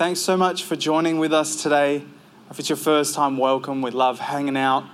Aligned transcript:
Thanks 0.00 0.20
so 0.20 0.34
much 0.34 0.64
for 0.64 0.76
joining 0.76 1.18
with 1.18 1.30
us 1.30 1.62
today. 1.62 2.02
If 2.50 2.58
it's 2.58 2.70
your 2.70 2.78
first 2.78 3.14
time, 3.14 3.36
welcome. 3.36 3.82
We'd 3.82 3.92
love 3.92 4.18
hanging 4.18 4.56
out. 4.56 4.86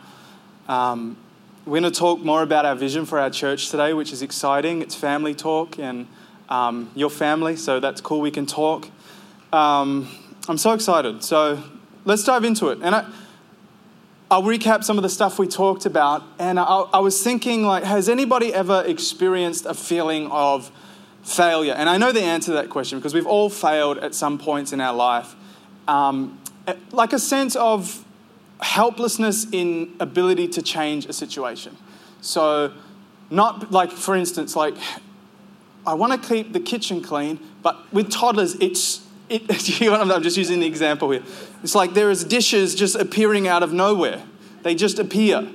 Um, 0.66 1.16
we're 1.64 1.78
going 1.78 1.92
to 1.92 1.96
talk 1.96 2.18
more 2.18 2.42
about 2.42 2.66
our 2.66 2.74
vision 2.74 3.06
for 3.06 3.20
our 3.20 3.30
church 3.30 3.70
today, 3.70 3.92
which 3.92 4.12
is 4.12 4.20
exciting. 4.20 4.82
It's 4.82 4.96
family 4.96 5.32
talk 5.32 5.78
and 5.78 6.08
um, 6.48 6.90
your 6.96 7.08
family, 7.08 7.54
so 7.54 7.78
that's 7.78 8.00
cool. 8.00 8.20
We 8.20 8.32
can 8.32 8.46
talk. 8.46 8.88
Um, 9.52 10.08
I'm 10.48 10.58
so 10.58 10.72
excited. 10.72 11.22
So 11.22 11.62
let's 12.04 12.24
dive 12.24 12.42
into 12.42 12.70
it. 12.70 12.80
And 12.82 12.92
I, 12.92 13.08
I'll 14.28 14.42
recap 14.42 14.82
some 14.82 14.96
of 14.96 15.04
the 15.04 15.08
stuff 15.08 15.38
we 15.38 15.46
talked 15.46 15.86
about. 15.86 16.24
And 16.40 16.58
I, 16.58 16.64
I 16.64 16.98
was 16.98 17.22
thinking, 17.22 17.62
like, 17.62 17.84
has 17.84 18.08
anybody 18.08 18.52
ever 18.52 18.82
experienced 18.84 19.66
a 19.66 19.74
feeling 19.74 20.28
of 20.32 20.72
failure? 21.26 21.74
And 21.74 21.88
I 21.88 21.98
know 21.98 22.12
the 22.12 22.22
answer 22.22 22.52
to 22.52 22.54
that 22.54 22.70
question 22.70 22.98
because 22.98 23.12
we've 23.12 23.26
all 23.26 23.50
failed 23.50 23.98
at 23.98 24.14
some 24.14 24.38
points 24.38 24.72
in 24.72 24.80
our 24.80 24.94
life. 24.94 25.34
Um, 25.88 26.40
like 26.92 27.12
a 27.12 27.18
sense 27.18 27.56
of 27.56 28.04
helplessness 28.60 29.46
in 29.52 29.94
ability 30.00 30.48
to 30.48 30.62
change 30.62 31.06
a 31.06 31.12
situation. 31.12 31.76
So, 32.20 32.72
not 33.30 33.70
like, 33.70 33.92
for 33.92 34.16
instance, 34.16 34.56
like, 34.56 34.74
I 35.86 35.94
want 35.94 36.20
to 36.20 36.28
keep 36.28 36.52
the 36.52 36.60
kitchen 36.60 37.02
clean, 37.02 37.38
but 37.62 37.92
with 37.92 38.10
toddlers, 38.10 38.54
it's, 38.56 39.06
it, 39.28 39.80
you 39.80 39.90
know 39.90 40.00
I'm 40.00 40.22
just 40.22 40.36
using 40.36 40.60
the 40.60 40.66
example 40.66 41.10
here. 41.10 41.22
It's 41.62 41.74
like 41.74 41.94
there 41.94 42.10
is 42.10 42.24
dishes 42.24 42.74
just 42.74 42.96
appearing 42.96 43.46
out 43.46 43.62
of 43.62 43.72
nowhere. 43.72 44.22
They 44.62 44.74
just 44.74 44.98
appear. 44.98 45.48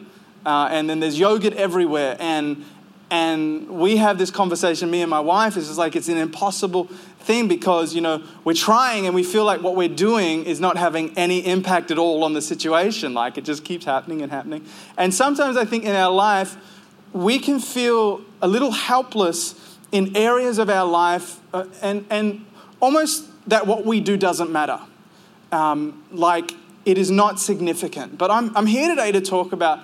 Uh, 0.45 0.69
and 0.71 0.89
then 0.89 0.99
there's 0.99 1.19
yogurt 1.19 1.53
everywhere. 1.53 2.17
And, 2.19 2.65
and 3.11 3.67
we 3.69 3.97
have 3.97 4.17
this 4.17 4.31
conversation, 4.31 4.89
me 4.89 5.01
and 5.01 5.09
my 5.09 5.19
wife, 5.19 5.57
it's 5.57 5.67
just 5.67 5.77
like 5.77 5.97
it's 5.97 6.07
an 6.07 6.17
impossible 6.17 6.85
thing 7.19 7.49
because, 7.49 7.93
you 7.93 7.99
know, 7.99 8.23
we're 8.45 8.53
trying 8.53 9.05
and 9.05 9.13
we 9.13 9.21
feel 9.21 9.43
like 9.43 9.61
what 9.61 9.75
we're 9.75 9.89
doing 9.89 10.45
is 10.45 10.61
not 10.61 10.77
having 10.77 11.15
any 11.17 11.45
impact 11.45 11.91
at 11.91 11.97
all 11.97 12.23
on 12.23 12.31
the 12.31 12.41
situation. 12.41 13.13
Like 13.13 13.37
it 13.37 13.43
just 13.43 13.65
keeps 13.65 13.83
happening 13.83 14.21
and 14.21 14.31
happening. 14.31 14.65
And 14.97 15.13
sometimes 15.13 15.57
I 15.57 15.65
think 15.65 15.83
in 15.83 15.93
our 15.93 16.09
life, 16.09 16.55
we 17.11 17.37
can 17.37 17.59
feel 17.59 18.21
a 18.41 18.47
little 18.47 18.71
helpless 18.71 19.77
in 19.91 20.15
areas 20.15 20.57
of 20.57 20.69
our 20.69 20.89
life 20.89 21.41
uh, 21.53 21.65
and, 21.81 22.05
and 22.09 22.45
almost 22.79 23.25
that 23.49 23.67
what 23.67 23.85
we 23.85 23.99
do 23.99 24.15
doesn't 24.15 24.51
matter. 24.51 24.79
Um, 25.51 26.01
like 26.13 26.53
it 26.85 26.97
is 26.97 27.11
not 27.11 27.41
significant. 27.41 28.17
But 28.17 28.31
I'm, 28.31 28.55
I'm 28.55 28.67
here 28.67 28.87
today 28.87 29.11
to 29.11 29.19
talk 29.19 29.51
about 29.51 29.81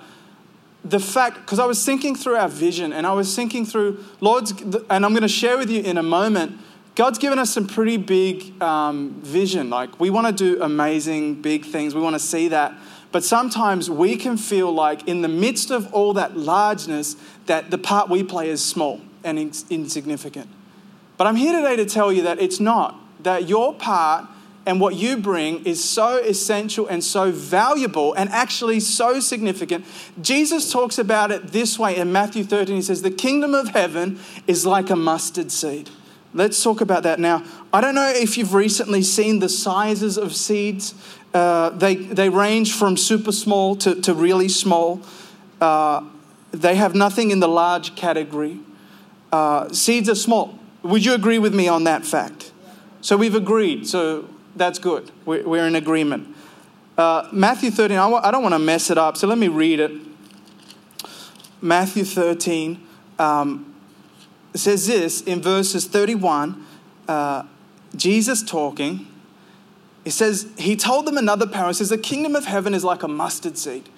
the 0.84 1.00
fact, 1.00 1.36
because 1.36 1.58
I 1.58 1.66
was 1.66 1.84
thinking 1.84 2.14
through 2.14 2.36
our 2.36 2.48
vision 2.48 2.92
and 2.92 3.06
I 3.06 3.12
was 3.12 3.34
thinking 3.34 3.66
through 3.66 4.04
Lord's, 4.20 4.52
and 4.52 5.04
I'm 5.04 5.12
going 5.12 5.22
to 5.22 5.28
share 5.28 5.58
with 5.58 5.70
you 5.70 5.82
in 5.82 5.98
a 5.98 6.02
moment 6.02 6.58
God's 6.94 7.18
given 7.18 7.38
us 7.38 7.54
some 7.54 7.68
pretty 7.68 7.96
big 7.96 8.60
um, 8.60 9.20
vision. 9.22 9.70
Like, 9.70 10.00
we 10.00 10.10
want 10.10 10.26
to 10.26 10.32
do 10.32 10.60
amazing, 10.60 11.42
big 11.42 11.64
things. 11.64 11.94
We 11.94 12.00
want 12.00 12.14
to 12.14 12.20
see 12.20 12.48
that. 12.48 12.74
But 13.12 13.22
sometimes 13.22 13.88
we 13.88 14.16
can 14.16 14.36
feel 14.36 14.72
like, 14.72 15.06
in 15.06 15.22
the 15.22 15.28
midst 15.28 15.70
of 15.70 15.94
all 15.94 16.12
that 16.14 16.36
largeness, 16.36 17.16
that 17.46 17.70
the 17.70 17.78
part 17.78 18.08
we 18.08 18.24
play 18.24 18.50
is 18.50 18.64
small 18.64 19.00
and 19.22 19.38
insignificant. 19.38 20.48
But 21.16 21.28
I'm 21.28 21.36
here 21.36 21.52
today 21.52 21.76
to 21.76 21.86
tell 21.86 22.12
you 22.12 22.22
that 22.22 22.40
it's 22.40 22.58
not. 22.58 22.98
That 23.22 23.48
your 23.48 23.74
part 23.74 24.26
and 24.68 24.82
what 24.82 24.94
you 24.94 25.16
bring 25.16 25.64
is 25.64 25.82
so 25.82 26.18
essential 26.18 26.86
and 26.86 27.02
so 27.02 27.30
valuable 27.30 28.12
and 28.12 28.28
actually 28.28 28.80
so 28.80 29.18
significant. 29.18 29.86
Jesus 30.20 30.70
talks 30.70 30.98
about 30.98 31.30
it 31.30 31.46
this 31.46 31.78
way 31.78 31.96
in 31.96 32.12
Matthew 32.12 32.44
13. 32.44 32.76
He 32.76 32.82
says, 32.82 33.00
The 33.00 33.10
kingdom 33.10 33.54
of 33.54 33.68
heaven 33.68 34.20
is 34.46 34.66
like 34.66 34.90
a 34.90 34.94
mustard 34.94 35.50
seed. 35.50 35.88
Let's 36.34 36.62
talk 36.62 36.82
about 36.82 37.04
that 37.04 37.18
now. 37.18 37.44
I 37.72 37.80
don't 37.80 37.94
know 37.94 38.12
if 38.14 38.36
you've 38.36 38.52
recently 38.52 39.00
seen 39.00 39.38
the 39.38 39.48
sizes 39.48 40.18
of 40.18 40.36
seeds. 40.36 40.92
Uh, 41.32 41.70
they, 41.70 41.96
they 41.96 42.28
range 42.28 42.74
from 42.74 42.98
super 42.98 43.32
small 43.32 43.74
to, 43.76 43.98
to 44.02 44.12
really 44.12 44.50
small. 44.50 45.00
Uh, 45.62 46.04
they 46.50 46.74
have 46.74 46.94
nothing 46.94 47.30
in 47.30 47.40
the 47.40 47.48
large 47.48 47.96
category. 47.96 48.60
Uh, 49.32 49.70
seeds 49.70 50.10
are 50.10 50.14
small. 50.14 50.58
Would 50.82 51.06
you 51.06 51.14
agree 51.14 51.38
with 51.38 51.54
me 51.54 51.68
on 51.68 51.84
that 51.84 52.04
fact? 52.04 52.52
So 53.00 53.16
we've 53.16 53.34
agreed. 53.34 53.86
So 53.88 54.28
that's 54.58 54.78
good. 54.78 55.10
We're, 55.24 55.66
in 55.66 55.74
agreement. 55.74 56.34
Uh, 56.96 57.28
Matthew 57.32 57.70
13, 57.70 57.96
I 57.96 58.02
w- 58.02 58.20
I 58.22 58.30
don't 58.30 58.42
want 58.42 58.54
to 58.54 58.58
mess 58.58 58.90
it 58.90 58.98
up, 58.98 59.16
so 59.16 59.26
let 59.26 59.38
me 59.38 59.48
read 59.48 59.80
it. 59.80 59.92
Matthew 61.62 62.04
13. 62.04 62.86
Um, 63.18 63.68
says 64.54 64.86
this 64.86 65.20
in 65.22 65.40
verses 65.40 65.86
31, 65.86 66.64
uh, 67.06 67.44
Jesus 67.96 68.42
talking. 68.42 69.06
He 70.04 70.10
says, 70.10 70.48
He 70.58 70.76
told 70.76 71.06
them 71.06 71.16
another 71.16 71.46
parable. 71.46 71.68
He 71.68 71.74
says, 71.74 71.88
The 71.88 71.98
kingdom 71.98 72.34
of 72.34 72.44
heaven 72.44 72.74
is 72.74 72.84
like 72.84 73.02
a 73.02 73.08
mustard 73.08 73.58
seed, 73.58 73.88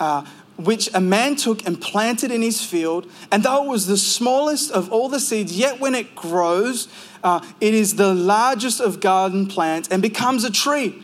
uh, 0.00 0.24
which 0.56 0.88
a 0.94 1.00
man 1.00 1.36
took 1.36 1.66
and 1.66 1.80
planted 1.80 2.30
in 2.30 2.42
his 2.42 2.64
field. 2.64 3.10
And 3.32 3.42
though 3.42 3.64
it 3.64 3.68
was 3.68 3.86
the 3.86 3.96
smallest 3.96 4.70
of 4.70 4.92
all 4.92 5.08
the 5.08 5.20
seeds, 5.20 5.56
yet 5.56 5.80
when 5.80 5.94
it 5.94 6.14
grows, 6.14 6.88
uh, 7.22 7.44
it 7.60 7.74
is 7.74 7.96
the 7.96 8.14
largest 8.14 8.80
of 8.80 9.00
garden 9.00 9.46
plants 9.46 9.88
and 9.88 10.00
becomes 10.00 10.44
a 10.44 10.50
tree. 10.50 11.02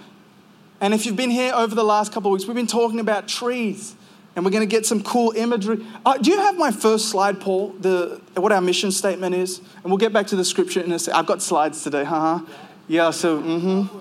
And 0.80 0.94
if 0.94 1.04
you've 1.04 1.16
been 1.16 1.30
here 1.30 1.52
over 1.54 1.74
the 1.74 1.84
last 1.84 2.12
couple 2.12 2.30
of 2.30 2.32
weeks, 2.32 2.46
we've 2.46 2.56
been 2.56 2.66
talking 2.66 3.00
about 3.00 3.28
trees 3.28 3.94
and 4.36 4.44
we're 4.44 4.50
going 4.50 4.66
to 4.66 4.74
get 4.74 4.86
some 4.86 5.02
cool 5.02 5.32
imagery. 5.32 5.84
Uh, 6.06 6.16
do 6.16 6.30
you 6.30 6.38
have 6.38 6.56
my 6.56 6.70
first 6.70 7.08
slide, 7.08 7.40
Paul? 7.40 7.70
The 7.80 8.20
what 8.34 8.52
our 8.52 8.60
mission 8.60 8.92
statement 8.92 9.34
is, 9.34 9.58
and 9.58 9.84
we'll 9.86 9.98
get 9.98 10.12
back 10.12 10.28
to 10.28 10.36
the 10.36 10.44
scripture 10.44 10.80
in 10.80 10.92
a 10.92 10.98
second. 10.98 11.18
I've 11.18 11.26
got 11.26 11.42
slides 11.42 11.82
today, 11.82 12.04
huh? 12.04 12.40
Yeah. 12.86 13.10
So, 13.10 13.40
mm-hmm. 13.40 13.98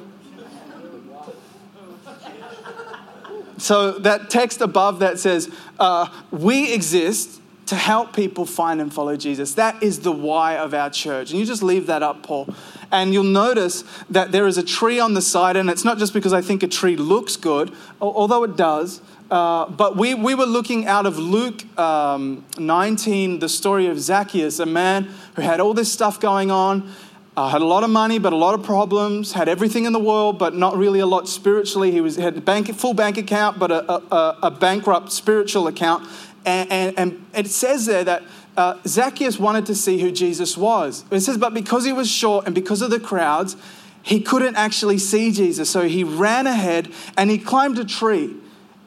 So 3.60 3.92
that 4.00 4.30
text 4.30 4.62
above 4.62 5.00
that 5.00 5.20
says, 5.20 5.50
uh, 5.80 6.08
"We 6.32 6.74
exist 6.74 7.42
to 7.68 7.76
help 7.76 8.14
people 8.14 8.46
find 8.46 8.82
and 8.82 8.94
follow 8.94 9.16
Jesus." 9.16 9.54
That 9.54 9.82
is 9.84 10.00
the 10.00 10.12
why 10.12 10.58
of 10.58 10.74
our 10.74 10.90
church, 10.90 11.32
and 11.32 11.40
you 11.40 11.46
just 11.46 11.64
leave 11.64 11.88
that 11.88 12.02
up, 12.02 12.24
Paul. 12.24 12.54
And 12.92 13.14
you'll 13.14 13.24
notice 13.24 13.84
that 14.10 14.32
there 14.32 14.48
is 14.48 14.58
a 14.58 14.64
tree 14.64 15.00
on 15.00 15.14
the 15.14 15.22
side, 15.22 15.56
and 15.56 15.70
it's 15.70 15.86
not 15.86 16.00
just 16.00 16.14
because 16.14 16.34
I 16.34 16.42
think 16.42 16.64
a 16.64 16.68
tree 16.68 16.96
looks 16.96 17.36
good, 17.36 17.72
although 18.02 18.44
it 18.44 18.56
does. 18.56 19.02
Uh, 19.30 19.70
but 19.70 19.96
we, 19.96 20.16
we 20.16 20.34
were 20.34 20.46
looking 20.46 20.88
out 20.88 21.06
of 21.06 21.20
Luke 21.20 21.64
um, 21.78 22.44
19, 22.58 23.40
the 23.40 23.50
story 23.50 23.86
of 23.86 24.00
Zacchaeus, 24.00 24.60
a 24.60 24.66
man 24.66 25.08
who 25.36 25.44
had 25.44 25.60
all 25.60 25.76
this 25.76 25.92
stuff 25.92 26.20
going 26.20 26.50
on, 26.50 26.92
uh, 27.40 27.48
had 27.48 27.62
a 27.62 27.66
lot 27.66 27.86
of 27.86 27.90
money, 27.90 28.20
but 28.20 28.34
a 28.34 28.36
lot 28.36 28.54
of 28.54 28.64
problems, 28.64 29.32
had 29.32 29.48
everything 29.48 29.86
in 29.86 29.94
the 29.94 30.00
world, 30.00 30.38
but 30.38 30.54
not 30.54 30.76
really 30.76 31.00
a 31.00 31.06
lot 31.06 31.26
spiritually. 31.26 31.90
He 31.90 32.02
was, 32.02 32.18
had 32.18 32.36
a 32.36 32.42
bank, 32.42 32.76
full 32.76 32.94
bank 32.94 33.18
account, 33.18 33.58
but 33.58 33.72
a, 33.72 33.94
a, 34.14 34.38
a 34.44 34.52
bankrupt 34.52 35.10
spiritual 35.14 35.68
account. 35.68 36.06
And, 36.46 36.70
and, 36.70 37.00
and, 37.00 37.26
it 37.34 37.48
says 37.48 37.86
there 37.86 38.04
that 38.04 38.24
uh, 38.58 38.78
Zacchaeus 38.86 39.40
wanted 39.40 39.68
to 39.68 39.76
see 39.76 40.02
who 40.02 40.12
Jesus 40.12 40.58
was. 40.58 41.06
It 41.12 41.22
says, 41.22 41.38
but 41.38 41.54
because 41.54 41.86
he 41.86 41.94
was 41.94 42.12
short 42.12 42.46
and 42.46 42.54
because 42.54 42.82
of 42.82 42.92
the 42.92 43.00
crowds, 43.00 43.56
he 44.04 44.20
couldn't 44.20 44.58
actually 44.58 44.98
see 44.98 45.32
Jesus. 45.32 45.70
So 45.70 45.88
he 45.88 46.04
ran 46.04 46.46
ahead 46.46 46.92
and 47.16 47.30
he 47.30 47.38
climbed 47.38 47.80
a 47.80 47.86
tree. 47.86 48.36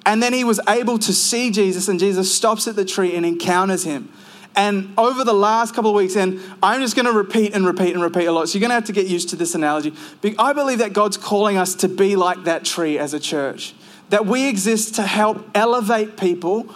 And 0.04 0.22
then 0.22 0.34
he 0.34 0.44
was 0.44 0.60
able 0.68 0.98
to 0.98 1.12
see 1.14 1.50
Jesus, 1.50 1.88
and 1.88 1.98
Jesus 1.98 2.34
stops 2.34 2.68
at 2.68 2.76
the 2.76 2.84
tree 2.84 3.16
and 3.16 3.24
encounters 3.24 3.84
him. 3.84 4.12
And 4.54 4.92
over 4.98 5.24
the 5.24 5.32
last 5.32 5.74
couple 5.74 5.90
of 5.90 5.96
weeks, 5.96 6.16
and 6.16 6.40
I'm 6.62 6.80
just 6.80 6.94
going 6.94 7.06
to 7.06 7.12
repeat 7.12 7.54
and 7.54 7.64
repeat 7.64 7.94
and 7.94 8.02
repeat 8.02 8.26
a 8.26 8.32
lot, 8.32 8.48
so 8.48 8.58
you're 8.58 8.60
going 8.60 8.70
to 8.70 8.74
have 8.74 8.84
to 8.84 8.92
get 8.92 9.06
used 9.06 9.30
to 9.30 9.36
this 9.36 9.54
analogy. 9.54 9.94
I 10.38 10.52
believe 10.52 10.78
that 10.78 10.92
God's 10.92 11.16
calling 11.16 11.56
us 11.56 11.74
to 11.76 11.88
be 11.88 12.16
like 12.16 12.44
that 12.44 12.64
tree 12.64 12.98
as 12.98 13.14
a 13.14 13.20
church, 13.20 13.74
that 14.10 14.26
we 14.26 14.48
exist 14.48 14.94
to 14.96 15.02
help 15.02 15.48
elevate 15.54 16.16
people 16.16 16.68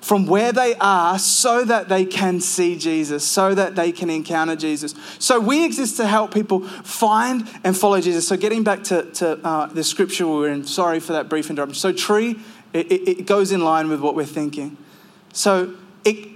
from 0.00 0.26
where 0.26 0.52
they 0.52 0.74
are 0.76 1.18
so 1.18 1.64
that 1.64 1.88
they 1.88 2.04
can 2.04 2.38
see 2.38 2.76
Jesus, 2.76 3.26
so 3.26 3.54
that 3.54 3.74
they 3.74 3.90
can 3.90 4.10
encounter 4.10 4.54
Jesus. 4.54 4.94
So 5.18 5.40
we 5.40 5.64
exist 5.64 5.96
to 5.96 6.06
help 6.06 6.32
people 6.32 6.60
find 6.60 7.48
and 7.64 7.74
follow 7.74 8.00
Jesus. 8.02 8.28
So 8.28 8.36
getting 8.36 8.62
back 8.64 8.84
to, 8.84 9.10
to 9.12 9.38
uh, 9.42 9.66
the 9.66 9.82
scripture 9.82 10.26
we 10.26 10.46
are 10.46 10.50
in, 10.50 10.64
sorry 10.64 11.00
for 11.00 11.14
that 11.14 11.30
brief 11.30 11.48
interruption. 11.48 11.76
So 11.76 11.90
tree, 11.90 12.38
it, 12.74 12.92
it 12.92 13.26
goes 13.26 13.50
in 13.50 13.64
line 13.64 13.88
with 13.88 14.00
what 14.00 14.14
we're 14.14 14.26
thinking. 14.26 14.76
So 15.32 15.74
it, 16.04 16.33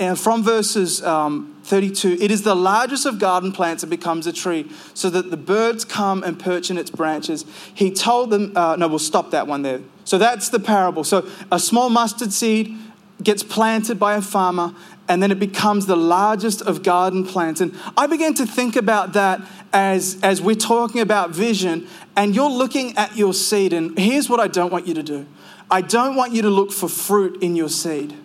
and 0.00 0.18
from 0.18 0.42
verses 0.42 1.02
um, 1.04 1.54
32, 1.64 2.16
it 2.20 2.30
is 2.30 2.42
the 2.42 2.56
largest 2.56 3.04
of 3.04 3.18
garden 3.18 3.52
plants 3.52 3.82
that 3.82 3.90
becomes 3.90 4.26
a 4.26 4.32
tree, 4.32 4.68
so 4.94 5.10
that 5.10 5.30
the 5.30 5.36
birds 5.36 5.84
come 5.84 6.22
and 6.24 6.40
perch 6.40 6.70
in 6.70 6.78
its 6.78 6.90
branches. 6.90 7.44
He 7.74 7.90
told 7.90 8.30
them, 8.30 8.52
uh, 8.56 8.76
no, 8.76 8.88
we'll 8.88 8.98
stop 8.98 9.30
that 9.30 9.46
one 9.46 9.60
there. 9.62 9.80
So 10.04 10.16
that's 10.16 10.48
the 10.48 10.58
parable. 10.58 11.04
So 11.04 11.28
a 11.52 11.60
small 11.60 11.90
mustard 11.90 12.32
seed 12.32 12.76
gets 13.22 13.42
planted 13.42 13.98
by 13.98 14.14
a 14.14 14.22
farmer 14.22 14.74
and 15.06 15.22
then 15.22 15.30
it 15.30 15.38
becomes 15.38 15.86
the 15.86 15.96
largest 15.96 16.62
of 16.62 16.82
garden 16.82 17.26
plants. 17.26 17.60
And 17.60 17.76
I 17.96 18.06
began 18.06 18.32
to 18.34 18.46
think 18.46 18.76
about 18.76 19.12
that 19.14 19.42
as, 19.72 20.18
as 20.22 20.40
we're 20.40 20.54
talking 20.54 21.00
about 21.00 21.30
vision, 21.30 21.88
and 22.16 22.34
you're 22.34 22.50
looking 22.50 22.96
at 22.96 23.16
your 23.16 23.34
seed. 23.34 23.72
And 23.72 23.98
here's 23.98 24.30
what 24.30 24.38
I 24.38 24.46
don't 24.46 24.72
want 24.72 24.86
you 24.86 24.94
to 24.94 25.02
do 25.02 25.26
I 25.68 25.82
don't 25.82 26.16
want 26.16 26.32
you 26.32 26.42
to 26.42 26.50
look 26.50 26.72
for 26.72 26.88
fruit 26.88 27.42
in 27.42 27.56
your 27.56 27.68
seed. 27.68 28.16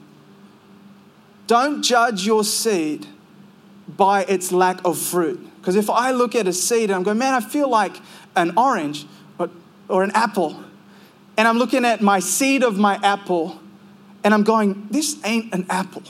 Don't 1.47 1.83
judge 1.83 2.25
your 2.25 2.43
seed 2.43 3.07
by 3.87 4.23
its 4.23 4.51
lack 4.51 4.83
of 4.83 4.97
fruit. 4.97 5.39
Because 5.57 5.75
if 5.75 5.89
I 5.89 6.11
look 6.11 6.35
at 6.35 6.47
a 6.47 6.53
seed 6.53 6.89
and 6.89 6.93
I'm 6.93 7.03
going, 7.03 7.17
man, 7.17 7.33
I 7.33 7.39
feel 7.39 7.69
like 7.69 7.97
an 8.35 8.57
orange 8.57 9.05
or, 9.37 9.49
or 9.87 10.03
an 10.03 10.11
apple, 10.13 10.63
and 11.37 11.47
I'm 11.47 11.57
looking 11.57 11.85
at 11.85 12.01
my 12.01 12.19
seed 12.19 12.63
of 12.63 12.77
my 12.77 12.99
apple 13.03 13.59
and 14.23 14.33
I'm 14.33 14.43
going, 14.43 14.87
this 14.89 15.19
ain't 15.23 15.53
an 15.53 15.65
apple. 15.69 16.03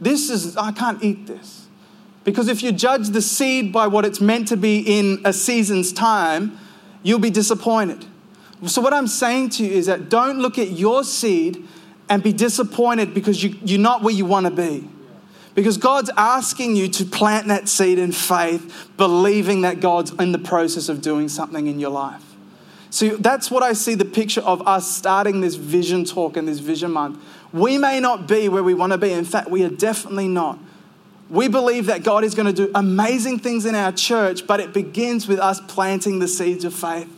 This 0.00 0.28
is, 0.28 0.56
I 0.56 0.72
can't 0.72 1.02
eat 1.02 1.26
this. 1.26 1.66
Because 2.24 2.48
if 2.48 2.62
you 2.62 2.72
judge 2.72 3.08
the 3.08 3.22
seed 3.22 3.72
by 3.72 3.86
what 3.86 4.04
it's 4.04 4.20
meant 4.20 4.48
to 4.48 4.56
be 4.56 4.80
in 4.80 5.20
a 5.24 5.32
season's 5.32 5.92
time, 5.92 6.58
you'll 7.02 7.18
be 7.18 7.30
disappointed. 7.30 8.04
So, 8.66 8.80
what 8.80 8.94
I'm 8.94 9.06
saying 9.06 9.50
to 9.50 9.64
you 9.64 9.72
is 9.72 9.86
that 9.86 10.08
don't 10.08 10.38
look 10.38 10.58
at 10.58 10.70
your 10.70 11.04
seed 11.04 11.68
and 12.08 12.22
be 12.22 12.32
disappointed 12.32 13.14
because 13.14 13.42
you, 13.42 13.56
you're 13.64 13.80
not 13.80 14.02
where 14.02 14.14
you 14.14 14.24
want 14.24 14.46
to 14.46 14.52
be. 14.52 14.88
Because 15.54 15.76
God's 15.76 16.10
asking 16.16 16.74
you 16.74 16.88
to 16.88 17.04
plant 17.04 17.46
that 17.48 17.68
seed 17.68 17.98
in 17.98 18.12
faith, 18.12 18.90
believing 18.96 19.60
that 19.62 19.80
God's 19.80 20.12
in 20.12 20.32
the 20.32 20.38
process 20.38 20.88
of 20.88 21.00
doing 21.00 21.28
something 21.28 21.66
in 21.66 21.78
your 21.78 21.90
life. 21.90 22.34
So 22.90 23.16
that's 23.16 23.50
what 23.50 23.62
I 23.62 23.72
see 23.72 23.94
the 23.94 24.04
picture 24.04 24.40
of 24.40 24.66
us 24.66 24.88
starting 24.88 25.40
this 25.40 25.54
vision 25.54 26.04
talk 26.04 26.36
and 26.36 26.46
this 26.46 26.58
vision 26.58 26.92
month. 26.92 27.20
We 27.52 27.78
may 27.78 28.00
not 28.00 28.26
be 28.26 28.48
where 28.48 28.62
we 28.62 28.74
want 28.74 28.92
to 28.92 28.98
be. 28.98 29.12
In 29.12 29.24
fact, 29.24 29.48
we 29.48 29.64
are 29.64 29.68
definitely 29.68 30.28
not. 30.28 30.58
We 31.30 31.48
believe 31.48 31.86
that 31.86 32.02
God 32.02 32.22
is 32.22 32.34
going 32.34 32.52
to 32.52 32.66
do 32.66 32.70
amazing 32.74 33.38
things 33.38 33.64
in 33.64 33.74
our 33.74 33.92
church, 33.92 34.46
but 34.46 34.60
it 34.60 34.72
begins 34.72 35.26
with 35.26 35.38
us 35.38 35.60
planting 35.60 36.18
the 36.18 36.28
seeds 36.28 36.64
of 36.64 36.74
faith 36.74 37.10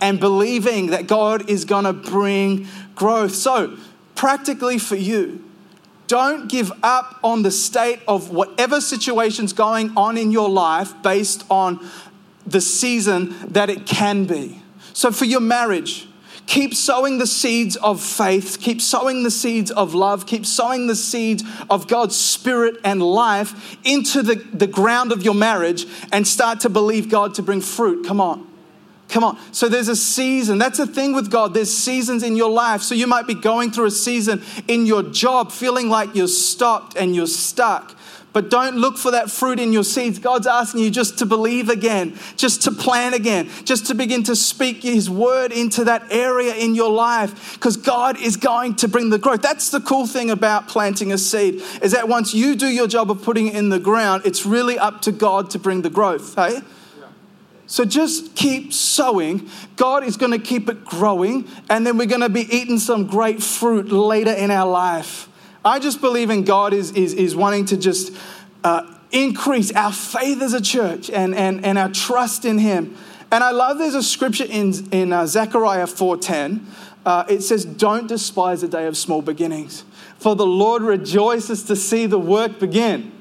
and 0.00 0.20
believing 0.20 0.88
that 0.88 1.06
God 1.06 1.48
is 1.48 1.64
going 1.64 1.84
to 1.84 1.92
bring 1.92 2.66
growth. 2.94 3.34
So, 3.34 3.76
practically 4.18 4.78
for 4.78 4.96
you, 4.96 5.44
don't 6.08 6.50
give 6.50 6.72
up 6.82 7.20
on 7.22 7.42
the 7.42 7.52
state 7.52 8.00
of 8.08 8.30
whatever 8.30 8.80
situation's 8.80 9.52
going 9.52 9.96
on 9.96 10.18
in 10.18 10.32
your 10.32 10.48
life 10.48 10.92
based 11.04 11.44
on 11.48 11.78
the 12.44 12.60
season 12.60 13.36
that 13.52 13.70
it 13.70 13.86
can 13.86 14.24
be. 14.24 14.60
So, 14.92 15.12
for 15.12 15.24
your 15.24 15.40
marriage, 15.40 16.08
keep 16.46 16.74
sowing 16.74 17.18
the 17.18 17.28
seeds 17.28 17.76
of 17.76 18.02
faith, 18.02 18.58
keep 18.60 18.80
sowing 18.80 19.22
the 19.22 19.30
seeds 19.30 19.70
of 19.70 19.94
love, 19.94 20.26
keep 20.26 20.44
sowing 20.44 20.88
the 20.88 20.96
seeds 20.96 21.44
of 21.70 21.86
God's 21.86 22.16
spirit 22.16 22.74
and 22.82 23.00
life 23.00 23.76
into 23.84 24.24
the, 24.24 24.34
the 24.34 24.66
ground 24.66 25.12
of 25.12 25.22
your 25.22 25.34
marriage 25.34 25.86
and 26.10 26.26
start 26.26 26.58
to 26.60 26.68
believe 26.68 27.08
God 27.08 27.34
to 27.34 27.42
bring 27.42 27.60
fruit. 27.60 28.04
Come 28.04 28.20
on. 28.20 28.48
Come 29.08 29.24
on. 29.24 29.38
So 29.52 29.68
there's 29.68 29.88
a 29.88 29.96
season. 29.96 30.58
That's 30.58 30.78
the 30.78 30.86
thing 30.86 31.14
with 31.14 31.30
God. 31.30 31.54
There's 31.54 31.74
seasons 31.74 32.22
in 32.22 32.36
your 32.36 32.50
life. 32.50 32.82
So 32.82 32.94
you 32.94 33.06
might 33.06 33.26
be 33.26 33.34
going 33.34 33.70
through 33.70 33.86
a 33.86 33.90
season 33.90 34.42
in 34.66 34.84
your 34.84 35.02
job, 35.02 35.50
feeling 35.50 35.88
like 35.88 36.14
you're 36.14 36.28
stopped 36.28 36.96
and 36.96 37.16
you're 37.16 37.26
stuck. 37.26 37.96
But 38.34 38.50
don't 38.50 38.76
look 38.76 38.98
for 38.98 39.10
that 39.12 39.30
fruit 39.30 39.58
in 39.58 39.72
your 39.72 39.82
seeds. 39.82 40.18
God's 40.18 40.46
asking 40.46 40.82
you 40.82 40.90
just 40.90 41.18
to 41.18 41.26
believe 41.26 41.70
again, 41.70 42.18
just 42.36 42.62
to 42.62 42.70
plan 42.70 43.14
again, 43.14 43.48
just 43.64 43.86
to 43.86 43.94
begin 43.94 44.22
to 44.24 44.36
speak 44.36 44.82
His 44.82 45.08
word 45.08 45.50
into 45.50 45.84
that 45.84 46.04
area 46.12 46.54
in 46.54 46.74
your 46.74 46.90
life 46.90 47.54
because 47.54 47.78
God 47.78 48.20
is 48.20 48.36
going 48.36 48.76
to 48.76 48.88
bring 48.88 49.08
the 49.08 49.18
growth. 49.18 49.40
That's 49.40 49.70
the 49.70 49.80
cool 49.80 50.06
thing 50.06 50.30
about 50.30 50.68
planting 50.68 51.12
a 51.12 51.18
seed 51.18 51.62
is 51.82 51.92
that 51.92 52.08
once 52.08 52.34
you 52.34 52.54
do 52.54 52.66
your 52.66 52.86
job 52.86 53.10
of 53.10 53.22
putting 53.22 53.48
it 53.48 53.56
in 53.56 53.70
the 53.70 53.80
ground, 53.80 54.22
it's 54.26 54.44
really 54.44 54.78
up 54.78 55.00
to 55.02 55.12
God 55.12 55.50
to 55.52 55.58
bring 55.58 55.80
the 55.80 55.90
growth, 55.90 56.34
hey? 56.34 56.60
So 57.68 57.84
just 57.84 58.34
keep 58.34 58.72
sowing. 58.72 59.48
God 59.76 60.02
is 60.02 60.16
going 60.16 60.32
to 60.32 60.38
keep 60.38 60.70
it 60.70 60.86
growing, 60.86 61.46
and 61.68 61.86
then 61.86 61.98
we're 61.98 62.06
going 62.06 62.22
to 62.22 62.30
be 62.30 62.52
eating 62.52 62.78
some 62.78 63.06
great 63.06 63.42
fruit 63.42 63.92
later 63.92 64.32
in 64.32 64.50
our 64.50 64.68
life. 64.68 65.28
I 65.62 65.78
just 65.78 66.00
believe 66.00 66.30
in 66.30 66.44
God 66.44 66.72
is, 66.72 66.92
is, 66.92 67.12
is 67.12 67.36
wanting 67.36 67.66
to 67.66 67.76
just 67.76 68.16
uh, 68.64 68.90
increase 69.12 69.70
our 69.72 69.92
faith 69.92 70.40
as 70.40 70.54
a 70.54 70.62
church 70.62 71.10
and, 71.10 71.34
and, 71.34 71.62
and 71.62 71.76
our 71.76 71.90
trust 71.90 72.46
in 72.46 72.56
Him. 72.56 72.96
And 73.30 73.44
I 73.44 73.50
love 73.50 73.76
there's 73.76 73.94
a 73.94 74.02
scripture 74.02 74.46
in, 74.48 74.72
in 74.90 75.12
uh, 75.12 75.26
Zechariah 75.26 75.84
4.10. 75.84 76.64
Uh, 77.04 77.24
it 77.28 77.42
says, 77.42 77.66
don't 77.66 78.06
despise 78.06 78.62
the 78.62 78.68
day 78.68 78.86
of 78.86 78.96
small 78.96 79.20
beginnings, 79.20 79.84
for 80.18 80.34
the 80.34 80.46
Lord 80.46 80.80
rejoices 80.80 81.64
to 81.64 81.76
see 81.76 82.06
the 82.06 82.18
work 82.18 82.58
begin. 82.58 83.12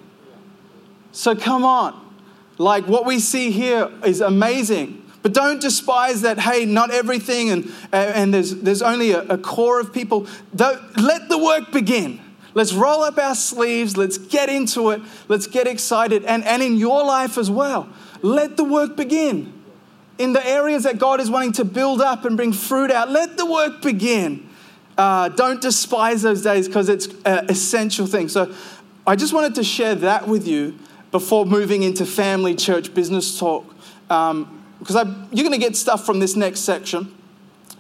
So 1.12 1.36
come 1.36 1.66
on. 1.66 2.07
Like 2.58 2.88
what 2.88 3.06
we 3.06 3.20
see 3.20 3.52
here 3.52 3.90
is 4.04 4.22
amazing. 4.22 5.04
But 5.22 5.34
don't 5.34 5.60
despise 5.60 6.22
that, 6.22 6.40
hey, 6.40 6.66
not 6.66 6.92
everything, 6.92 7.50
and, 7.50 7.72
and 7.92 8.34
there's, 8.34 8.56
there's 8.56 8.82
only 8.82 9.12
a, 9.12 9.22
a 9.24 9.38
core 9.38 9.80
of 9.80 9.92
people. 9.92 10.28
Don't, 10.56 10.80
let 10.98 11.28
the 11.28 11.38
work 11.38 11.72
begin. 11.72 12.22
Let's 12.54 12.74
roll 12.74 13.04
up 13.04 13.18
our 13.18 13.36
sleeves. 13.36 13.98
Let's 13.98 14.18
get 14.18 14.50
into 14.50 14.90
it. 14.92 15.02
Let's 15.28 15.46
get 15.46 15.68
excited. 15.68 16.24
And, 16.26 16.44
and 16.46 16.64
in 16.64 16.78
your 16.78 17.04
life 17.06 17.38
as 17.38 17.52
well, 17.52 17.90
let 18.22 18.58
the 18.58 18.64
work 18.64 18.96
begin. 18.96 19.54
In 20.18 20.34
the 20.34 20.48
areas 20.48 20.84
that 20.84 20.98
God 20.98 21.20
is 21.20 21.30
wanting 21.30 21.52
to 21.54 21.66
build 21.66 22.02
up 22.02 22.26
and 22.26 22.36
bring 22.36 22.54
fruit 22.54 22.90
out, 22.90 23.12
let 23.12 23.38
the 23.38 23.46
work 23.46 23.82
begin. 23.82 24.50
Uh, 24.98 25.30
don't 25.30 25.62
despise 25.62 26.24
those 26.24 26.42
days 26.42 26.68
because 26.68 26.90
it's 26.90 27.08
an 27.26 27.50
essential 27.50 28.08
thing. 28.08 28.28
So 28.30 28.56
I 29.06 29.16
just 29.16 29.34
wanted 29.34 29.54
to 29.56 29.64
share 29.64 29.94
that 29.96 30.28
with 30.28 30.48
you 30.48 30.80
before 31.12 31.46
moving 31.46 31.84
into 31.84 32.06
family, 32.06 32.56
church, 32.56 32.94
business 32.94 33.40
talk. 33.40 33.66
Um, 34.10 34.64
because 34.80 34.96
you're 35.32 35.44
going 35.48 35.60
to 35.60 35.66
get 35.66 35.76
stuff 35.76 36.06
from 36.06 36.20
this 36.20 36.36
next 36.36 36.62
section. 36.62 37.14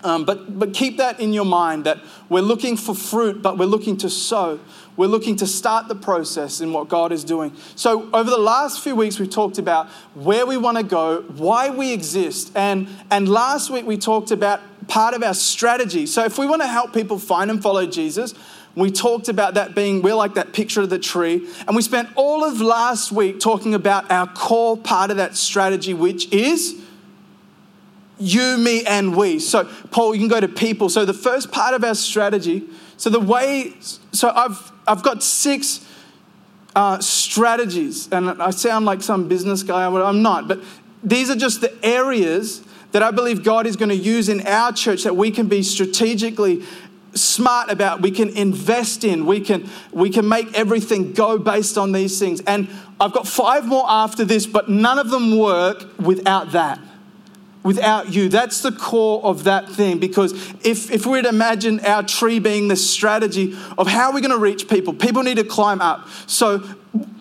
Um, 0.04 0.26
but, 0.26 0.60
but 0.60 0.74
keep 0.74 0.98
that 0.98 1.20
in 1.20 1.34
your 1.34 1.46
mind 1.46 1.86
that 1.86 2.00
we're 2.30 2.42
looking 2.42 2.78
for 2.78 2.94
fruit, 2.94 3.42
but 3.42 3.58
we're 3.58 3.66
looking 3.66 3.98
to 3.98 4.10
sow. 4.10 4.60
We're 4.96 5.08
looking 5.08 5.36
to 5.38 5.48
start 5.48 5.88
the 5.88 5.96
process 5.96 6.62
in 6.62 6.72
what 6.72 6.88
God 6.88 7.12
is 7.12 7.24
doing. 7.24 7.56
So, 7.76 8.10
over 8.14 8.30
the 8.30 8.38
last 8.38 8.84
few 8.84 8.96
weeks, 8.96 9.20
we've 9.20 9.30
talked 9.30 9.58
about 9.58 9.90
where 10.14 10.46
we 10.46 10.56
want 10.56 10.78
to 10.78 10.84
go, 10.84 11.22
why 11.36 11.70
we 11.70 11.94
exist. 11.94 12.52
And, 12.56 12.88
and 13.10 13.28
last 13.28 13.70
week, 13.70 13.86
we 13.86 13.98
talked 13.98 14.32
about 14.32 14.62
part 14.88 15.14
of 15.14 15.24
our 15.24 15.34
strategy. 15.34 16.06
So, 16.06 16.24
if 16.26 16.38
we 16.38 16.46
want 16.46 16.62
to 16.62 16.68
help 16.68 16.94
people 16.94 17.18
find 17.18 17.50
and 17.50 17.62
follow 17.62 17.86
Jesus, 17.88 18.34
we 18.78 18.92
talked 18.92 19.28
about 19.28 19.56
that 19.56 19.74
being, 19.74 20.04
we're 20.04 20.14
like 20.14 20.36
that 20.36 20.54
picture 20.54 20.82
of 20.82 20.90
the 20.90 21.00
tree. 21.00 21.48
And 21.68 21.76
we 21.76 21.82
spent 21.82 22.10
all 22.16 22.44
of 22.44 22.62
last 22.62 23.12
week 23.12 23.40
talking 23.40 23.74
about 23.74 24.12
our 24.12 24.28
core 24.28 24.78
part 24.78 25.10
of 25.10 25.18
that 25.18 25.36
strategy, 25.36 25.96
which 25.96 26.32
is 26.32 26.80
you, 28.20 28.58
me, 28.58 28.86
and 28.86 29.16
we. 29.16 29.40
So, 29.40 29.66
Paul, 29.90 30.14
you 30.14 30.22
can 30.22 30.28
go 30.28 30.40
to 30.40 30.48
people. 30.48 30.90
So, 30.90 31.06
the 31.06 31.14
first 31.14 31.52
part 31.52 31.74
of 31.74 31.84
our 31.84 31.96
strategy, 31.96 32.68
so 32.98 33.10
the 33.10 33.20
way, 33.20 33.74
so 34.12 34.30
I've, 34.30 34.72
I've 34.88 35.04
got 35.04 35.24
six 35.24 35.86
uh, 36.76 37.00
strategies, 37.00 38.08
and 38.12 38.30
I 38.42 38.52
sound 38.52 38.86
like 38.86 39.02
some 39.02 39.28
business 39.28 39.64
guy, 39.64 39.88
I'm 39.88 40.22
not, 40.22 40.48
but 40.48 40.62
these 41.04 41.30
are 41.32 41.36
just 41.36 41.62
the 41.62 41.74
areas 41.84 42.64
that 42.92 43.04
I 43.04 43.12
believe 43.12 43.44
God 43.44 43.68
is 43.68 43.76
going 43.76 43.90
to 43.90 43.96
use 43.96 44.30
in 44.30 44.46
our 44.48 44.72
church 44.72 45.04
that 45.04 45.16
we 45.16 45.32
can 45.32 45.48
be 45.48 45.62
strategically 45.62 46.64
smart 47.14 47.72
about 47.72 48.02
we 48.02 48.12
can 48.12 48.30
invest 48.30 49.04
in 49.04 49.26
we 49.26 49.40
can 49.40 49.68
we 49.92 50.10
can 50.10 50.28
make 50.28 50.54
everything 50.54 51.14
go 51.14 51.38
based 51.38 51.78
on 51.78 51.92
these 51.92 52.20
things. 52.20 52.42
And 52.42 52.70
i've 53.00 53.14
got 53.14 53.28
five 53.28 53.66
more 53.66 53.86
after 53.88 54.26
this 54.26 54.46
but 54.46 54.70
none 54.70 55.00
of 55.00 55.10
them 55.10 55.38
work 55.38 55.86
without 56.00 56.52
that 56.52 56.80
without 57.68 58.14
you. 58.14 58.30
That's 58.30 58.62
the 58.62 58.72
core 58.72 59.22
of 59.26 59.44
that 59.44 59.68
thing 59.68 60.00
because 60.00 60.32
if 60.64 60.90
if 60.90 61.06
we 61.06 61.12
were 61.18 61.22
to 61.24 61.30
imagine 61.30 61.82
our 61.82 62.02
tree 62.02 62.40
being 62.40 62.70
the 62.70 62.78
strategy 62.78 63.58
of 63.78 63.88
how 63.88 64.14
we're 64.14 64.22
going 64.22 64.32
to 64.32 64.38
reach 64.38 64.70
people 64.70 64.94
people 64.94 65.22
need 65.22 65.36
to 65.36 65.44
climb 65.44 65.82
up. 65.82 66.08
So 66.28 66.64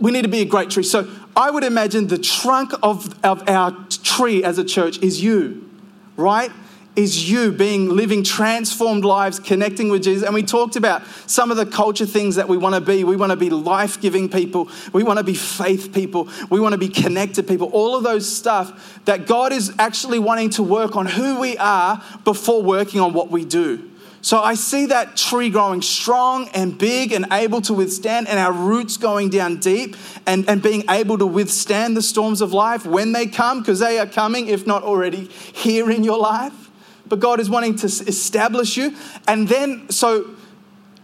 we 0.00 0.12
need 0.12 0.22
to 0.22 0.28
be 0.28 0.40
a 0.40 0.44
great 0.44 0.70
tree. 0.70 0.84
So 0.84 1.10
i 1.34 1.50
would 1.50 1.64
imagine 1.64 2.06
the 2.06 2.18
trunk 2.18 2.72
of, 2.82 3.12
of 3.24 3.48
our 3.48 3.72
tree 3.90 4.44
as 4.44 4.56
a 4.58 4.64
church 4.64 4.98
is 5.02 5.22
you 5.22 5.68
right 6.16 6.52
is 6.96 7.30
you 7.30 7.52
being 7.52 7.90
living 7.90 8.24
transformed 8.24 9.04
lives, 9.04 9.38
connecting 9.38 9.90
with 9.90 10.02
Jesus. 10.02 10.24
And 10.24 10.34
we 10.34 10.42
talked 10.42 10.76
about 10.76 11.02
some 11.26 11.50
of 11.50 11.58
the 11.58 11.66
culture 11.66 12.06
things 12.06 12.36
that 12.36 12.48
we 12.48 12.56
want 12.56 12.74
to 12.74 12.80
be. 12.80 13.04
We 13.04 13.16
want 13.16 13.30
to 13.30 13.36
be 13.36 13.50
life 13.50 14.00
giving 14.00 14.28
people, 14.30 14.70
we 14.92 15.02
want 15.02 15.18
to 15.18 15.24
be 15.24 15.34
faith 15.34 15.92
people, 15.92 16.28
we 16.50 16.58
want 16.58 16.72
to 16.72 16.78
be 16.78 16.88
connected 16.88 17.46
people, 17.46 17.68
all 17.68 17.94
of 17.94 18.02
those 18.02 18.26
stuff 18.26 19.04
that 19.04 19.26
God 19.26 19.52
is 19.52 19.72
actually 19.78 20.18
wanting 20.18 20.50
to 20.50 20.62
work 20.62 20.96
on 20.96 21.06
who 21.06 21.38
we 21.38 21.58
are 21.58 22.02
before 22.24 22.62
working 22.62 23.00
on 23.00 23.12
what 23.12 23.30
we 23.30 23.44
do. 23.44 23.90
So 24.22 24.40
I 24.40 24.54
see 24.54 24.86
that 24.86 25.16
tree 25.16 25.50
growing 25.50 25.82
strong 25.82 26.48
and 26.48 26.76
big 26.76 27.12
and 27.12 27.26
able 27.30 27.60
to 27.60 27.74
withstand, 27.74 28.26
and 28.26 28.40
our 28.40 28.52
roots 28.52 28.96
going 28.96 29.28
down 29.28 29.58
deep 29.58 29.94
and, 30.26 30.48
and 30.48 30.60
being 30.60 30.82
able 30.90 31.18
to 31.18 31.26
withstand 31.26 31.96
the 31.96 32.02
storms 32.02 32.40
of 32.40 32.52
life 32.52 32.86
when 32.86 33.12
they 33.12 33.26
come, 33.26 33.60
because 33.60 33.78
they 33.78 34.00
are 34.00 34.06
coming, 34.06 34.48
if 34.48 34.66
not 34.66 34.82
already 34.82 35.26
here 35.52 35.90
in 35.90 36.02
your 36.02 36.18
life 36.18 36.65
but 37.08 37.20
God 37.20 37.40
is 37.40 37.48
wanting 37.48 37.76
to 37.76 37.86
establish 37.86 38.76
you. 38.76 38.94
And 39.28 39.48
then, 39.48 39.90
so 39.90 40.30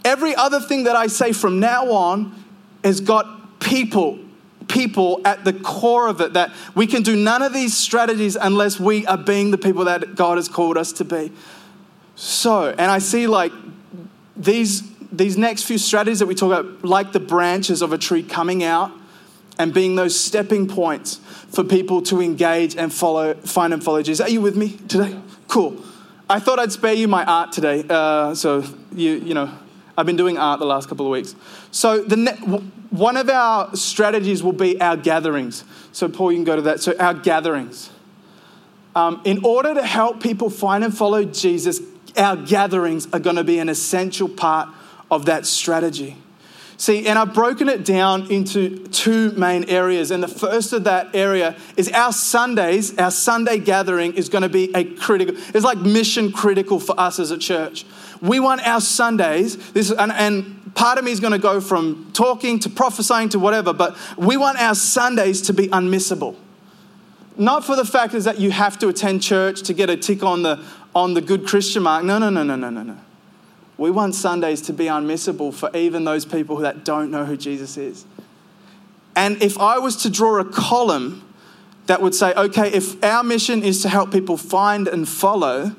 every 0.05 0.35
other 0.35 0.61
thing 0.61 0.85
that 0.85 0.97
I 0.97 1.07
say 1.07 1.33
from 1.33 1.61
now 1.61 1.91
on 1.91 2.35
has 2.85 3.01
got 3.01 3.61
people, 3.61 4.19
people 4.69 5.21
at 5.25 5.45
the 5.45 5.53
core 5.53 6.09
of 6.09 6.21
it, 6.21 6.33
that 6.33 6.53
we 6.75 6.87
can 6.87 7.03
do 7.03 7.17
none 7.17 7.43
of 7.43 7.53
these 7.53 7.77
strategies 7.77 8.37
unless 8.37 8.81
we 8.81 9.07
are 9.07 9.19
being 9.19 9.51
the 9.51 9.59
people 9.59 9.85
that 9.85 10.15
God 10.15 10.39
has 10.39 10.49
called 10.49 10.77
us 10.77 10.93
to 10.95 11.05
be. 11.05 11.33
So, 12.15 12.71
and 12.71 12.91
I 12.91 12.99
see 12.99 13.27
like 13.27 13.53
these, 14.37 14.83
these 15.11 15.37
next 15.37 15.65
few 15.65 15.79
strategies 15.79 16.19
that 16.19 16.27
we 16.27 16.35
talk 16.35 16.53
about, 16.53 16.85
like 16.85 17.13
the 17.13 17.21
branches 17.21 17.83
of 17.83 17.93
a 17.93 17.99
tree 17.99 18.23
coming 18.23 18.65
out 18.65 18.93
and 19.59 19.73
being 19.73 19.97
those 19.97 20.19
stepping 20.19 20.67
points 20.67 21.17
for 21.51 21.63
people 21.63 22.03
to 22.03 22.21
engage 22.21 22.77
and 22.77 22.93
follow, 22.93 23.35
find 23.35 23.73
and 23.73 23.85
follow 23.85 24.03
Jesus. 24.03 24.25
Are 24.27 24.31
you 24.31 24.41
with 24.41 24.57
me 24.57 24.79
today? 24.89 25.21
Cool. 25.49 25.85
I 26.33 26.39
thought 26.39 26.59
I'd 26.59 26.73
spare 26.73 26.95
you 26.95 27.09
my 27.09 27.27
art 27.27 27.53
today. 27.53 27.85
Uh, 27.87 28.35
so, 28.35 28.65
you, 28.95 29.11
you 29.17 29.35
know, 29.35 29.53
I've 29.99 30.07
been 30.07 30.17
doing 30.17 30.39
art 30.39 30.61
the 30.61 30.65
last 30.65 30.89
couple 30.89 31.05
of 31.05 31.13
weeks. 31.13 31.35
So, 31.73 32.03
the 32.03 32.17
ne- 32.17 32.63
one 32.89 33.19
of 33.19 33.29
our 33.29 33.77
strategies 33.77 34.43
will 34.43 34.55
be 34.55 34.81
our 34.81 34.97
gatherings. 34.97 35.63
So, 35.93 36.09
Paul, 36.09 36.33
you 36.33 36.39
can 36.39 36.45
go 36.45 36.57
to 36.57 36.63
that. 36.63 36.81
So, 36.81 36.97
our 36.99 37.13
gatherings. 37.13 37.91
Um, 38.97 39.21
in 39.25 39.45
order 39.45 39.75
to 39.75 39.85
help 39.85 40.23
people 40.23 40.49
find 40.49 40.83
and 40.83 40.97
follow 40.97 41.23
Jesus, 41.23 41.83
our 42.17 42.37
gatherings 42.37 43.09
are 43.13 43.21
going 43.21 43.37
to 43.37 43.45
be 43.45 43.59
an 43.59 43.69
essential 43.69 44.29
part 44.31 44.71
of 45.11 45.27
that 45.27 45.45
strategy. 45.45 46.17
See, 46.83 47.07
and 47.07 47.17
I've 47.17 47.33
broken 47.33 47.69
it 47.69 47.85
down 47.85 48.29
into 48.29 48.89
two 48.89 49.31
main 49.35 49.63
areas. 49.69 50.11
And 50.11 50.21
the 50.21 50.27
first 50.27 50.73
of 50.73 50.83
that 50.83 51.15
area 51.15 51.55
is 51.77 51.89
our 51.93 52.13
Sundays, 52.13 52.99
our 52.99 53.13
Sunday 53.13 53.61
gathering 53.61 54.15
is 54.15 54.29
going 54.29 54.43
to 54.43 54.49
be 54.49 54.75
a 54.75 54.83
critical, 54.83 55.37
it's 55.55 55.65
like 55.65 55.79
mission 55.79 56.33
critical 56.33 56.81
for 56.81 56.99
us 56.99 57.21
as 57.21 57.31
a 57.31 57.39
church. 57.39 57.87
We 58.21 58.41
want 58.41 58.67
our 58.67 58.81
Sundays, 58.81 59.71
this, 59.71 59.93
and, 59.93 60.11
and 60.11 60.75
part 60.75 60.99
of 60.99 61.05
me 61.05 61.13
is 61.13 61.21
going 61.21 61.35
to 61.35 61.39
go 61.39 61.61
from 61.61 62.11
talking 62.15 62.59
to 62.59 62.69
prophesying 62.69 63.29
to 63.29 63.39
whatever, 63.39 63.73
but 63.73 63.97
we 64.17 64.37
want 64.37 64.59
our 64.59 64.75
Sundays 64.75 65.41
to 65.43 65.53
be 65.53 65.69
unmissable. 65.69 66.35
Not 67.37 67.65
for 67.65 67.77
the 67.77 67.85
fact 67.85 68.13
is 68.13 68.25
that 68.25 68.41
you 68.41 68.51
have 68.51 68.77
to 68.81 68.89
attend 68.89 69.23
church 69.23 69.63
to 69.63 69.73
get 69.73 69.89
a 69.89 69.97
tick 69.97 70.25
on 70.25 70.43
the, 70.43 70.61
on 70.97 71.15
the 71.15 71.21
good 71.21 71.47
Christian 71.47 71.85
mark. 71.85 72.03
No, 72.03 72.19
no, 72.19 72.29
no, 72.29 72.43
no, 72.43 72.57
no, 72.57 72.71
no, 72.71 72.83
no. 72.83 72.99
We 73.83 73.91
want 73.91 74.15
Sundays 74.15 74.61
to 74.63 74.73
be 74.73 74.85
unmissable 74.85 75.53
for 75.53 75.69
even 75.77 76.05
those 76.05 76.25
people 76.25 76.59
that 76.59 76.85
don't 76.85 77.11
know 77.11 77.25
who 77.25 77.37
Jesus 77.37 77.77
is. 77.77 78.05
And 79.17 79.43
if 79.43 79.59
I 79.59 79.79
was 79.79 79.97
to 80.05 80.09
draw 80.09 80.39
a 80.39 80.45
column 80.45 81.29
that 81.87 82.01
would 82.01 82.15
say, 82.15 82.33
okay, 82.33 82.73
if 82.73 83.03
our 83.03 83.25
mission 83.25 83.65
is 83.65 83.83
to 83.83 83.89
help 83.89 84.13
people 84.13 84.37
find 84.37 84.87
and 84.87 85.09
follow, 85.09 85.75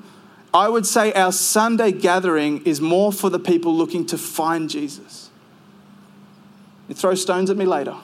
I 0.53 0.67
would 0.67 0.85
say 0.85 1.13
our 1.13 1.31
Sunday 1.31 1.93
gathering 1.93 2.65
is 2.65 2.81
more 2.81 3.13
for 3.13 3.29
the 3.29 3.39
people 3.39 3.73
looking 3.73 4.05
to 4.07 4.17
find 4.17 4.69
Jesus. 4.69 5.29
You 6.89 6.95
throw 6.95 7.15
stones 7.15 7.49
at 7.49 7.55
me 7.55 7.63
later. 7.63 7.95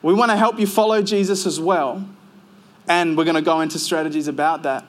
We 0.00 0.14
want 0.14 0.30
to 0.30 0.36
help 0.36 0.60
you 0.60 0.66
follow 0.68 1.02
Jesus 1.02 1.44
as 1.44 1.58
well, 1.58 2.08
and 2.86 3.16
we're 3.16 3.24
going 3.24 3.34
to 3.34 3.42
go 3.42 3.62
into 3.62 3.80
strategies 3.80 4.28
about 4.28 4.62
that. 4.62 4.84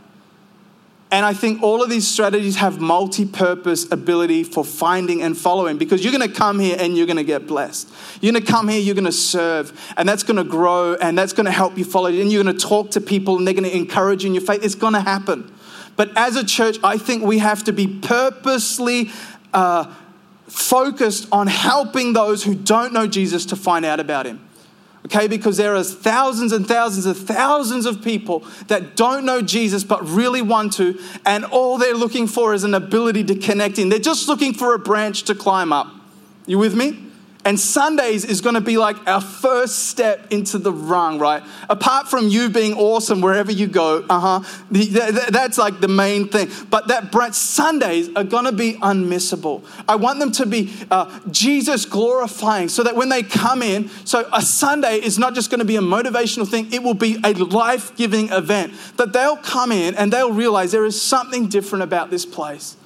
And 1.13 1.27
I 1.27 1.33
think 1.35 1.61
all 1.61 1.83
of 1.83 1.91
these 1.91 2.07
strategies 2.07 2.55
have 2.55 2.81
multi 2.81 3.23
purpose 3.23 3.91
ability 3.91 4.43
for 4.43 4.65
finding 4.65 5.21
and 5.21 5.37
following 5.37 5.77
because 5.77 6.03
you're 6.03 6.11
going 6.11 6.27
to 6.27 6.35
come 6.35 6.59
here 6.59 6.75
and 6.79 6.97
you're 6.97 7.05
going 7.05 7.17
to 7.17 7.23
get 7.23 7.45
blessed. 7.45 7.87
You're 8.19 8.33
going 8.33 8.43
to 8.43 8.51
come 8.51 8.67
here, 8.67 8.79
you're 8.79 8.95
going 8.95 9.05
to 9.05 9.11
serve, 9.11 9.79
and 9.95 10.09
that's 10.09 10.23
going 10.23 10.37
to 10.37 10.43
grow 10.43 10.95
and 10.95 11.15
that's 11.15 11.31
going 11.31 11.45
to 11.45 11.51
help 11.51 11.77
you 11.77 11.85
follow. 11.85 12.07
And 12.07 12.31
you're 12.31 12.43
going 12.43 12.57
to 12.57 12.59
talk 12.59 12.89
to 12.91 12.99
people 12.99 13.37
and 13.37 13.45
they're 13.45 13.53
going 13.53 13.69
to 13.69 13.77
encourage 13.77 14.23
you 14.23 14.29
in 14.29 14.33
your 14.33 14.43
faith. 14.43 14.65
It's 14.65 14.73
going 14.73 14.93
to 14.93 15.01
happen. 15.01 15.53
But 15.95 16.17
as 16.17 16.35
a 16.35 16.43
church, 16.43 16.77
I 16.83 16.97
think 16.97 17.23
we 17.23 17.37
have 17.37 17.63
to 17.65 17.73
be 17.73 17.85
purposely 17.85 19.11
uh, 19.53 19.93
focused 20.47 21.27
on 21.31 21.45
helping 21.45 22.13
those 22.13 22.43
who 22.43 22.55
don't 22.55 22.91
know 22.91 23.05
Jesus 23.05 23.45
to 23.45 23.55
find 23.55 23.85
out 23.85 23.99
about 23.99 24.25
him 24.25 24.43
okay? 25.05 25.27
Because 25.27 25.57
there 25.57 25.75
are 25.75 25.83
thousands 25.83 26.51
and 26.51 26.67
thousands 26.67 27.05
and 27.05 27.15
thousands 27.15 27.85
of 27.85 28.03
people 28.03 28.45
that 28.67 28.95
don't 28.95 29.25
know 29.25 29.41
Jesus 29.41 29.83
but 29.83 30.07
really 30.07 30.41
want 30.41 30.73
to, 30.73 30.99
and 31.25 31.45
all 31.45 31.77
they're 31.77 31.95
looking 31.95 32.27
for 32.27 32.53
is 32.53 32.63
an 32.63 32.73
ability 32.73 33.23
to 33.25 33.35
connect 33.35 33.79
in. 33.79 33.89
They're 33.89 33.99
just 33.99 34.27
looking 34.27 34.53
for 34.53 34.73
a 34.73 34.79
branch 34.79 35.23
to 35.23 35.35
climb 35.35 35.71
up. 35.73 35.87
You 36.45 36.57
with 36.57 36.75
me? 36.75 36.99
And 37.45 37.59
Sundays 37.59 38.23
is 38.23 38.39
going 38.39 38.55
to 38.55 38.61
be 38.61 38.77
like 38.77 38.95
our 39.05 39.19
first 39.19 39.89
step 39.89 40.31
into 40.31 40.57
the 40.57 40.71
rung, 40.71 41.19
right? 41.19 41.43
Apart 41.69 42.07
from 42.07 42.29
you 42.29 42.49
being 42.49 42.73
awesome 42.73 43.19
wherever 43.19 43.51
you 43.51 43.67
go, 43.67 44.05
uh 44.09 44.39
huh, 44.39 44.61
that's 45.29 45.57
like 45.57 45.81
the 45.81 45.89
main 45.89 46.29
thing. 46.29 46.49
But 46.69 46.87
that 46.87 47.11
Sundays 47.35 48.09
are 48.15 48.23
going 48.23 48.45
to 48.45 48.53
be 48.53 48.75
unmissable. 48.75 49.63
I 49.89 49.95
want 49.95 50.19
them 50.19 50.31
to 50.33 50.45
be 50.45 50.73
uh, 50.89 51.19
Jesus 51.31 51.85
glorifying 51.85 52.69
so 52.69 52.83
that 52.83 52.95
when 52.95 53.09
they 53.09 53.23
come 53.23 53.61
in, 53.61 53.89
so 54.05 54.27
a 54.31 54.41
Sunday 54.41 54.95
is 54.95 55.19
not 55.19 55.35
just 55.35 55.49
going 55.49 55.59
to 55.59 55.65
be 55.65 55.75
a 55.75 55.81
motivational 55.81 56.47
thing, 56.47 56.71
it 56.71 56.81
will 56.81 56.93
be 56.93 57.17
a 57.25 57.33
life 57.33 57.95
giving 57.97 58.31
event. 58.31 58.73
That 58.95 59.11
they'll 59.11 59.37
come 59.37 59.73
in 59.73 59.95
and 59.95 60.13
they'll 60.13 60.31
realize 60.31 60.71
there 60.71 60.85
is 60.85 61.01
something 61.01 61.49
different 61.49 61.83
about 61.83 62.09
this 62.09 62.25
place. 62.25 62.77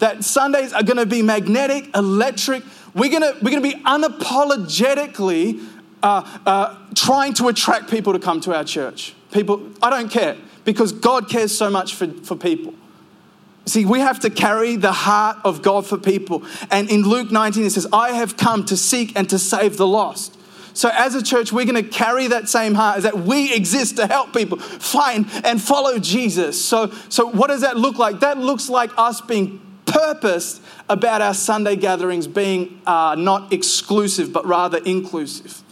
That 0.00 0.24
Sundays 0.24 0.72
are 0.72 0.82
going 0.82 0.96
to 0.96 1.06
be 1.06 1.20
magnetic, 1.20 1.94
electric, 1.94 2.62
we're 2.94 3.10
gonna, 3.10 3.34
we're 3.42 3.50
gonna 3.50 3.60
be 3.60 3.82
unapologetically 3.84 5.64
uh, 6.02 6.38
uh, 6.46 6.76
trying 6.94 7.34
to 7.34 7.48
attract 7.48 7.90
people 7.90 8.12
to 8.12 8.18
come 8.18 8.40
to 8.42 8.54
our 8.54 8.64
church. 8.64 9.14
People, 9.32 9.70
I 9.82 9.90
don't 9.90 10.10
care 10.10 10.36
because 10.64 10.92
God 10.92 11.28
cares 11.28 11.56
so 11.56 11.70
much 11.70 11.94
for, 11.94 12.08
for 12.08 12.36
people. 12.36 12.74
See, 13.66 13.84
we 13.84 14.00
have 14.00 14.20
to 14.20 14.30
carry 14.30 14.76
the 14.76 14.92
heart 14.92 15.38
of 15.44 15.62
God 15.62 15.86
for 15.86 15.98
people. 15.98 16.44
And 16.70 16.90
in 16.90 17.02
Luke 17.02 17.30
19, 17.30 17.64
it 17.64 17.70
says, 17.70 17.86
I 17.92 18.12
have 18.12 18.36
come 18.36 18.64
to 18.66 18.76
seek 18.76 19.16
and 19.16 19.28
to 19.30 19.38
save 19.38 19.76
the 19.76 19.86
lost. 19.86 20.36
So, 20.72 20.88
as 20.92 21.14
a 21.14 21.22
church, 21.22 21.52
we're 21.52 21.66
going 21.66 21.82
to 21.82 21.88
carry 21.88 22.28
that 22.28 22.48
same 22.48 22.74
heart, 22.74 22.98
is 22.98 23.04
that 23.04 23.18
we 23.18 23.52
exist 23.52 23.96
to 23.96 24.06
help 24.06 24.32
people 24.32 24.58
find 24.58 25.26
and 25.44 25.60
follow 25.60 25.98
Jesus. 25.98 26.64
So, 26.64 26.90
so 27.08 27.28
what 27.28 27.48
does 27.48 27.60
that 27.62 27.76
look 27.76 27.98
like? 27.98 28.20
That 28.20 28.38
looks 28.38 28.68
like 28.68 28.90
us 28.96 29.20
being 29.20 29.60
purpose 29.92 30.60
about 30.88 31.20
our 31.20 31.34
Sunday 31.34 31.76
gatherings 31.76 32.26
being 32.26 32.80
uh, 32.86 33.14
not 33.18 33.52
exclusive, 33.52 34.32
but 34.32 34.46
rather 34.46 34.78
inclusive. 34.78 35.62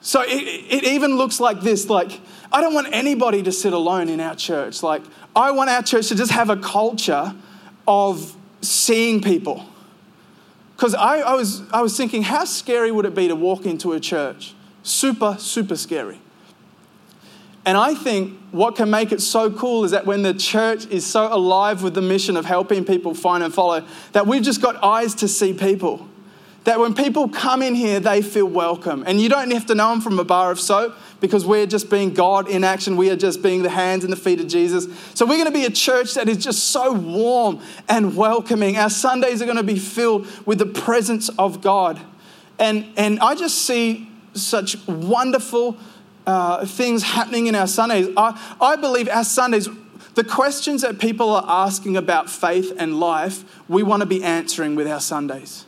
So 0.00 0.22
it, 0.22 0.28
it 0.28 0.84
even 0.84 1.16
looks 1.16 1.40
like 1.40 1.60
this 1.60 1.88
like, 1.88 2.20
I 2.52 2.60
don't 2.60 2.74
want 2.74 2.88
anybody 2.92 3.42
to 3.42 3.52
sit 3.52 3.72
alone 3.72 4.08
in 4.08 4.20
our 4.20 4.34
church. 4.34 4.82
Like, 4.82 5.02
I 5.36 5.50
want 5.52 5.70
our 5.70 5.82
church 5.82 6.08
to 6.08 6.14
just 6.14 6.32
have 6.32 6.50
a 6.50 6.56
culture 6.56 7.34
of 7.86 8.36
seeing 8.62 9.20
people. 9.20 9.66
Because 10.76 10.94
I, 10.94 11.18
I, 11.18 11.34
was, 11.34 11.62
I 11.72 11.82
was 11.82 11.96
thinking, 11.96 12.22
how 12.22 12.44
scary 12.44 12.90
would 12.90 13.04
it 13.04 13.14
be 13.14 13.28
to 13.28 13.36
walk 13.36 13.66
into 13.66 13.92
a 13.92 14.00
church? 14.00 14.54
Super, 14.82 15.36
super 15.38 15.76
scary. 15.76 16.18
And 17.70 17.78
I 17.78 17.94
think 17.94 18.36
what 18.50 18.74
can 18.74 18.90
make 18.90 19.12
it 19.12 19.20
so 19.20 19.48
cool 19.48 19.84
is 19.84 19.92
that 19.92 20.04
when 20.04 20.22
the 20.24 20.34
church 20.34 20.86
is 20.86 21.06
so 21.06 21.32
alive 21.32 21.84
with 21.84 21.94
the 21.94 22.02
mission 22.02 22.36
of 22.36 22.44
helping 22.44 22.84
people 22.84 23.14
find 23.14 23.44
and 23.44 23.54
follow, 23.54 23.86
that 24.10 24.26
we've 24.26 24.42
just 24.42 24.60
got 24.60 24.82
eyes 24.82 25.14
to 25.14 25.28
see 25.28 25.52
people. 25.52 26.08
That 26.64 26.80
when 26.80 26.94
people 26.94 27.28
come 27.28 27.62
in 27.62 27.76
here, 27.76 28.00
they 28.00 28.22
feel 28.22 28.46
welcome. 28.46 29.04
And 29.06 29.20
you 29.20 29.28
don't 29.28 29.52
have 29.52 29.66
to 29.66 29.76
know 29.76 29.90
them 29.90 30.00
from 30.00 30.18
a 30.18 30.24
bar 30.24 30.50
of 30.50 30.58
soap 30.58 30.96
because 31.20 31.46
we're 31.46 31.66
just 31.66 31.88
being 31.88 32.12
God 32.12 32.48
in 32.48 32.64
action. 32.64 32.96
We 32.96 33.08
are 33.10 33.14
just 33.14 33.40
being 33.40 33.62
the 33.62 33.70
hands 33.70 34.02
and 34.02 34.12
the 34.12 34.16
feet 34.16 34.40
of 34.40 34.48
Jesus. 34.48 34.88
So 35.14 35.24
we're 35.24 35.36
going 35.36 35.44
to 35.44 35.52
be 35.52 35.64
a 35.64 35.70
church 35.70 36.14
that 36.14 36.28
is 36.28 36.38
just 36.38 36.70
so 36.70 36.92
warm 36.92 37.60
and 37.88 38.16
welcoming. 38.16 38.78
Our 38.78 38.90
Sundays 38.90 39.40
are 39.42 39.46
going 39.46 39.58
to 39.58 39.62
be 39.62 39.78
filled 39.78 40.26
with 40.44 40.58
the 40.58 40.66
presence 40.66 41.28
of 41.38 41.60
God. 41.60 42.00
And, 42.58 42.86
and 42.96 43.20
I 43.20 43.36
just 43.36 43.64
see 43.64 44.10
such 44.34 44.76
wonderful 44.88 45.78
uh, 46.30 46.64
things 46.64 47.02
happening 47.02 47.48
in 47.48 47.56
our 47.56 47.66
Sundays. 47.66 48.08
I, 48.16 48.56
I 48.60 48.76
believe 48.76 49.08
our 49.08 49.24
Sundays, 49.24 49.68
the 50.14 50.22
questions 50.22 50.82
that 50.82 51.00
people 51.00 51.30
are 51.30 51.44
asking 51.46 51.96
about 51.96 52.30
faith 52.30 52.72
and 52.78 53.00
life, 53.00 53.44
we 53.68 53.82
want 53.82 54.02
to 54.02 54.06
be 54.06 54.22
answering 54.22 54.76
with 54.76 54.86
our 54.86 55.00
Sundays. 55.00 55.66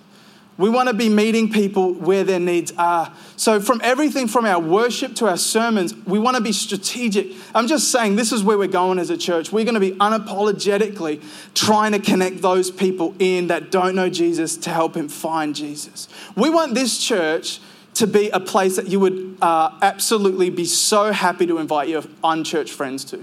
We 0.59 0.69
want 0.69 0.89
to 0.89 0.95
be 0.95 1.09
meeting 1.09 1.51
people 1.51 1.95
where 1.95 2.23
their 2.23 2.39
needs 2.39 2.73
are. 2.79 3.13
So, 3.37 3.59
from 3.59 3.81
everything 3.83 4.29
from 4.29 4.45
our 4.45 4.61
worship 4.61 5.17
to 5.17 5.27
our 5.27 5.37
sermons, 5.37 5.95
we 6.07 6.21
want 6.21 6.37
to 6.37 6.43
be 6.43 6.53
strategic. 6.53 7.33
I'm 7.55 7.67
just 7.67 7.91
saying, 7.91 8.15
this 8.15 8.31
is 8.31 8.45
where 8.45 8.57
we're 8.57 8.69
going 8.69 9.01
as 9.01 9.11
a 9.11 9.17
church. 9.17 9.51
We're 9.51 9.65
going 9.65 9.75
to 9.75 9.81
be 9.81 9.93
unapologetically 9.93 11.25
trying 11.55 11.93
to 11.93 11.99
connect 11.99 12.43
those 12.43 12.71
people 12.71 13.15
in 13.19 13.49
that 13.49 13.73
don't 13.73 13.97
know 13.97 14.11
Jesus 14.11 14.57
to 14.59 14.71
help 14.71 14.95
him 14.95 15.09
find 15.09 15.57
Jesus. 15.57 16.07
We 16.37 16.51
want 16.51 16.75
this 16.75 17.03
church 17.03 17.59
to 17.95 18.07
be 18.07 18.31
a 18.31 18.41
place 18.41 18.77
that 18.77 18.89
you 18.89 19.01
would 19.01 19.37
uh, 19.43 19.79
absolutely 19.83 20.51
be 20.51 20.65
so 20.65 21.13
happy 21.13 21.47
to 21.47 21.59
invite 21.59 21.89
your 21.89 22.03
unchurched 22.25 22.73
friends 22.73 23.05
to. 23.07 23.23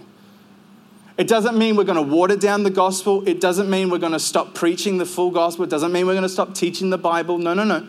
It 1.17 1.27
doesn't 1.27 1.57
mean 1.57 1.75
we're 1.75 1.83
going 1.83 1.97
to 1.97 2.15
water 2.15 2.37
down 2.37 2.63
the 2.63 2.69
gospel. 2.69 3.27
It 3.27 3.41
doesn't 3.41 3.69
mean 3.69 3.89
we're 3.89 3.97
going 3.97 4.13
to 4.13 4.19
stop 4.19 4.55
preaching 4.55 4.99
the 4.99 5.05
full 5.05 5.31
gospel. 5.31 5.65
It 5.65 5.69
doesn't 5.69 5.91
mean 5.91 6.07
we're 6.07 6.13
going 6.13 6.23
to 6.23 6.29
stop 6.29 6.55
teaching 6.55 6.91
the 6.91 6.97
Bible. 6.97 7.37
No, 7.37 7.53
no, 7.53 7.65
no. 7.65 7.85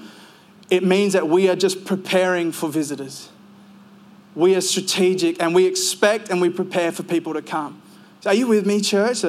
It 0.69 0.83
means 0.83 1.13
that 1.13 1.29
we 1.29 1.49
are 1.49 1.55
just 1.55 1.85
preparing 1.85 2.51
for 2.51 2.69
visitors. 2.69 3.29
We 4.35 4.57
are 4.57 4.61
strategic 4.61 5.41
and 5.41 5.55
we 5.55 5.67
expect 5.67 6.29
and 6.29 6.41
we 6.41 6.51
prepare 6.51 6.93
for 6.93 7.03
people 7.03 7.35
to 7.35 7.43
come. 7.43 7.81
So 8.21 8.31
are 8.31 8.35
you 8.35 8.49
with 8.49 8.67
me, 8.67 8.81
church? 8.81 9.25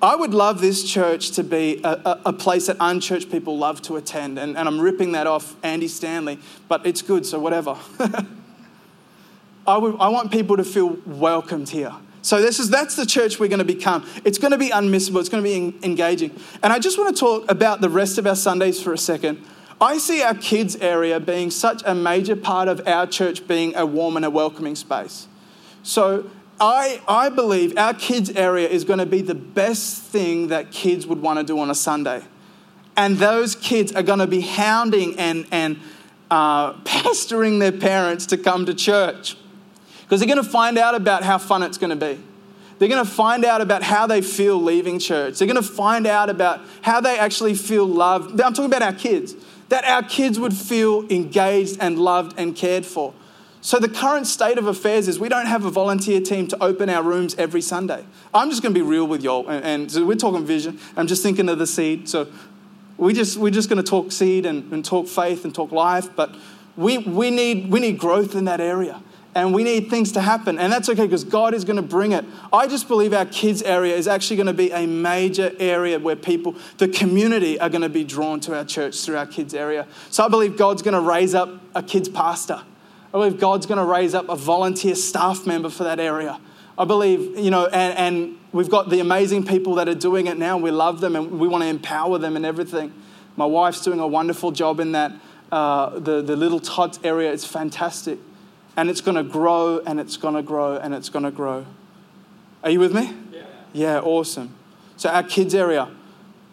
I 0.00 0.14
would 0.14 0.32
love 0.32 0.60
this 0.60 0.84
church 0.84 1.32
to 1.32 1.42
be 1.42 1.80
a, 1.82 1.88
a, 1.88 2.20
a, 2.26 2.32
place 2.32 2.68
that 2.68 2.76
unchurched 2.78 3.32
people 3.32 3.58
love 3.58 3.82
to 3.82 3.96
attend. 3.96 4.38
And, 4.38 4.56
and 4.56 4.68
I'm 4.68 4.80
ripping 4.80 5.12
that 5.12 5.26
off 5.26 5.56
Andy 5.64 5.88
Stanley, 5.88 6.38
but 6.68 6.86
it's 6.86 7.02
good, 7.02 7.26
so 7.26 7.40
whatever. 7.40 7.76
I, 9.66 9.76
would, 9.76 9.96
I 9.98 10.08
want 10.08 10.30
people 10.30 10.56
to 10.56 10.62
feel 10.62 10.98
welcomed 11.04 11.70
here. 11.70 11.92
So 12.22 12.40
this 12.40 12.60
is 12.60 12.70
that's 12.70 12.94
the 12.94 13.06
church 13.06 13.40
we're 13.40 13.48
going 13.48 13.58
to 13.58 13.64
become. 13.64 14.06
It's 14.24 14.38
going 14.38 14.52
to 14.52 14.58
be 14.58 14.70
unmissable. 14.70 15.18
It's 15.18 15.28
going 15.28 15.42
to 15.42 15.48
be 15.48 15.76
engaging. 15.84 16.38
And 16.62 16.72
I 16.72 16.78
just 16.78 16.96
want 16.96 17.16
to 17.16 17.18
talk 17.18 17.50
about 17.50 17.80
the 17.80 17.90
rest 17.90 18.18
of 18.18 18.26
our 18.26 18.36
Sundays 18.36 18.80
for 18.80 18.92
a 18.92 18.98
second. 18.98 19.44
I 19.80 19.98
see 19.98 20.22
our 20.22 20.34
kids 20.34 20.76
area 20.76 21.18
being 21.20 21.50
such 21.50 21.82
a 21.86 21.94
major 21.94 22.36
part 22.36 22.68
of 22.68 22.86
our 22.86 23.06
church 23.06 23.48
being 23.48 23.74
a 23.76 23.86
warm 23.86 24.16
and 24.16 24.24
a 24.24 24.30
welcoming 24.30 24.76
space. 24.76 25.26
So 25.82 26.28
I, 26.60 27.00
I 27.06 27.28
believe 27.28 27.76
our 27.78 27.94
kids 27.94 28.30
area 28.30 28.68
is 28.68 28.84
going 28.84 28.98
to 28.98 29.06
be 29.06 29.22
the 29.22 29.34
best 29.34 30.02
thing 30.02 30.48
that 30.48 30.70
kids 30.72 31.06
would 31.06 31.22
want 31.22 31.38
to 31.38 31.44
do 31.44 31.58
on 31.58 31.70
a 31.70 31.74
Sunday. 31.74 32.22
And 32.96 33.16
those 33.18 33.54
kids 33.54 33.92
are 33.92 34.02
going 34.02 34.18
to 34.18 34.26
be 34.26 34.40
hounding 34.40 35.18
and, 35.18 35.46
and 35.52 35.78
uh, 36.30 36.72
pestering 36.84 37.60
their 37.60 37.72
parents 37.72 38.26
to 38.26 38.36
come 38.36 38.66
to 38.66 38.74
church 38.74 39.36
because 40.02 40.20
they're 40.20 40.28
going 40.28 40.42
to 40.42 40.50
find 40.50 40.78
out 40.78 40.94
about 40.94 41.22
how 41.22 41.38
fun 41.38 41.62
it's 41.62 41.78
going 41.78 41.96
to 41.96 42.14
be. 42.14 42.20
They're 42.78 42.88
going 42.88 43.04
to 43.04 43.10
find 43.10 43.44
out 43.44 43.60
about 43.60 43.82
how 43.82 44.06
they 44.06 44.22
feel 44.22 44.60
leaving 44.60 44.98
church. 44.98 45.38
They're 45.38 45.48
going 45.48 45.62
to 45.62 45.68
find 45.68 46.06
out 46.06 46.30
about 46.30 46.60
how 46.82 47.00
they 47.00 47.18
actually 47.18 47.54
feel 47.54 47.86
loved. 47.86 48.40
I'm 48.40 48.52
talking 48.52 48.66
about 48.66 48.82
our 48.82 48.92
kids, 48.92 49.34
that 49.68 49.84
our 49.84 50.02
kids 50.02 50.38
would 50.38 50.54
feel 50.54 51.04
engaged 51.10 51.76
and 51.80 51.98
loved 51.98 52.38
and 52.38 52.54
cared 52.56 52.86
for. 52.86 53.12
So, 53.68 53.78
the 53.78 53.86
current 53.90 54.26
state 54.26 54.56
of 54.56 54.66
affairs 54.66 55.08
is 55.08 55.20
we 55.20 55.28
don't 55.28 55.44
have 55.44 55.66
a 55.66 55.70
volunteer 55.70 56.22
team 56.22 56.46
to 56.46 56.64
open 56.64 56.88
our 56.88 57.02
rooms 57.02 57.34
every 57.34 57.60
Sunday. 57.60 58.02
I'm 58.32 58.48
just 58.48 58.62
going 58.62 58.72
to 58.72 58.80
be 58.80 58.82
real 58.82 59.06
with 59.06 59.22
y'all. 59.22 59.46
And, 59.46 59.62
and 59.62 59.92
so 59.92 60.06
we're 60.06 60.14
talking 60.14 60.46
vision. 60.46 60.78
I'm 60.96 61.06
just 61.06 61.22
thinking 61.22 61.50
of 61.50 61.58
the 61.58 61.66
seed. 61.66 62.08
So, 62.08 62.28
we 62.96 63.12
just, 63.12 63.36
we're 63.36 63.52
just 63.52 63.68
going 63.68 63.76
to 63.76 63.82
talk 63.82 64.10
seed 64.10 64.46
and, 64.46 64.72
and 64.72 64.82
talk 64.82 65.06
faith 65.06 65.44
and 65.44 65.54
talk 65.54 65.70
life. 65.70 66.08
But 66.16 66.34
we, 66.78 66.96
we, 66.96 67.30
need, 67.30 67.70
we 67.70 67.78
need 67.78 67.98
growth 67.98 68.34
in 68.34 68.46
that 68.46 68.62
area 68.62 69.02
and 69.34 69.52
we 69.52 69.64
need 69.64 69.90
things 69.90 70.12
to 70.12 70.22
happen. 70.22 70.58
And 70.58 70.72
that's 70.72 70.88
okay 70.88 71.04
because 71.04 71.24
God 71.24 71.52
is 71.52 71.66
going 71.66 71.76
to 71.76 71.82
bring 71.82 72.12
it. 72.12 72.24
I 72.50 72.68
just 72.68 72.88
believe 72.88 73.12
our 73.12 73.26
kids' 73.26 73.60
area 73.60 73.94
is 73.94 74.08
actually 74.08 74.36
going 74.36 74.46
to 74.46 74.54
be 74.54 74.70
a 74.70 74.86
major 74.86 75.52
area 75.58 75.98
where 75.98 76.16
people, 76.16 76.56
the 76.78 76.88
community, 76.88 77.60
are 77.60 77.68
going 77.68 77.82
to 77.82 77.90
be 77.90 78.02
drawn 78.02 78.40
to 78.40 78.56
our 78.56 78.64
church 78.64 78.98
through 79.02 79.18
our 79.18 79.26
kids' 79.26 79.52
area. 79.52 79.86
So 80.08 80.24
I 80.24 80.28
believe 80.30 80.56
God's 80.56 80.80
going 80.80 80.94
to 80.94 81.02
raise 81.02 81.34
up 81.34 81.50
a 81.74 81.82
kids' 81.82 82.08
pastor. 82.08 82.62
I 83.08 83.12
believe 83.12 83.40
God's 83.40 83.66
going 83.66 83.78
to 83.78 83.84
raise 83.84 84.14
up 84.14 84.28
a 84.28 84.36
volunteer 84.36 84.94
staff 84.94 85.46
member 85.46 85.70
for 85.70 85.84
that 85.84 85.98
area. 85.98 86.40
I 86.76 86.84
believe, 86.84 87.38
you 87.38 87.50
know, 87.50 87.66
and, 87.66 87.98
and 87.98 88.38
we've 88.52 88.68
got 88.68 88.90
the 88.90 89.00
amazing 89.00 89.44
people 89.44 89.76
that 89.76 89.88
are 89.88 89.94
doing 89.94 90.26
it 90.26 90.38
now. 90.38 90.58
We 90.58 90.70
love 90.70 91.00
them 91.00 91.16
and 91.16 91.40
we 91.40 91.48
want 91.48 91.62
to 91.64 91.68
empower 91.68 92.18
them 92.18 92.36
and 92.36 92.44
everything. 92.44 92.92
My 93.36 93.46
wife's 93.46 93.82
doing 93.82 93.98
a 93.98 94.06
wonderful 94.06 94.52
job 94.52 94.78
in 94.78 94.92
that. 94.92 95.12
Uh, 95.50 95.98
the, 95.98 96.20
the 96.20 96.36
little 96.36 96.60
tots 96.60 97.00
area 97.02 97.32
is 97.32 97.44
fantastic 97.44 98.18
and 98.76 98.90
it's 98.90 99.00
going 99.00 99.16
to 99.16 99.22
grow 99.22 99.80
and 99.86 99.98
it's 99.98 100.18
going 100.18 100.34
to 100.34 100.42
grow 100.42 100.76
and 100.76 100.94
it's 100.94 101.08
going 101.08 101.24
to 101.24 101.30
grow. 101.30 101.64
Are 102.62 102.70
you 102.70 102.78
with 102.78 102.94
me? 102.94 103.14
Yeah. 103.32 103.42
Yeah, 103.72 104.00
awesome. 104.00 104.54
So, 104.96 105.08
our 105.08 105.22
kids' 105.22 105.54
area. 105.54 105.88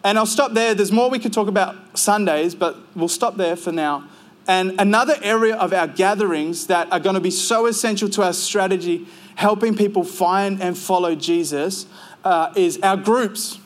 And 0.02 0.18
I'll 0.18 0.26
stop 0.26 0.52
there. 0.52 0.74
There's 0.74 0.92
more 0.92 1.10
we 1.10 1.18
could 1.18 1.32
talk 1.32 1.48
about 1.48 1.98
Sundays, 1.98 2.54
but 2.54 2.76
we'll 2.94 3.08
stop 3.08 3.36
there 3.36 3.56
for 3.56 3.72
now. 3.72 4.08
And 4.48 4.80
another 4.80 5.16
area 5.22 5.56
of 5.56 5.72
our 5.72 5.88
gatherings 5.88 6.68
that 6.68 6.90
are 6.92 7.00
going 7.00 7.14
to 7.14 7.20
be 7.20 7.30
so 7.30 7.66
essential 7.66 8.08
to 8.10 8.22
our 8.22 8.32
strategy, 8.32 9.06
helping 9.34 9.76
people 9.76 10.04
find 10.04 10.62
and 10.62 10.78
follow 10.78 11.14
Jesus, 11.14 11.86
uh, 12.24 12.52
is 12.56 12.78
our 12.82 12.96
groups. 12.96 13.58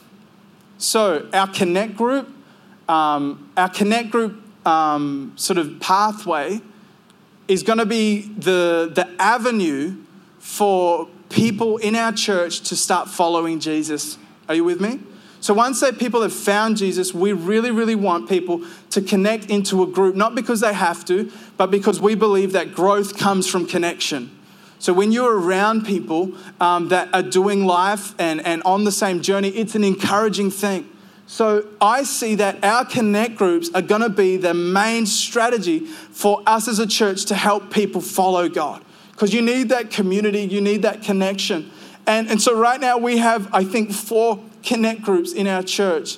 So, 0.77 1.29
our 1.33 1.47
Connect 1.47 1.95
group, 1.95 2.33
um, 2.89 3.51
our 3.55 3.69
Connect 3.69 4.09
group 4.09 4.41
um, 4.65 5.33
sort 5.35 5.57
of 5.57 5.79
pathway 5.79 6.61
is 7.47 7.63
going 7.63 7.79
to 7.79 7.85
be 7.85 8.21
the, 8.21 8.91
the 8.93 9.07
avenue 9.19 9.97
for 10.39 11.07
people 11.29 11.77
in 11.77 11.95
our 11.95 12.11
church 12.11 12.61
to 12.61 12.75
start 12.75 13.09
following 13.09 13.59
Jesus. 13.59 14.17
Are 14.49 14.55
you 14.55 14.63
with 14.63 14.81
me? 14.81 14.99
So 15.41 15.55
once 15.55 15.79
that 15.79 15.97
people 15.97 16.21
have 16.21 16.33
found 16.33 16.77
Jesus, 16.77 17.15
we 17.15 17.33
really, 17.33 17.71
really 17.71 17.95
want 17.95 18.29
people 18.29 18.63
to 18.91 19.01
connect 19.01 19.49
into 19.49 19.81
a 19.81 19.87
group, 19.87 20.15
not 20.15 20.35
because 20.35 20.59
they 20.59 20.73
have 20.73 21.03
to, 21.05 21.31
but 21.57 21.71
because 21.71 21.99
we 21.99 22.13
believe 22.13 22.51
that 22.51 22.75
growth 22.75 23.17
comes 23.17 23.47
from 23.47 23.65
connection. 23.65 24.29
So 24.77 24.93
when 24.93 25.11
you're 25.11 25.39
around 25.39 25.85
people 25.85 26.33
um, 26.59 26.89
that 26.89 27.09
are 27.11 27.23
doing 27.23 27.65
life 27.65 28.13
and, 28.19 28.39
and 28.45 28.61
on 28.63 28.83
the 28.83 28.91
same 28.91 29.21
journey, 29.21 29.49
it's 29.49 29.73
an 29.73 29.83
encouraging 29.83 30.51
thing. 30.51 30.87
So 31.25 31.67
I 31.79 32.03
see 32.03 32.35
that 32.35 32.63
our 32.63 32.85
connect 32.85 33.35
groups 33.35 33.71
are 33.73 33.81
going 33.81 34.01
to 34.01 34.09
be 34.09 34.37
the 34.37 34.53
main 34.53 35.07
strategy 35.07 35.79
for 35.79 36.43
us 36.45 36.67
as 36.67 36.77
a 36.77 36.85
church 36.85 37.25
to 37.25 37.35
help 37.35 37.71
people 37.71 38.01
follow 38.01 38.47
God. 38.47 38.83
Because 39.11 39.33
you 39.33 39.41
need 39.41 39.69
that 39.69 39.89
community, 39.89 40.41
you 40.41 40.61
need 40.61 40.83
that 40.83 41.01
connection. 41.01 41.71
And, 42.05 42.29
and 42.29 42.41
so 42.41 42.55
right 42.57 42.79
now 42.79 42.97
we 42.97 43.17
have, 43.17 43.51
I 43.53 43.63
think, 43.63 43.91
four 43.91 44.43
connect 44.63 45.01
groups 45.01 45.33
in 45.33 45.47
our 45.47 45.63
church. 45.63 46.17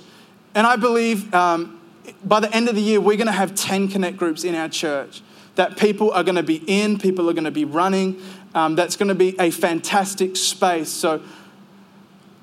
And 0.55 0.67
I 0.67 0.75
believe 0.75 1.33
um, 1.33 1.79
by 2.23 2.39
the 2.39 2.53
end 2.53 2.69
of 2.69 2.75
the 2.75 2.81
year, 2.81 2.99
we're 3.01 3.17
going 3.17 3.27
to 3.27 3.33
have 3.33 3.55
10 3.55 3.87
connect 3.89 4.17
groups 4.17 4.43
in 4.43 4.55
our 4.55 4.69
church 4.69 5.21
that 5.55 5.77
people 5.77 6.11
are 6.11 6.23
going 6.23 6.35
to 6.35 6.43
be 6.43 6.63
in, 6.67 6.97
people 6.97 7.29
are 7.29 7.33
going 7.33 7.43
to 7.43 7.51
be 7.51 7.65
running. 7.65 8.21
Um, 8.55 8.75
that's 8.75 8.95
going 8.95 9.09
to 9.09 9.15
be 9.15 9.35
a 9.39 9.51
fantastic 9.51 10.35
space. 10.35 10.89
So 10.89 11.21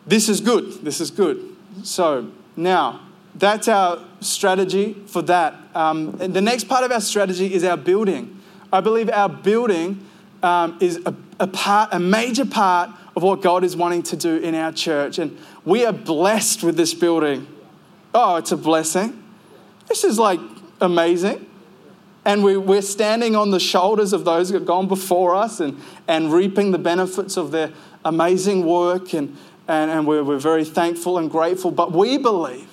this 0.06 0.28
is 0.28 0.40
good. 0.40 0.84
This 0.84 1.00
is 1.00 1.10
good. 1.10 1.56
So 1.82 2.30
now, 2.56 3.00
that's 3.34 3.68
our 3.68 4.04
strategy 4.20 4.94
for 5.06 5.22
that. 5.22 5.54
Um, 5.74 6.12
the 6.12 6.40
next 6.40 6.64
part 6.64 6.84
of 6.84 6.90
our 6.90 7.00
strategy 7.00 7.54
is 7.54 7.64
our 7.64 7.76
building. 7.76 8.40
I 8.72 8.80
believe 8.80 9.08
our 9.10 9.28
building 9.28 10.04
um, 10.42 10.78
is 10.80 11.00
a, 11.06 11.14
a, 11.38 11.46
part, 11.46 11.90
a 11.92 12.00
major 12.00 12.44
part 12.44 12.90
of 13.14 13.22
what 13.22 13.42
God 13.42 13.64
is 13.64 13.76
wanting 13.76 14.02
to 14.04 14.16
do 14.16 14.36
in 14.36 14.54
our 14.54 14.72
church. 14.72 15.18
And 15.18 15.36
we 15.64 15.84
are 15.84 15.92
blessed 15.92 16.62
with 16.62 16.76
this 16.76 16.94
building. 16.94 17.46
Oh, 18.14 18.36
it's 18.36 18.52
a 18.52 18.56
blessing. 18.56 19.22
This 19.88 20.04
is 20.04 20.18
like 20.18 20.40
amazing. 20.80 21.46
And 22.24 22.44
we, 22.44 22.56
we're 22.56 22.82
standing 22.82 23.34
on 23.34 23.50
the 23.50 23.60
shoulders 23.60 24.12
of 24.12 24.24
those 24.24 24.50
who 24.50 24.54
have 24.56 24.66
gone 24.66 24.88
before 24.88 25.34
us 25.34 25.60
and, 25.60 25.80
and 26.06 26.32
reaping 26.32 26.70
the 26.70 26.78
benefits 26.78 27.36
of 27.36 27.50
their 27.50 27.72
amazing 28.04 28.66
work. 28.66 29.14
And 29.14 29.36
and, 29.70 29.88
and 29.88 30.04
we're, 30.04 30.24
we're 30.24 30.38
very 30.38 30.64
thankful 30.64 31.16
and 31.16 31.30
grateful. 31.30 31.70
But 31.70 31.92
we 31.92 32.18
believe, 32.18 32.68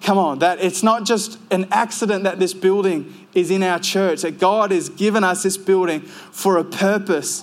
come 0.00 0.16
on, 0.16 0.38
that 0.38 0.60
it's 0.60 0.82
not 0.82 1.04
just 1.04 1.40
an 1.50 1.66
accident 1.72 2.22
that 2.22 2.38
this 2.38 2.54
building 2.54 3.26
is 3.34 3.50
in 3.50 3.64
our 3.64 3.80
church, 3.80 4.22
that 4.22 4.38
God 4.38 4.70
has 4.70 4.88
given 4.88 5.24
us 5.24 5.42
this 5.42 5.56
building 5.56 6.02
for 6.02 6.56
a 6.56 6.62
purpose 6.62 7.42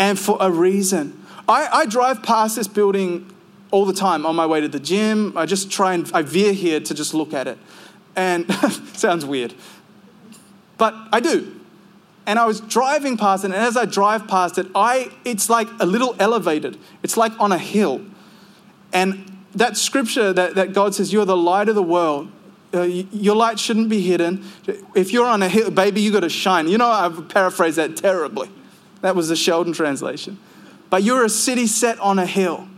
and 0.00 0.18
for 0.18 0.36
a 0.40 0.50
reason. 0.50 1.24
I, 1.48 1.68
I 1.72 1.86
drive 1.86 2.24
past 2.24 2.56
this 2.56 2.66
building 2.66 3.32
all 3.74 3.84
the 3.84 3.92
time 3.92 4.24
on 4.24 4.36
my 4.36 4.46
way 4.46 4.60
to 4.60 4.68
the 4.68 4.78
gym. 4.78 5.36
I 5.36 5.46
just 5.46 5.68
try 5.68 5.94
and 5.94 6.08
I 6.14 6.22
veer 6.22 6.52
here 6.52 6.78
to 6.78 6.94
just 6.94 7.12
look 7.12 7.34
at 7.34 7.48
it. 7.48 7.58
And 8.14 8.48
sounds 8.94 9.26
weird. 9.26 9.52
But 10.78 10.94
I 11.12 11.18
do. 11.18 11.60
And 12.24 12.38
I 12.38 12.46
was 12.46 12.60
driving 12.60 13.16
past 13.16 13.42
it, 13.42 13.48
and 13.48 13.56
as 13.56 13.76
I 13.76 13.84
drive 13.84 14.28
past 14.28 14.58
it, 14.58 14.68
I 14.76 15.10
it's 15.24 15.50
like 15.50 15.66
a 15.80 15.86
little 15.86 16.14
elevated. 16.20 16.78
It's 17.02 17.16
like 17.16 17.32
on 17.40 17.50
a 17.50 17.58
hill. 17.58 18.00
And 18.92 19.36
that 19.56 19.76
scripture 19.76 20.32
that, 20.32 20.54
that 20.54 20.72
God 20.72 20.94
says, 20.94 21.12
You're 21.12 21.24
the 21.24 21.36
light 21.36 21.68
of 21.68 21.74
the 21.74 21.82
world. 21.82 22.30
Uh, 22.72 22.82
your 22.82 23.34
light 23.34 23.58
shouldn't 23.58 23.88
be 23.88 24.00
hidden. 24.00 24.44
If 24.94 25.12
you're 25.12 25.26
on 25.26 25.42
a 25.42 25.48
hill, 25.48 25.72
baby, 25.72 26.00
you 26.00 26.12
got 26.12 26.20
to 26.20 26.28
shine. 26.28 26.68
You 26.68 26.78
know, 26.78 26.86
I've 26.86 27.28
paraphrased 27.28 27.76
that 27.78 27.96
terribly. 27.96 28.48
That 29.00 29.16
was 29.16 29.28
the 29.28 29.36
Sheldon 29.36 29.72
translation. 29.72 30.38
But 30.90 31.02
you're 31.02 31.24
a 31.24 31.28
city 31.28 31.66
set 31.66 31.98
on 31.98 32.20
a 32.20 32.26
hill. 32.26 32.68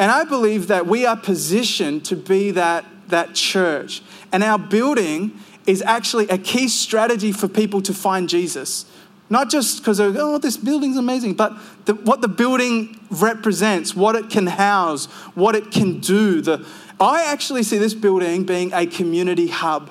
And 0.00 0.10
I 0.10 0.24
believe 0.24 0.68
that 0.68 0.86
we 0.86 1.04
are 1.04 1.16
positioned 1.16 2.06
to 2.06 2.16
be 2.16 2.52
that, 2.52 2.86
that 3.08 3.34
church. 3.34 4.00
And 4.32 4.42
our 4.42 4.58
building 4.58 5.38
is 5.66 5.82
actually 5.82 6.26
a 6.30 6.38
key 6.38 6.68
strategy 6.68 7.32
for 7.32 7.48
people 7.48 7.82
to 7.82 7.92
find 7.92 8.26
Jesus. 8.26 8.86
Not 9.28 9.50
just 9.50 9.78
because, 9.78 10.00
oh, 10.00 10.38
this 10.38 10.56
building's 10.56 10.96
amazing, 10.96 11.34
but 11.34 11.52
the, 11.84 11.94
what 11.94 12.22
the 12.22 12.28
building 12.28 12.98
represents, 13.10 13.94
what 13.94 14.16
it 14.16 14.30
can 14.30 14.46
house, 14.46 15.04
what 15.34 15.54
it 15.54 15.70
can 15.70 16.00
do. 16.00 16.40
The, 16.40 16.66
I 16.98 17.30
actually 17.30 17.62
see 17.62 17.76
this 17.76 17.92
building 17.92 18.44
being 18.44 18.72
a 18.72 18.86
community 18.86 19.48
hub. 19.48 19.90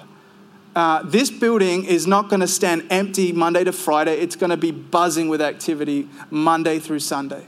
Uh, 0.75 1.03
this 1.03 1.29
building 1.29 1.85
is 1.85 2.07
not 2.07 2.29
going 2.29 2.39
to 2.39 2.47
stand 2.47 2.87
empty 2.89 3.31
Monday 3.31 3.63
to 3.63 3.71
Friday. 3.71 4.15
It's 4.15 4.35
going 4.35 4.49
to 4.49 4.57
be 4.57 4.71
buzzing 4.71 5.29
with 5.29 5.39
activity 5.39 6.09
Monday 6.31 6.79
through 6.79 6.99
Sunday. 6.99 7.45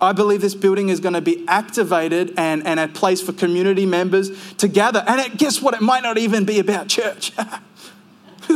I 0.00 0.12
believe 0.12 0.40
this 0.40 0.54
building 0.54 0.90
is 0.90 1.00
going 1.00 1.14
to 1.14 1.20
be 1.20 1.44
activated 1.48 2.34
and, 2.36 2.64
and 2.66 2.78
a 2.78 2.86
place 2.86 3.20
for 3.20 3.32
community 3.32 3.84
members 3.84 4.30
to 4.54 4.68
gather. 4.68 5.02
And 5.06 5.20
it, 5.20 5.38
guess 5.38 5.60
what? 5.60 5.74
It 5.74 5.80
might 5.80 6.02
not 6.02 6.18
even 6.18 6.44
be 6.44 6.60
about 6.60 6.88
church. 6.88 7.32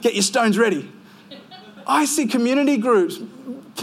Get 0.00 0.14
your 0.14 0.22
stones 0.22 0.58
ready. 0.58 0.90
I 1.86 2.04
see 2.04 2.26
community 2.26 2.76
groups, 2.76 3.18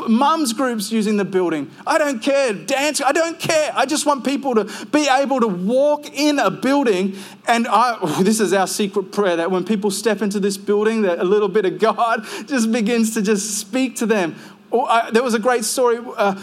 mums 0.07 0.53
groups 0.53 0.91
using 0.91 1.17
the 1.17 1.25
building. 1.25 1.71
I 1.85 1.97
don't 1.97 2.21
care. 2.21 2.53
Dance, 2.53 3.01
I 3.01 3.11
don't 3.11 3.39
care. 3.39 3.71
I 3.75 3.85
just 3.85 4.05
want 4.05 4.23
people 4.23 4.55
to 4.55 4.85
be 4.87 5.07
able 5.09 5.39
to 5.39 5.47
walk 5.47 6.05
in 6.13 6.39
a 6.39 6.51
building. 6.51 7.15
And 7.47 7.67
I, 7.67 8.21
this 8.21 8.39
is 8.39 8.53
our 8.53 8.67
secret 8.67 9.11
prayer 9.11 9.35
that 9.37 9.49
when 9.49 9.65
people 9.65 9.91
step 9.91 10.21
into 10.21 10.39
this 10.39 10.57
building, 10.57 11.01
that 11.01 11.19
a 11.19 11.23
little 11.23 11.49
bit 11.49 11.65
of 11.65 11.79
God 11.79 12.25
just 12.45 12.71
begins 12.71 13.13
to 13.15 13.21
just 13.21 13.57
speak 13.57 13.95
to 13.97 14.05
them. 14.05 14.35
Oh, 14.71 14.85
I, 14.85 15.11
there 15.11 15.23
was 15.23 15.33
a 15.33 15.39
great 15.39 15.63
story. 15.65 15.97
Uh, 16.17 16.39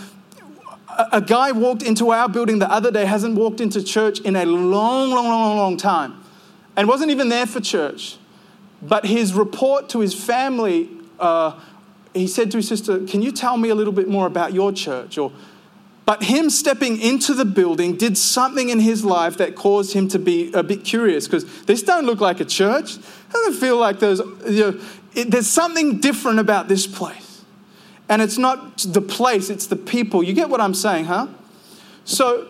a 1.13 1.21
guy 1.21 1.53
walked 1.53 1.83
into 1.83 2.11
our 2.11 2.29
building 2.29 2.59
the 2.59 2.71
other 2.71 2.91
day, 2.91 3.05
hasn't 3.05 3.35
walked 3.35 3.61
into 3.61 3.83
church 3.83 4.21
in 4.21 4.37
a 4.37 4.45
long, 4.45 5.11
long, 5.11 5.29
long, 5.29 5.57
long 5.57 5.77
time. 5.77 6.21
and 6.77 6.89
wasn't 6.89 7.11
even 7.11 7.29
there 7.29 7.47
for 7.47 7.61
church. 7.61 8.17
But 8.83 9.07
his 9.07 9.33
report 9.33 9.89
to 9.91 10.01
his 10.01 10.15
family, 10.15 10.89
uh, 11.19 11.59
he 12.13 12.27
said 12.27 12.51
to 12.51 12.59
his 12.59 12.69
sister, 12.69 13.01
Can 13.07 13.23
you 13.23 13.33
tell 13.33 13.57
me 13.57 13.69
a 13.69 13.75
little 13.75 13.93
bit 13.93 14.09
more 14.09 14.27
about 14.27 14.53
your 14.53 14.73
church? 14.73 15.17
Or, 15.17 15.33
but 16.05 16.25
him 16.25 16.51
stepping 16.51 17.01
into 17.01 17.33
the 17.33 17.47
building 17.47 17.97
did 17.97 18.19
something 18.19 18.69
in 18.69 18.81
his 18.81 19.05
life 19.05 19.39
that 19.39 19.55
caused 19.57 19.95
him 19.95 20.09
to 20.09 20.19
be 20.19 20.53
a 20.53 20.63
bit 20.63 20.85
curious 20.85 21.27
because 21.27 21.65
this 21.65 21.83
don't 21.83 22.05
look 22.05 22.21
like 22.21 22.41
a 22.41 22.45
church. 22.45 22.97
It 22.97 23.33
doesn't 23.33 23.55
feel 23.55 23.79
like 23.79 24.01
there's, 24.01 24.21
you 24.47 24.73
know, 24.73 24.81
it, 25.15 25.31
there's 25.31 25.47
something 25.47 26.01
different 26.01 26.41
about 26.41 26.69
this 26.69 26.87
place. 26.87 27.24
And 28.09 28.21
it's 28.21 28.39
not 28.39 28.79
the 28.79 29.01
place, 29.01 29.51
it's 29.51 29.67
the 29.67 29.77
people. 29.77 30.23
You 30.23 30.33
get 30.33 30.51
what 30.51 30.61
I'm 30.61 30.75
saying, 30.75 31.07
huh? 31.07 31.29
So 32.05 32.49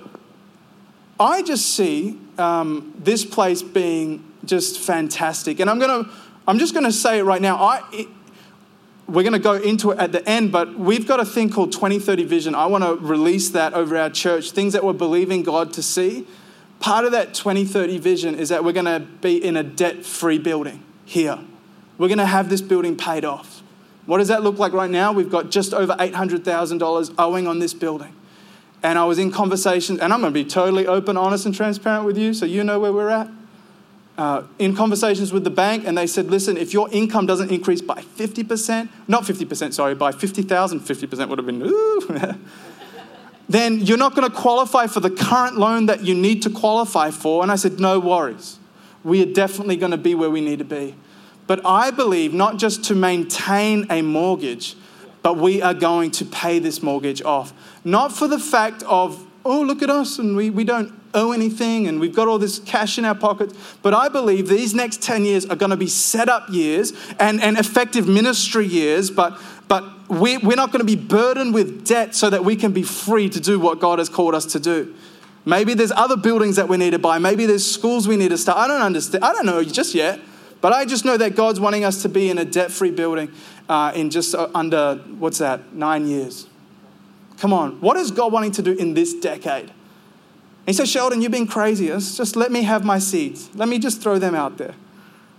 I 1.19 1.43
just 1.43 1.75
see 1.75 2.19
um, 2.39 2.93
this 2.99 3.25
place 3.25 3.63
being 3.63 4.25
just 4.45 4.81
fantastic. 4.81 5.61
And 5.61 5.71
I'm 5.71 5.79
going 5.79 6.05
to, 6.05 6.11
I'm 6.49 6.59
just 6.59 6.75
going 6.75 6.87
to 6.87 6.93
say 6.93 7.21
it 7.21 7.23
right 7.23 7.41
now. 7.41 7.57
I, 7.57 7.83
it, 7.93 8.09
we're 9.07 9.23
going 9.23 9.35
to 9.35 9.39
go 9.39 9.53
into 9.53 9.91
it 9.91 9.99
at 9.99 10.13
the 10.13 10.27
end, 10.29 10.51
but 10.51 10.79
we've 10.79 11.07
got 11.07 11.21
a 11.21 11.25
thing 11.25 11.51
called 11.51 11.73
2030 11.73 12.25
Vision. 12.25 12.55
I 12.55 12.67
want 12.67 12.85
to 12.85 12.97
release 12.97 13.51
that 13.51 13.75
over 13.75 13.97
our 13.97 14.11
church, 14.11 14.51
things 14.51 14.73
that 14.73 14.83
we're 14.83 14.93
believing 14.93 15.43
God 15.43 15.73
to 15.75 15.83
see. 15.83 16.27
Part 16.81 17.05
of 17.05 17.13
that 17.13 17.33
2030 17.35 17.99
vision 17.99 18.35
is 18.35 18.51
that 18.51 18.65
we're 18.65 18.73
going 18.73 18.85
to 18.85 19.01
be 19.01 19.43
in 19.43 19.57
a 19.57 19.63
debt 19.63 20.05
free 20.05 20.39
building 20.39 20.83
here. 21.05 21.39
We're 21.97 22.09
going 22.09 22.19
to 22.19 22.27
have 22.27 22.51
this 22.51 22.61
building 22.61 22.97
paid 22.97 23.25
off. 23.25 23.63
What 24.07 24.19
does 24.19 24.29
that 24.29 24.43
look 24.43 24.59
like 24.59 24.73
right 24.73 24.91
now? 24.91 25.13
We've 25.13 25.31
got 25.31 25.51
just 25.51 25.73
over 25.73 25.95
$800,000 25.95 27.15
owing 27.19 27.47
on 27.47 27.59
this 27.59 27.73
building. 27.73 28.15
And 28.83 28.99
I 28.99 29.05
was 29.05 29.19
in 29.19 29.33
conversation, 29.33 29.99
and 29.99 30.13
I'm 30.13 30.21
going 30.21 30.33
to 30.33 30.35
be 30.35 30.45
totally 30.45 30.87
open, 30.87 31.17
honest, 31.17 31.47
and 31.47 31.55
transparent 31.55 32.05
with 32.05 32.19
you 32.19 32.35
so 32.35 32.45
you 32.45 32.63
know 32.63 32.79
where 32.79 32.93
we're 32.93 33.09
at. 33.09 33.29
Uh, 34.19 34.43
in 34.59 34.77
conversations 34.77 35.33
with 35.33 35.43
the 35.43 35.51
bank, 35.51 35.85
and 35.87 35.97
they 35.97 36.07
said, 36.07 36.27
listen, 36.27 36.57
if 36.57 36.73
your 36.73 36.89
income 36.93 37.27
doesn't 37.27 37.51
increase 37.51 37.81
by 37.81 38.01
50%, 38.01 38.89
not 39.09 39.25
50%, 39.25 39.73
sorry, 39.73 39.95
by 39.95 40.13
50,000, 40.13 40.81
50% 40.81 41.29
would 41.29 41.39
have 41.39 41.47
been, 41.47 41.63
ooh, 41.63 42.01
then 43.49 43.81
you're 43.81 43.99
not 43.99 44.15
going 44.15 44.31
to 44.31 44.37
qualify 44.37 44.87
for 44.87 45.01
the 45.01 45.11
current 45.11 45.57
loan 45.57 45.87
that 45.87 46.05
you 46.05 46.15
need 46.15 46.43
to 46.43 46.51
qualify 46.51 47.11
for. 47.11 47.43
And 47.43 47.51
I 47.51 47.57
said, 47.57 47.81
no 47.81 47.99
worries. 47.99 48.59
We 49.03 49.23
are 49.23 49.33
definitely 49.33 49.77
going 49.77 49.93
to 49.93 49.99
be 49.99 50.15
where 50.15 50.31
we 50.31 50.41
need 50.41 50.61
to 50.61 50.65
be. 50.65 50.95
But 51.47 51.65
I 51.65 51.91
believe 51.91 52.33
not 52.33 52.57
just 52.57 52.85
to 52.85 52.95
maintain 52.95 53.87
a 53.91 54.03
mortgage, 54.03 54.77
but 55.23 55.37
we 55.37 55.63
are 55.63 55.75
going 55.75 56.11
to 56.13 56.25
pay 56.25 56.59
this 56.59 56.83
mortgage 56.83 57.23
off. 57.23 57.53
Not 57.85 58.13
for 58.13 58.29
the 58.29 58.39
fact 58.39 58.83
of, 58.85 59.27
oh, 59.45 59.63
look 59.63 59.83
at 59.83 59.91
us 59.91 60.19
and 60.19 60.37
we, 60.37 60.51
we 60.51 60.65
don't 60.65 60.93
owe 61.15 61.33
anything 61.33 61.87
and 61.87 62.01
we've 62.01 62.15
got 62.15 62.29
all 62.29 62.39
this 62.39 62.59
cash 62.59 62.99
in 62.99 63.05
our 63.05 63.15
pockets. 63.15 63.55
But 63.83 63.95
I 63.95 64.09
believe 64.09 64.49
these 64.49 64.75
next 64.75 65.03
10 65.03 65.25
years 65.25 65.47
are 65.47 65.57
going 65.57 65.71
to 65.71 65.77
be 65.77 65.87
set 65.87 66.29
up 66.29 66.51
years 66.51 66.93
and, 67.19 67.41
and 67.41 67.57
effective 67.57 68.09
ministry 68.09 68.67
years, 68.67 69.11
but, 69.11 69.39
but 69.69 69.85
we, 70.11 70.39
we're 70.39 70.57
not 70.57 70.73
going 70.73 70.87
to 70.87 70.97
be 70.97 70.97
burdened 70.97 71.55
with 71.55 71.87
debt 71.87 72.15
so 72.15 72.29
that 72.31 72.45
we 72.45 72.57
can 72.57 72.73
be 72.73 72.83
free 72.83 73.29
to 73.31 73.41
do 73.41 73.59
what 73.59 73.81
God 73.81 73.99
has 73.99 74.09
called 74.09 74.35
us 74.35 74.47
to 74.47 74.61
do. 74.61 74.95
Maybe 75.47 75.75
there's 75.75 75.93
other 75.93 76.17
buildings 76.17 76.57
that 76.57 76.69
we 76.69 76.79
need 76.79 76.91
to 76.91 76.99
buy. 76.99 77.19
Maybe 77.19 77.47
there's 77.47 77.71
schools 77.71 78.09
we 78.09 78.17
need 78.17 78.31
to 78.31 78.39
start. 78.39 78.59
I 78.59 78.67
don't 78.67 78.81
understand. 78.81 79.25
I 79.25 79.33
don't 79.33 79.47
know 79.47 79.63
just 79.63 79.95
yet. 79.95 80.21
But 80.65 80.73
I 80.73 80.87
just 80.87 81.05
know 81.05 81.19
that 81.19 81.37
God's 81.37 81.61
wanting 81.61 81.85
us 81.85 82.01
to 82.05 82.09
be 82.09 82.31
in 82.31 82.39
a 82.39 82.45
debt 82.47 82.73
free 82.73 82.91
building 82.91 83.31
uh, 83.69 83.93
in 83.95 84.09
just 84.09 84.35
uh, 84.35 84.49
under, 84.55 84.95
what's 85.19 85.37
that, 85.37 85.75
nine 85.75 86.07
years. 86.07 86.47
Come 87.37 87.53
on, 87.53 87.83
what 87.83 87.99
is 87.99 88.11
God 88.11 88.33
wanting 88.33 88.53
to 88.53 88.63
do 88.63 88.73
in 88.73 88.95
this 88.95 89.13
decade? 89.13 89.71
he 90.65 90.73
says, 90.73 90.91
Sheldon, 90.91 91.21
you've 91.21 91.33
been 91.33 91.47
crazy. 91.47 91.89
Just 91.89 92.35
let 92.35 92.51
me 92.51 92.63
have 92.63 92.83
my 92.83 92.99
seeds. 92.99 93.55
Let 93.55 93.69
me 93.69 93.79
just 93.79 94.01
throw 94.01 94.19
them 94.19 94.35
out 94.35 94.57
there. 94.57 94.75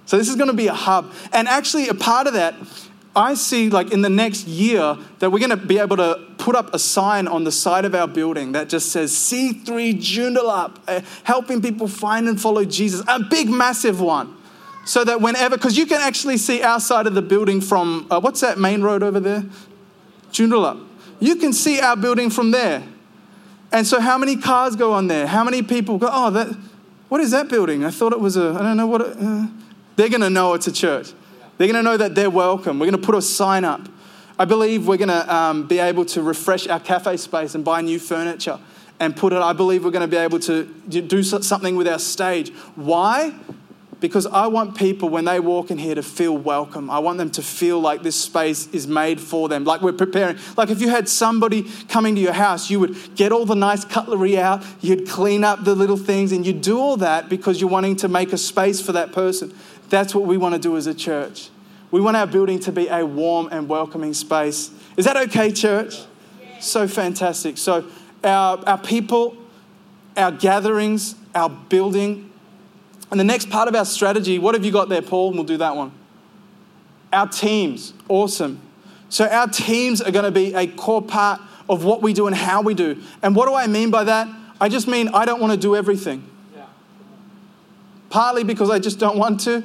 So 0.05 0.15
this 0.19 0.29
is 0.29 0.35
going 0.35 0.51
to 0.51 0.55
be 0.55 0.67
a 0.67 0.75
hub. 0.75 1.11
And 1.33 1.47
actually, 1.47 1.87
a 1.87 1.95
part 1.95 2.27
of 2.27 2.33
that, 2.33 2.53
I 3.15 3.33
see 3.33 3.71
like 3.71 3.91
in 3.91 4.03
the 4.03 4.09
next 4.11 4.45
year 4.45 4.95
that 5.17 5.31
we're 5.31 5.39
going 5.39 5.49
to 5.49 5.57
be 5.57 5.79
able 5.79 5.97
to 5.97 6.23
put 6.37 6.55
up 6.55 6.71
a 6.71 6.77
sign 6.77 7.27
on 7.27 7.45
the 7.45 7.51
side 7.51 7.85
of 7.85 7.95
our 7.95 8.07
building 8.07 8.51
that 8.51 8.69
just 8.69 8.91
says 8.91 9.11
C3 9.11 9.95
Joondalup, 9.95 10.81
uh, 10.87 11.01
helping 11.23 11.63
people 11.63 11.87
find 11.87 12.27
and 12.27 12.39
follow 12.39 12.63
Jesus. 12.63 13.03
A 13.07 13.19
big, 13.23 13.49
massive 13.49 13.99
one 13.99 14.34
so 14.85 15.03
that 15.03 15.19
whenever, 15.19 15.57
because 15.57 15.77
you 15.77 15.87
can 15.87 15.99
actually 15.99 16.37
see 16.37 16.61
our 16.61 16.79
side 16.79 17.07
of 17.07 17.15
the 17.15 17.21
building 17.21 17.59
from, 17.59 18.07
uh, 18.11 18.19
what's 18.19 18.41
that 18.41 18.59
main 18.59 18.81
road 18.81 19.01
over 19.01 19.19
there? 19.19 19.43
Joondalup. 20.31 20.85
You 21.19 21.35
can 21.37 21.53
see 21.53 21.79
our 21.79 21.97
building 21.97 22.29
from 22.29 22.51
there. 22.51 22.83
And 23.71 23.85
so, 23.85 23.99
how 23.99 24.17
many 24.17 24.37
cars 24.37 24.75
go 24.75 24.93
on 24.93 25.07
there? 25.07 25.27
How 25.27 25.43
many 25.43 25.63
people 25.63 25.97
go, 25.97 26.07
oh, 26.11 26.29
that, 26.31 26.55
what 27.09 27.19
is 27.19 27.31
that 27.31 27.49
building? 27.49 27.83
I 27.83 27.89
thought 27.89 28.13
it 28.13 28.19
was 28.19 28.37
a, 28.37 28.49
I 28.49 28.61
don't 28.61 28.77
know 28.77 28.87
what 28.87 29.01
it, 29.01 29.17
uh, 29.19 29.47
they're 29.95 30.09
going 30.09 30.21
to 30.21 30.29
know 30.29 30.53
it's 30.53 30.67
a 30.67 30.71
church. 30.71 31.13
They're 31.57 31.67
going 31.67 31.83
to 31.83 31.83
know 31.83 31.97
that 31.97 32.13
they're 32.13 32.29
welcome. 32.29 32.79
We're 32.79 32.89
going 32.89 33.01
to 33.01 33.05
put 33.05 33.15
a 33.15 33.21
sign 33.21 33.65
up. 33.65 33.81
I 34.37 34.45
believe 34.45 34.87
we're 34.87 34.97
going 34.97 35.09
to 35.09 35.33
um, 35.33 35.67
be 35.67 35.79
able 35.79 36.05
to 36.05 36.21
refresh 36.21 36.67
our 36.67 36.79
cafe 36.79 37.17
space 37.17 37.55
and 37.55 37.65
buy 37.65 37.81
new 37.81 37.97
furniture 37.97 38.59
and 38.99 39.15
put 39.15 39.33
it. 39.33 39.39
I 39.39 39.53
believe 39.53 39.83
we're 39.83 39.91
going 39.91 40.09
to 40.09 40.15
be 40.15 40.21
able 40.21 40.39
to 40.39 40.65
do 40.87 41.23
something 41.23 41.75
with 41.75 41.87
our 41.87 41.99
stage. 41.99 42.53
Why? 42.75 43.33
Because 44.07 44.25
I 44.27 44.47
want 44.47 44.75
people 44.75 45.09
when 45.09 45.25
they 45.25 45.39
walk 45.39 45.71
in 45.71 45.77
here 45.77 45.95
to 45.95 46.03
feel 46.03 46.37
welcome. 46.37 46.89
I 46.89 46.99
want 46.99 47.17
them 47.17 47.31
to 47.31 47.41
feel 47.41 47.79
like 47.79 48.03
this 48.03 48.15
space 48.15 48.67
is 48.73 48.87
made 48.87 49.19
for 49.19 49.49
them, 49.49 49.63
like 49.63 49.81
we're 49.81 49.93
preparing. 49.93 50.37
Like 50.57 50.69
if 50.69 50.81
you 50.81 50.89
had 50.89 51.09
somebody 51.09 51.63
coming 51.87 52.15
to 52.15 52.21
your 52.21 52.33
house, 52.33 52.69
you 52.69 52.79
would 52.79 53.15
get 53.15 53.31
all 53.31 53.45
the 53.45 53.55
nice 53.55 53.85
cutlery 53.85 54.37
out, 54.37 54.63
you'd 54.81 55.07
clean 55.07 55.43
up 55.43 55.63
the 55.63 55.75
little 55.75 55.97
things, 55.97 56.31
and 56.31 56.45
you'd 56.45 56.61
do 56.61 56.79
all 56.79 56.97
that 56.97 57.29
because 57.29 57.59
you're 57.59 57.69
wanting 57.69 57.95
to 57.97 58.07
make 58.07 58.33
a 58.33 58.37
space 58.37 58.81
for 58.81 58.91
that 58.91 59.11
person. 59.11 59.53
That's 59.89 60.13
what 60.13 60.25
we 60.25 60.37
want 60.37 60.55
to 60.55 60.59
do 60.59 60.77
as 60.77 60.87
a 60.87 60.93
church. 60.93 61.49
We 61.91 62.01
want 62.01 62.17
our 62.17 62.27
building 62.27 62.59
to 62.59 62.71
be 62.71 62.87
a 62.87 63.05
warm 63.05 63.49
and 63.51 63.69
welcoming 63.69 64.13
space. 64.13 64.71
Is 64.97 65.05
that 65.05 65.17
okay, 65.17 65.51
church? 65.51 66.01
So 66.59 66.87
fantastic. 66.87 67.57
So, 67.57 67.85
our, 68.23 68.57
our 68.65 68.77
people, 68.77 69.37
our 70.17 70.31
gatherings, 70.31 71.15
our 71.33 71.49
building, 71.49 72.31
and 73.11 73.19
the 73.19 73.23
next 73.23 73.49
part 73.49 73.67
of 73.67 73.75
our 73.75 73.85
strategy, 73.85 74.39
what 74.39 74.55
have 74.55 74.65
you 74.65 74.71
got 74.71 74.89
there, 74.89 75.01
Paul? 75.01 75.31
We'll 75.31 75.43
do 75.43 75.57
that 75.57 75.75
one. 75.75 75.91
Our 77.13 77.27
teams, 77.27 77.93
awesome. 78.09 78.61
So, 79.09 79.25
our 79.25 79.47
teams 79.47 80.01
are 80.01 80.11
going 80.11 80.25
to 80.25 80.31
be 80.31 80.53
a 80.53 80.67
core 80.67 81.01
part 81.01 81.39
of 81.69 81.83
what 81.83 82.01
we 82.01 82.13
do 82.13 82.27
and 82.27 82.35
how 82.35 82.61
we 82.61 82.73
do. 82.73 83.01
And 83.21 83.35
what 83.35 83.47
do 83.47 83.53
I 83.53 83.67
mean 83.67 83.91
by 83.91 84.03
that? 84.05 84.27
I 84.59 84.69
just 84.69 84.87
mean 84.87 85.09
I 85.09 85.25
don't 85.25 85.39
want 85.39 85.53
to 85.53 85.57
do 85.57 85.75
everything. 85.75 86.27
Yeah. 86.55 86.65
Partly 88.09 88.43
because 88.43 88.69
I 88.69 88.79
just 88.79 88.99
don't 88.99 89.17
want 89.17 89.41
to. 89.41 89.63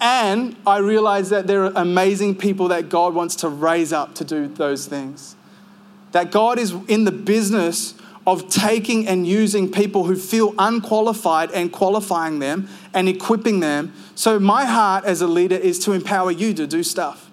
And 0.00 0.56
I 0.66 0.78
realize 0.78 1.30
that 1.30 1.46
there 1.46 1.64
are 1.64 1.72
amazing 1.76 2.36
people 2.36 2.68
that 2.68 2.88
God 2.88 3.14
wants 3.14 3.36
to 3.36 3.48
raise 3.48 3.92
up 3.92 4.14
to 4.16 4.24
do 4.24 4.48
those 4.48 4.86
things. 4.86 5.36
That 6.10 6.30
God 6.30 6.58
is 6.58 6.74
in 6.88 7.04
the 7.04 7.12
business 7.12 7.94
of 8.26 8.48
taking 8.48 9.08
and 9.08 9.26
using 9.26 9.70
people 9.70 10.04
who 10.04 10.14
feel 10.14 10.54
unqualified 10.58 11.50
and 11.50 11.72
qualifying 11.72 12.38
them 12.38 12.68
and 12.94 13.08
equipping 13.08 13.60
them. 13.60 13.92
So, 14.14 14.38
my 14.38 14.64
heart 14.64 15.04
as 15.04 15.20
a 15.20 15.26
leader 15.26 15.56
is 15.56 15.78
to 15.80 15.92
empower 15.92 16.30
you 16.30 16.54
to 16.54 16.66
do 16.66 16.82
stuff 16.82 17.30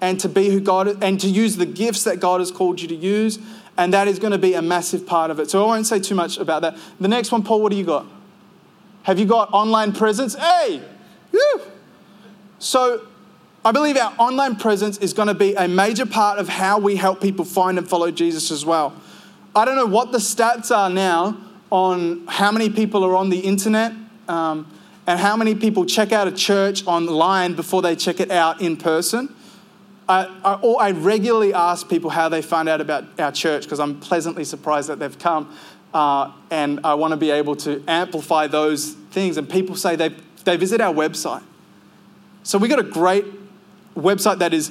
and 0.00 0.18
to 0.20 0.28
be 0.28 0.48
who 0.50 0.60
God 0.60 1.02
and 1.02 1.20
to 1.20 1.28
use 1.28 1.56
the 1.56 1.66
gifts 1.66 2.04
that 2.04 2.18
God 2.18 2.40
has 2.40 2.50
called 2.50 2.80
you 2.80 2.88
to 2.88 2.94
use. 2.94 3.38
And 3.78 3.92
that 3.92 4.08
is 4.08 4.18
going 4.18 4.32
to 4.32 4.38
be 4.38 4.54
a 4.54 4.62
massive 4.62 5.06
part 5.06 5.30
of 5.30 5.38
it. 5.38 5.50
So, 5.50 5.62
I 5.62 5.66
won't 5.66 5.86
say 5.86 6.00
too 6.00 6.14
much 6.14 6.38
about 6.38 6.62
that. 6.62 6.76
The 6.98 7.08
next 7.08 7.30
one, 7.30 7.42
Paul, 7.42 7.62
what 7.62 7.70
do 7.70 7.78
you 7.78 7.84
got? 7.84 8.06
Have 9.04 9.20
you 9.20 9.26
got 9.26 9.52
online 9.52 9.92
presence? 9.92 10.34
Hey! 10.34 10.82
Woo! 11.30 11.62
So, 12.58 13.06
I 13.64 13.70
believe 13.70 13.96
our 13.96 14.12
online 14.18 14.56
presence 14.56 14.98
is 14.98 15.12
going 15.12 15.28
to 15.28 15.34
be 15.34 15.54
a 15.54 15.68
major 15.68 16.06
part 16.06 16.38
of 16.38 16.48
how 16.48 16.78
we 16.78 16.96
help 16.96 17.20
people 17.20 17.44
find 17.44 17.78
and 17.78 17.88
follow 17.88 18.10
Jesus 18.10 18.50
as 18.50 18.64
well. 18.64 18.94
I 19.56 19.64
don't 19.64 19.76
know 19.76 19.86
what 19.86 20.12
the 20.12 20.18
stats 20.18 20.70
are 20.70 20.90
now 20.90 21.38
on 21.72 22.26
how 22.26 22.52
many 22.52 22.68
people 22.68 23.02
are 23.04 23.16
on 23.16 23.30
the 23.30 23.38
internet 23.38 23.90
um, 24.28 24.70
and 25.06 25.18
how 25.18 25.34
many 25.34 25.54
people 25.54 25.86
check 25.86 26.12
out 26.12 26.28
a 26.28 26.32
church 26.32 26.86
online 26.86 27.54
before 27.54 27.80
they 27.80 27.96
check 27.96 28.20
it 28.20 28.30
out 28.30 28.60
in 28.60 28.76
person. 28.76 29.34
I, 30.10 30.26
I, 30.44 30.54
or 30.60 30.82
I 30.82 30.90
regularly 30.90 31.54
ask 31.54 31.88
people 31.88 32.10
how 32.10 32.28
they 32.28 32.42
find 32.42 32.68
out 32.68 32.82
about 32.82 33.04
our 33.18 33.32
church 33.32 33.62
because 33.62 33.80
I'm 33.80 33.98
pleasantly 33.98 34.44
surprised 34.44 34.90
that 34.90 34.98
they've 34.98 35.18
come. 35.18 35.56
Uh, 35.94 36.32
and 36.50 36.80
I 36.84 36.92
want 36.92 37.12
to 37.12 37.16
be 37.16 37.30
able 37.30 37.56
to 37.56 37.82
amplify 37.88 38.48
those 38.48 38.92
things. 39.10 39.38
And 39.38 39.48
people 39.48 39.74
say 39.74 39.96
they, 39.96 40.10
they 40.44 40.58
visit 40.58 40.82
our 40.82 40.92
website. 40.92 41.42
So 42.42 42.58
we've 42.58 42.70
got 42.70 42.78
a 42.78 42.82
great 42.82 43.24
website 43.96 44.38
that 44.40 44.52
is 44.52 44.70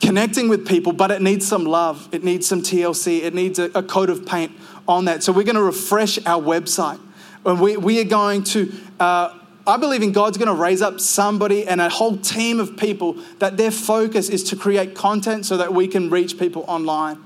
connecting 0.00 0.48
with 0.48 0.66
people, 0.66 0.92
but 0.92 1.10
it 1.10 1.22
needs 1.22 1.46
some 1.46 1.64
love. 1.64 2.08
It 2.12 2.24
needs 2.24 2.46
some 2.46 2.62
TLC. 2.62 3.22
It 3.22 3.34
needs 3.34 3.58
a, 3.58 3.64
a 3.74 3.82
coat 3.82 4.10
of 4.10 4.24
paint 4.24 4.52
on 4.86 5.06
that. 5.06 5.22
So 5.22 5.32
we're 5.32 5.44
going 5.44 5.56
to 5.56 5.62
refresh 5.62 6.18
our 6.26 6.40
website. 6.40 7.00
And 7.44 7.60
we, 7.60 7.76
we 7.76 8.00
are 8.00 8.04
going 8.04 8.44
to, 8.44 8.72
uh, 9.00 9.38
I 9.66 9.76
believe 9.76 10.02
in 10.02 10.12
God's 10.12 10.38
going 10.38 10.48
to 10.48 10.60
raise 10.60 10.82
up 10.82 11.00
somebody 11.00 11.66
and 11.66 11.80
a 11.80 11.88
whole 11.88 12.16
team 12.16 12.60
of 12.60 12.76
people 12.76 13.16
that 13.38 13.56
their 13.56 13.70
focus 13.70 14.28
is 14.28 14.44
to 14.44 14.56
create 14.56 14.94
content 14.94 15.46
so 15.46 15.56
that 15.56 15.72
we 15.72 15.88
can 15.88 16.10
reach 16.10 16.38
people 16.38 16.64
online. 16.68 17.22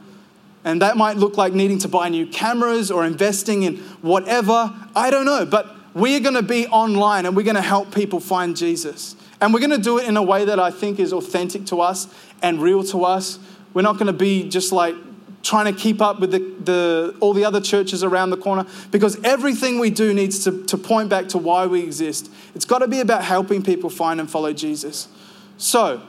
And 0.65 0.81
that 0.83 0.97
might 0.97 1.17
look 1.17 1.37
like 1.37 1.53
needing 1.53 1.79
to 1.81 1.89
buy 1.89 2.09
new 2.09 2.27
cameras 2.27 2.91
or 2.91 3.05
investing 3.05 3.65
in 3.65 3.79
whatever. 4.01 4.73
I 4.95 5.11
don't 5.11 5.25
know. 5.25 5.45
But 5.45 5.75
we 5.95 6.17
are 6.17 6.21
going 6.21 6.35
to 6.35 6.43
be 6.43 6.67
online 6.69 7.27
and 7.27 7.37
we're 7.37 7.43
going 7.43 7.57
to 7.57 7.61
help 7.61 7.95
people 7.95 8.21
find 8.21 8.57
Jesus. 8.57 9.17
And 9.43 9.53
we're 9.53 9.59
going 9.59 9.71
to 9.71 9.79
do 9.79 9.99
it 9.99 10.07
in 10.07 10.17
a 10.17 10.23
way 10.23 10.45
that 10.45 10.61
I 10.61 10.71
think 10.71 11.01
is 11.01 11.13
authentic 11.13 11.67
to 11.67 11.81
us 11.81 12.07
and 12.43 12.63
real 12.63 12.85
to 12.85 13.05
us. 13.05 13.41
We're 13.75 13.83
not 13.83 13.95
going 13.95 14.07
to 14.07 14.13
be 14.13 14.49
just 14.49 14.71
like 14.71 14.95
trying 15.43 15.65
to 15.65 15.79
keep 15.79 16.01
up 16.01 16.21
with 16.21 16.31
the, 16.31 16.39
the, 16.39 17.17
all 17.19 17.33
the 17.33 17.45
other 17.45 17.61
churches 17.61 18.05
around 18.05 18.31
the 18.31 18.37
corner 18.37 18.65
because 18.93 19.21
everything 19.25 19.81
we 19.81 19.91
do 19.91 20.15
needs 20.15 20.45
to, 20.45 20.65
to 20.67 20.79
point 20.79 21.09
back 21.09 21.27
to 21.31 21.39
why 21.39 21.67
we 21.67 21.83
exist. 21.83 22.31
It's 22.55 22.65
got 22.65 22.79
to 22.79 22.89
be 22.89 23.01
about 23.01 23.25
helping 23.25 23.65
people 23.65 23.91
find 23.91 24.21
and 24.21 24.31
follow 24.31 24.53
Jesus. 24.53 25.09
So, 25.57 26.01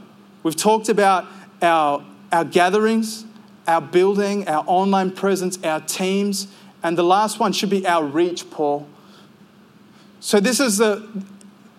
we've 0.43 0.55
talked 0.55 0.87
about 0.87 1.25
our, 1.59 2.05
our 2.31 2.45
gatherings, 2.45 3.25
our 3.67 3.81
building, 3.81 4.47
our 4.47 4.63
online 4.67 5.09
presence, 5.09 5.57
our 5.63 5.81
teams, 5.81 6.47
and 6.83 6.95
the 6.95 7.03
last 7.03 7.39
one 7.39 7.51
should 7.51 7.71
be 7.71 7.87
our 7.87 8.05
reach, 8.05 8.51
Paul. 8.51 8.87
So, 10.19 10.39
this 10.39 10.59
is 10.59 10.79
a, 10.79 11.07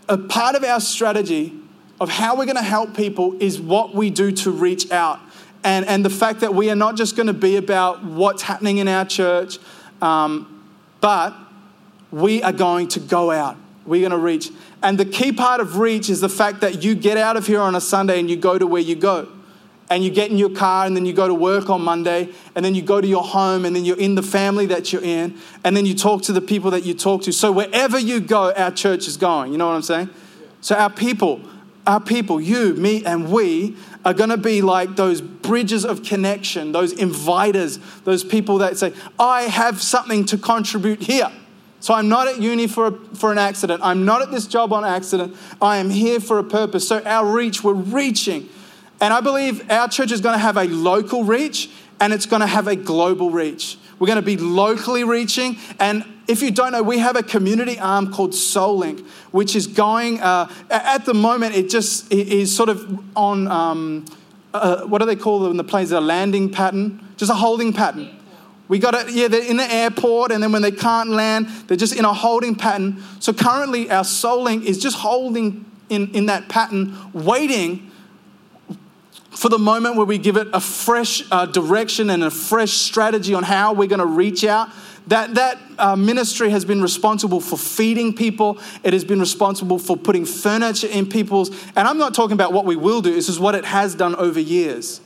a 0.08 0.18
part 0.18 0.54
of 0.54 0.64
our 0.64 0.80
strategy 0.80 1.52
of 2.00 2.10
how 2.10 2.36
we're 2.36 2.44
going 2.44 2.56
to 2.56 2.62
help 2.62 2.96
people 2.96 3.36
is 3.40 3.60
what 3.60 3.94
we 3.94 4.10
do 4.10 4.32
to 4.32 4.50
reach 4.50 4.90
out. 4.90 5.20
And, 5.62 5.86
and 5.86 6.04
the 6.04 6.10
fact 6.10 6.40
that 6.40 6.54
we 6.54 6.70
are 6.70 6.76
not 6.76 6.96
just 6.96 7.16
going 7.16 7.28
to 7.28 7.32
be 7.32 7.56
about 7.56 8.04
what's 8.04 8.42
happening 8.42 8.78
in 8.78 8.88
our 8.88 9.04
church, 9.04 9.58
um, 10.02 10.68
but 11.00 11.34
we 12.10 12.42
are 12.42 12.52
going 12.52 12.88
to 12.88 13.00
go 13.00 13.30
out. 13.30 13.56
We're 13.86 14.00
going 14.00 14.12
to 14.12 14.18
reach. 14.18 14.50
And 14.82 14.98
the 14.98 15.04
key 15.04 15.32
part 15.32 15.60
of 15.60 15.78
reach 15.78 16.10
is 16.10 16.20
the 16.20 16.28
fact 16.28 16.60
that 16.60 16.82
you 16.82 16.94
get 16.94 17.16
out 17.16 17.36
of 17.36 17.46
here 17.46 17.60
on 17.60 17.74
a 17.74 17.80
Sunday 17.80 18.18
and 18.20 18.28
you 18.28 18.36
go 18.36 18.58
to 18.58 18.66
where 18.66 18.82
you 18.82 18.94
go 18.94 19.28
and 19.90 20.02
you 20.02 20.10
get 20.10 20.30
in 20.30 20.38
your 20.38 20.50
car 20.50 20.86
and 20.86 20.96
then 20.96 21.04
you 21.04 21.12
go 21.12 21.28
to 21.28 21.34
work 21.34 21.68
on 21.68 21.82
Monday 21.82 22.30
and 22.54 22.64
then 22.64 22.74
you 22.74 22.82
go 22.82 23.00
to 23.00 23.06
your 23.06 23.22
home 23.22 23.64
and 23.64 23.76
then 23.76 23.84
you're 23.84 23.98
in 23.98 24.14
the 24.14 24.22
family 24.22 24.66
that 24.66 24.92
you're 24.92 25.04
in 25.04 25.38
and 25.62 25.76
then 25.76 25.84
you 25.84 25.94
talk 25.94 26.22
to 26.22 26.32
the 26.32 26.40
people 26.40 26.70
that 26.70 26.84
you 26.84 26.94
talk 26.94 27.22
to. 27.22 27.32
So 27.32 27.52
wherever 27.52 27.98
you 27.98 28.20
go, 28.20 28.52
our 28.54 28.70
church 28.70 29.06
is 29.06 29.16
going. 29.16 29.52
You 29.52 29.58
know 29.58 29.66
what 29.66 29.74
I'm 29.74 29.82
saying? 29.82 30.10
So 30.60 30.74
our 30.74 30.90
people, 30.90 31.42
our 31.86 32.00
people, 32.00 32.40
you, 32.40 32.74
me, 32.74 33.04
and 33.04 33.30
we 33.30 33.76
are 34.04 34.14
going 34.14 34.30
to 34.30 34.38
be 34.38 34.62
like 34.62 34.96
those 34.96 35.20
bridges 35.20 35.84
of 35.84 36.02
connection, 36.02 36.72
those 36.72 36.94
inviters, 36.94 37.78
those 38.04 38.24
people 38.24 38.58
that 38.58 38.78
say, 38.78 38.92
I 39.18 39.42
have 39.42 39.82
something 39.82 40.24
to 40.26 40.38
contribute 40.38 41.02
here. 41.02 41.30
So 41.80 41.92
I'm 41.92 42.08
not 42.08 42.28
at 42.28 42.40
uni 42.40 42.66
for, 42.66 42.86
a, 42.86 42.92
for 43.14 43.30
an 43.30 43.36
accident. 43.36 43.82
I'm 43.84 44.06
not 44.06 44.22
at 44.22 44.30
this 44.30 44.46
job 44.46 44.72
on 44.72 44.86
accident. 44.86 45.36
I 45.60 45.76
am 45.76 45.90
here 45.90 46.18
for 46.18 46.38
a 46.38 46.44
purpose. 46.44 46.88
So 46.88 47.02
our 47.02 47.30
reach, 47.30 47.62
we're 47.62 47.74
reaching 47.74 48.48
and 49.00 49.12
I 49.12 49.20
believe 49.20 49.70
our 49.70 49.88
church 49.88 50.12
is 50.12 50.20
going 50.20 50.34
to 50.34 50.38
have 50.38 50.56
a 50.56 50.64
local 50.64 51.24
reach 51.24 51.70
and 52.00 52.12
it's 52.12 52.26
going 52.26 52.40
to 52.40 52.46
have 52.46 52.68
a 52.68 52.76
global 52.76 53.30
reach. 53.30 53.78
We're 53.98 54.06
going 54.06 54.16
to 54.16 54.22
be 54.22 54.36
locally 54.36 55.04
reaching. 55.04 55.56
And 55.78 56.04
if 56.26 56.42
you 56.42 56.50
don't 56.50 56.72
know, 56.72 56.82
we 56.82 56.98
have 56.98 57.16
a 57.16 57.22
community 57.22 57.78
arm 57.78 58.12
called 58.12 58.32
SoulLink, 58.32 59.06
which 59.30 59.54
is 59.54 59.66
going, 59.66 60.20
uh, 60.20 60.50
at 60.70 61.04
the 61.04 61.14
moment, 61.14 61.54
it 61.54 61.70
just 61.70 62.12
is 62.12 62.54
sort 62.54 62.68
of 62.68 63.00
on, 63.16 63.46
um, 63.48 64.04
uh, 64.52 64.82
what 64.82 64.98
do 64.98 65.06
they 65.06 65.16
call 65.16 65.40
them 65.40 65.52
in 65.52 65.56
the 65.56 65.64
planes? 65.64 65.92
A 65.92 66.00
landing 66.00 66.50
pattern, 66.50 67.06
just 67.16 67.30
a 67.30 67.34
holding 67.34 67.72
pattern. 67.72 68.10
We 68.66 68.78
got 68.78 68.94
it, 68.94 69.10
yeah, 69.10 69.28
they're 69.28 69.44
in 69.44 69.58
the 69.58 69.70
airport, 69.70 70.32
and 70.32 70.42
then 70.42 70.50
when 70.50 70.62
they 70.62 70.70
can't 70.70 71.10
land, 71.10 71.48
they're 71.66 71.76
just 71.76 71.94
in 71.94 72.04
a 72.04 72.14
holding 72.14 72.54
pattern. 72.54 73.02
So 73.20 73.32
currently, 73.32 73.90
our 73.90 74.04
SoulLink 74.04 74.64
is 74.64 74.78
just 74.78 74.96
holding 74.96 75.66
in, 75.90 76.10
in 76.14 76.26
that 76.26 76.48
pattern, 76.48 76.96
waiting 77.12 77.90
for 79.36 79.48
the 79.48 79.58
moment 79.58 79.96
where 79.96 80.06
we 80.06 80.18
give 80.18 80.36
it 80.36 80.48
a 80.52 80.60
fresh 80.60 81.22
uh, 81.30 81.46
direction 81.46 82.10
and 82.10 82.22
a 82.22 82.30
fresh 82.30 82.72
strategy 82.72 83.34
on 83.34 83.42
how 83.42 83.72
we're 83.72 83.88
going 83.88 84.00
to 84.00 84.06
reach 84.06 84.44
out. 84.44 84.70
That, 85.08 85.34
that 85.34 85.58
uh, 85.78 85.96
ministry 85.96 86.48
has 86.50 86.64
been 86.64 86.80
responsible 86.80 87.40
for 87.40 87.58
feeding 87.58 88.14
people. 88.14 88.58
It 88.82 88.94
has 88.94 89.04
been 89.04 89.20
responsible 89.20 89.78
for 89.78 89.96
putting 89.96 90.24
furniture 90.24 90.86
in 90.86 91.06
people's. 91.06 91.50
And 91.76 91.86
I'm 91.86 91.98
not 91.98 92.14
talking 92.14 92.32
about 92.32 92.52
what 92.52 92.64
we 92.64 92.76
will 92.76 93.02
do, 93.02 93.12
this 93.12 93.28
is 93.28 93.38
what 93.38 93.54
it 93.54 93.64
has 93.64 93.94
done 93.94 94.14
over 94.14 94.40
years. 94.40 95.00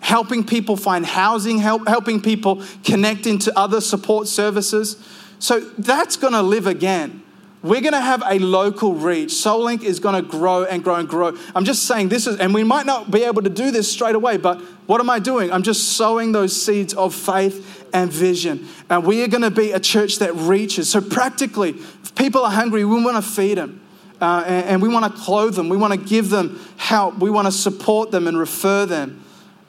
Helping 0.00 0.44
people 0.44 0.76
find 0.76 1.04
housing, 1.04 1.58
help, 1.58 1.86
helping 1.88 2.20
people 2.20 2.62
connect 2.84 3.26
into 3.26 3.56
other 3.58 3.80
support 3.80 4.28
services. 4.28 4.96
So 5.38 5.60
that's 5.60 6.16
going 6.16 6.32
to 6.32 6.42
live 6.42 6.66
again. 6.66 7.22
We're 7.62 7.80
going 7.80 7.94
to 7.94 8.00
have 8.00 8.22
a 8.26 8.38
local 8.38 8.94
reach. 8.94 9.30
SoulLink 9.30 9.82
is 9.82 9.98
going 9.98 10.22
to 10.22 10.28
grow 10.28 10.64
and 10.64 10.84
grow 10.84 10.96
and 10.96 11.08
grow. 11.08 11.36
I'm 11.54 11.64
just 11.64 11.84
saying 11.84 12.10
this 12.10 12.26
is, 12.26 12.38
and 12.38 12.54
we 12.54 12.62
might 12.62 12.86
not 12.86 13.10
be 13.10 13.24
able 13.24 13.42
to 13.42 13.50
do 13.50 13.70
this 13.70 13.90
straight 13.90 14.14
away, 14.14 14.36
but 14.36 14.60
what 14.86 15.00
am 15.00 15.10
I 15.10 15.18
doing? 15.18 15.50
I'm 15.50 15.62
just 15.62 15.96
sowing 15.96 16.32
those 16.32 16.60
seeds 16.60 16.94
of 16.94 17.14
faith 17.14 17.88
and 17.92 18.12
vision. 18.12 18.68
And 18.90 19.04
we 19.04 19.22
are 19.24 19.28
going 19.28 19.42
to 19.42 19.50
be 19.50 19.72
a 19.72 19.80
church 19.80 20.18
that 20.18 20.34
reaches. 20.34 20.90
So, 20.90 21.00
practically, 21.00 21.70
if 21.70 22.14
people 22.14 22.44
are 22.44 22.50
hungry, 22.50 22.84
we 22.84 23.02
want 23.02 23.16
to 23.16 23.30
feed 23.30 23.58
them. 23.58 23.80
Uh, 24.20 24.44
and, 24.46 24.66
and, 24.66 24.82
we 24.82 24.88
want 24.88 25.04
to 25.12 25.20
clothe 25.20 25.54
them. 25.54 25.68
We 25.68 25.76
want 25.76 25.92
to 25.92 25.98
give 25.98 26.30
them 26.30 26.58
help. 26.78 27.18
We 27.18 27.28
want 27.28 27.46
to 27.46 27.52
support 27.52 28.10
them 28.10 28.26
and 28.26 28.38
refer 28.38 28.86
them. 28.86 29.22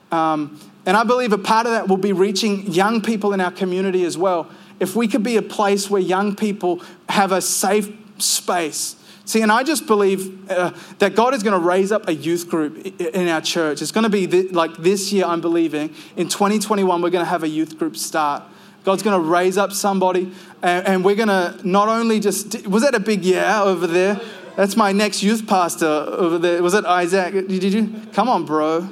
Um, 0.10 0.60
and 0.86 0.95
I 0.95 1.04
believe 1.04 1.34
a 1.34 1.38
part 1.38 1.65
of 1.65 1.73
that 1.73 1.89
will 1.89 1.97
be 1.97 2.13
reaching 2.13 2.71
young 2.71 3.02
people 3.02 3.34
in 3.34 3.41
our 3.41 3.52
community 3.52 4.06
as 4.06 4.17
well 4.17 4.50
if 4.80 4.96
we 4.96 5.08
could 5.08 5.24
be 5.24 5.38
a 5.38 5.42
place 5.42 5.90
where 5.90 6.02
young 6.02 6.36
people 6.36 6.82
have 7.10 7.32
a 7.32 7.42
safe 7.42 7.90
space. 8.18 8.96
See, 9.26 9.42
and 9.42 9.52
I 9.52 9.63
just 9.63 9.88
believe 9.88 10.50
uh, 10.50 10.72
that 11.00 11.13
God 11.16 11.34
is 11.34 11.44
going 11.44 11.60
to 11.60 11.66
raise 11.66 11.92
up 11.92 12.08
a 12.08 12.13
youth 12.13 12.48
group 12.48 12.86
in 13.02 13.28
our 13.28 13.42
church. 13.42 13.82
It's 13.82 13.92
going 13.92 14.06
to 14.06 14.10
be 14.10 14.26
th- 14.26 14.54
like 14.54 14.78
this 14.78 15.12
year, 15.12 15.26
I'm 15.26 15.42
believing. 15.42 15.94
In 16.16 16.30
2021, 16.30 17.02
we're 17.02 17.10
going 17.10 17.26
to 17.26 17.30
have 17.30 17.44
a 17.44 17.50
youth 17.50 17.78
group 17.78 17.98
start. 17.98 18.44
God's 18.86 19.04
going 19.04 19.22
to 19.22 19.28
raise 19.28 19.58
up 19.58 19.74
somebody, 19.74 20.32
and, 20.62 20.88
and 20.88 21.04
we're 21.04 21.16
going 21.16 21.28
to 21.28 21.60
not 21.68 21.90
only 21.90 22.22
just. 22.22 22.66
Was 22.68 22.84
that 22.84 22.96
a 22.96 23.02
big 23.02 23.26
yeah 23.26 23.62
over 23.63 23.86
there? 23.86 24.22
That's 24.56 24.78
my 24.78 24.94
next 24.94 25.22
youth 25.22 25.46
pastor 25.46 25.86
over 25.86 26.38
there. 26.38 26.63
Was 26.63 26.74
it 26.74 26.86
Isaac? 26.86 27.50
Did 27.50 27.74
you? 27.74 28.02
Come 28.13 28.30
on, 28.30 28.46
bro. 28.46 28.90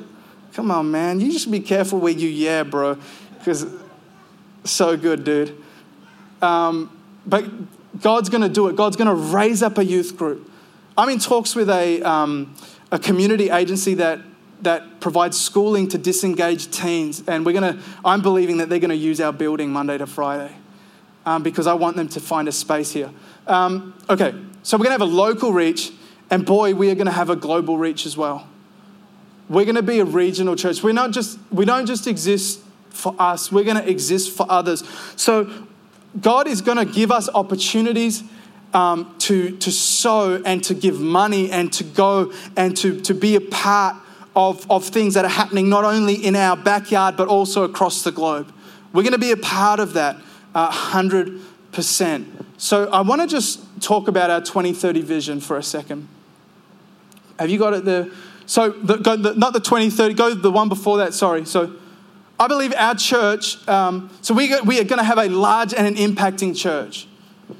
Come 0.51 0.69
on, 0.69 0.91
man. 0.91 1.21
You 1.21 1.31
just 1.31 1.49
be 1.49 1.61
careful 1.61 1.99
where 1.99 2.11
you 2.11 2.27
yeah, 2.27 2.63
bro. 2.63 2.97
Because 3.37 3.65
so 4.65 4.97
good, 4.97 5.23
dude. 5.23 5.63
Um, 6.41 6.91
but 7.25 7.45
God's 8.01 8.29
going 8.29 8.41
to 8.41 8.49
do 8.49 8.67
it. 8.67 8.75
God's 8.75 8.95
going 8.95 9.07
to 9.07 9.15
raise 9.15 9.63
up 9.63 9.77
a 9.77 9.85
youth 9.85 10.17
group. 10.17 10.49
I'm 10.97 11.09
in 11.09 11.19
talks 11.19 11.55
with 11.55 11.69
a, 11.69 12.01
um, 12.03 12.55
a 12.91 12.99
community 12.99 13.49
agency 13.49 13.95
that, 13.95 14.19
that 14.61 14.99
provides 14.99 15.39
schooling 15.39 15.87
to 15.89 15.97
disengaged 15.97 16.73
teens. 16.73 17.23
And 17.27 17.45
we're 17.45 17.59
going 17.59 17.75
to, 17.75 17.83
I'm 18.03 18.21
believing 18.21 18.57
that 18.57 18.69
they're 18.69 18.79
going 18.79 18.89
to 18.89 18.95
use 18.95 19.19
our 19.19 19.33
building 19.33 19.71
Monday 19.71 19.97
to 19.97 20.07
Friday 20.07 20.53
um, 21.25 21.43
because 21.43 21.67
I 21.67 21.73
want 21.73 21.95
them 21.95 22.07
to 22.09 22.19
find 22.19 22.47
a 22.47 22.51
space 22.51 22.91
here. 22.91 23.11
Um, 23.47 23.93
okay, 24.09 24.33
so 24.63 24.77
we're 24.77 24.85
going 24.85 24.97
to 24.97 25.03
have 25.03 25.09
a 25.09 25.13
local 25.13 25.51
reach. 25.51 25.91
And 26.29 26.45
boy, 26.45 26.73
we 26.73 26.89
are 26.89 26.95
going 26.95 27.05
to 27.05 27.11
have 27.11 27.29
a 27.29 27.35
global 27.35 27.77
reach 27.77 28.05
as 28.05 28.17
well. 28.17 28.47
We're 29.47 29.65
going 29.65 29.75
to 29.75 29.83
be 29.83 29.99
a 29.99 30.05
regional 30.05 30.55
church. 30.55 30.81
We're 30.81 30.93
not 30.93 31.11
just, 31.11 31.37
we 31.51 31.65
don't 31.65 31.85
just 31.85 32.07
exist 32.07 32.61
for 32.89 33.13
us, 33.19 33.51
we're 33.51 33.65
going 33.65 33.75
to 33.75 33.89
exist 33.89 34.31
for 34.35 34.45
others. 34.49 34.81
So 35.17 35.67
God 36.19 36.47
is 36.47 36.61
going 36.61 36.77
to 36.77 36.85
give 36.85 37.11
us 37.11 37.29
opportunities 37.33 38.23
um, 38.73 39.15
to, 39.19 39.55
to 39.57 39.71
sow 39.71 40.41
and 40.45 40.63
to 40.65 40.73
give 40.73 40.99
money 40.99 41.49
and 41.51 41.71
to 41.73 41.83
go 41.83 42.33
and 42.55 42.75
to, 42.77 42.99
to 43.01 43.13
be 43.13 43.35
a 43.35 43.41
part 43.41 43.95
of, 44.35 44.69
of 44.69 44.83
things 44.85 45.13
that 45.13 45.23
are 45.23 45.29
happening 45.29 45.69
not 45.69 45.85
only 45.85 46.15
in 46.15 46.35
our 46.35 46.57
backyard 46.57 47.15
but 47.15 47.27
also 47.27 47.63
across 47.63 48.03
the 48.03 48.11
globe. 48.11 48.51
We're 48.93 49.03
going 49.03 49.13
to 49.13 49.17
be 49.17 49.31
a 49.31 49.37
part 49.37 49.79
of 49.79 49.93
that 49.93 50.17
uh, 50.53 50.71
100%. 50.71 52.45
So 52.57 52.89
I 52.89 53.01
want 53.01 53.21
to 53.21 53.27
just 53.27 53.81
talk 53.81 54.07
about 54.07 54.29
our 54.29 54.41
2030 54.41 55.01
vision 55.01 55.39
for 55.39 55.57
a 55.57 55.63
second. 55.63 56.07
Have 57.39 57.49
you 57.49 57.59
got 57.59 57.73
it 57.73 57.85
there? 57.85 58.09
So, 58.45 58.69
the, 58.69 58.97
go, 58.97 59.15
the, 59.15 59.33
not 59.33 59.53
the 59.53 59.59
2030, 59.59 60.13
go 60.13 60.33
the 60.33 60.51
one 60.51 60.69
before 60.69 60.97
that, 60.97 61.13
sorry. 61.13 61.45
So, 61.45 61.75
I 62.39 62.47
believe 62.47 62.73
our 62.73 62.95
church, 62.95 63.65
um, 63.67 64.09
so 64.21 64.33
we, 64.33 64.53
we 64.61 64.79
are 64.79 64.83
going 64.83 64.99
to 64.99 65.05
have 65.05 65.17
a 65.17 65.29
large 65.29 65.73
and 65.73 65.87
an 65.87 65.95
impacting 65.95 66.55
church. 66.55 67.07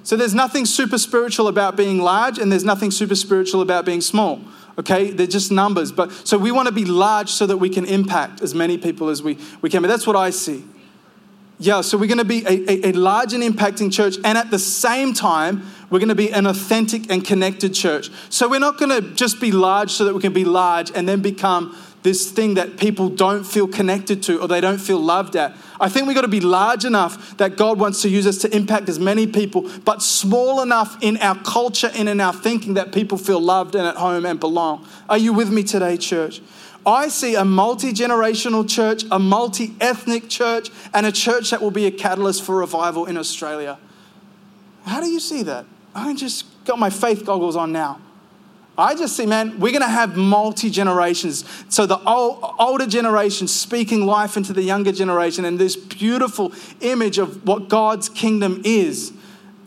So 0.04 0.18
there's 0.18 0.34
nothing 0.34 0.66
super 0.66 0.98
spiritual 0.98 1.48
about 1.48 1.78
being 1.78 2.00
large, 2.00 2.40
and 2.40 2.52
there's 2.52 2.64
nothing 2.64 2.92
super 2.92 3.16
spiritual 3.16 3.62
about 3.62 3.86
being 3.86 4.02
small. 4.02 4.42
Okay, 4.78 5.12
they're 5.12 5.28
just 5.28 5.52
numbers. 5.52 5.92
But 5.92 6.12
so 6.12 6.38
we 6.38 6.52
want 6.52 6.68
to 6.68 6.74
be 6.74 6.84
large 6.84 7.30
so 7.30 7.46
that 7.46 7.58
we 7.58 7.70
can 7.70 7.86
impact 7.86 8.42
as 8.42 8.54
many 8.54 8.78
people 8.78 9.10
as 9.10 9.24
we, 9.24 9.38
we 9.62 9.70
can. 9.70 9.82
But 9.82 9.88
that's 9.88 10.06
what 10.06 10.18
I 10.18 10.32
see. 10.32 10.66
Yeah, 11.58 11.80
so 11.80 11.98
we're 11.98 12.08
going 12.08 12.18
to 12.18 12.26
be 12.26 12.46
a, 12.46 12.70
a, 12.70 12.90
a 12.90 12.92
large 12.92 13.34
and 13.34 13.42
impacting 13.42 13.94
church, 13.94 14.18
and 14.26 14.38
at 14.38 14.52
the 14.52 14.60
same 14.60 15.14
time, 15.14 15.66
we're 15.90 16.00
going 16.00 16.10
to 16.10 16.16
be 16.16 16.34
an 16.34 16.48
authentic 16.48 17.10
and 17.10 17.24
connected 17.24 17.74
church. 17.74 18.10
So 18.30 18.50
we're 18.50 18.60
not 18.60 18.78
going 18.78 18.90
to 18.90 19.14
just 19.14 19.40
be 19.40 19.54
large 19.54 19.92
so 19.92 20.04
that 20.04 20.14
we 20.14 20.20
can 20.20 20.34
be 20.34 20.44
large 20.44 20.92
and 20.94 21.08
then 21.08 21.22
become 21.22 21.78
this 22.06 22.30
thing 22.30 22.54
that 22.54 22.78
people 22.78 23.10
don't 23.10 23.44
feel 23.44 23.68
connected 23.68 24.22
to 24.22 24.40
or 24.40 24.48
they 24.48 24.62
don't 24.62 24.78
feel 24.78 25.00
loved 25.00 25.36
at. 25.36 25.58
I 25.82 25.90
think 25.90 26.06
we've 26.06 26.16
got 26.16 26.22
to 26.22 26.28
be 26.28 26.40
large 26.40 26.86
enough 26.86 27.36
that 27.38 27.58
God 27.58 27.80
wants 27.80 28.04
to 28.04 28.10
use 28.10 28.28
us 28.28 28.38
to 28.38 28.56
impact 28.56 28.88
as 28.90 29.00
many 29.00 29.26
people, 29.26 29.68
but 29.84 30.04
small 30.04 30.62
enough 30.62 31.02
in 31.02 31.18
our 31.18 31.36
culture 31.36 31.90
and 31.96 32.08
in 32.08 32.22
our 32.22 32.32
thinking 32.32 32.76
that 32.76 32.94
people 32.94 33.18
feel 33.18 33.42
loved 33.42 33.74
and 33.74 33.88
at 33.88 33.96
home 33.96 34.24
and 34.24 34.40
belong. 34.40 34.88
Are 35.10 35.18
you 35.18 35.34
with 35.34 35.50
me 35.50 35.64
today, 35.64 35.98
church? 35.98 36.42
I 36.86 37.08
see 37.08 37.34
a 37.34 37.44
multi 37.44 37.92
generational 37.92 38.70
church, 38.70 39.04
a 39.10 39.18
multi 39.18 39.74
ethnic 39.82 40.30
church, 40.30 40.70
and 40.94 41.08
a 41.08 41.12
church 41.12 41.50
that 41.50 41.60
will 41.60 41.72
be 41.72 41.88
a 41.88 41.92
catalyst 41.92 42.44
for 42.44 42.56
revival 42.56 43.08
in 43.08 43.18
Australia. 43.18 43.80
How 44.86 45.02
do 45.02 45.08
you 45.08 45.20
see 45.20 45.42
that? 45.42 45.66
I 45.96 46.14
just 46.14 46.46
got 46.66 46.78
my 46.78 46.92
faith 46.92 47.26
goggles 47.26 47.56
on 47.56 47.72
now. 47.72 48.00
I 48.78 48.96
just 48.96 49.16
see, 49.16 49.26
man, 49.26 49.60
we're 49.60 49.72
going 49.72 49.82
to 49.82 49.88
have 49.88 50.18
multi 50.18 50.70
generations. 50.70 51.46
So 51.70 51.86
the 51.86 52.00
old, 52.04 52.44
older 52.60 52.86
generation 52.86 53.48
speaking 53.48 54.06
life 54.06 54.36
into 54.36 54.54
the 54.54 54.64
younger 54.64 54.92
generation, 54.92 55.46
and 55.46 55.58
this 55.58 55.76
beautiful 55.76 56.54
image 56.82 57.18
of 57.18 57.46
what 57.48 57.70
God's 57.70 58.10
kingdom 58.10 58.62
is. 58.66 59.14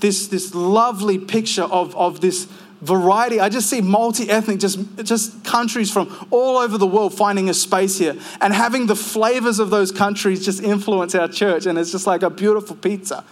This, 0.01 0.29
this 0.29 0.55
lovely 0.55 1.19
picture 1.19 1.65
of, 1.65 1.97
of 1.97 2.21
this 2.21 2.47
variety. 2.81 3.41
I 3.41 3.49
just 3.49 3.69
see 3.69 3.81
multi 3.81 4.31
ethnic, 4.31 4.61
just, 4.61 4.79
just 5.03 5.45
countries 5.45 5.91
from 5.91 6.29
all 6.31 6.59
over 6.59 6.79
the 6.79 6.87
world 6.87 7.15
finding 7.15 7.49
a 7.49 7.55
space 7.55 7.99
here 7.99 8.17
and 8.41 8.55
having 8.55 8.87
the 8.87 8.95
flavors 8.95 9.59
of 9.59 9.71
those 9.71 9.91
countries 9.91 10.45
just 10.45 10.63
influence 10.63 11.15
our 11.15 11.29
church. 11.29 11.67
And 11.67 11.79
it's 11.79 11.91
just 11.91 12.07
like 12.07 12.23
a 12.23 12.31
beautiful 12.31 12.77
pizza 12.77 13.25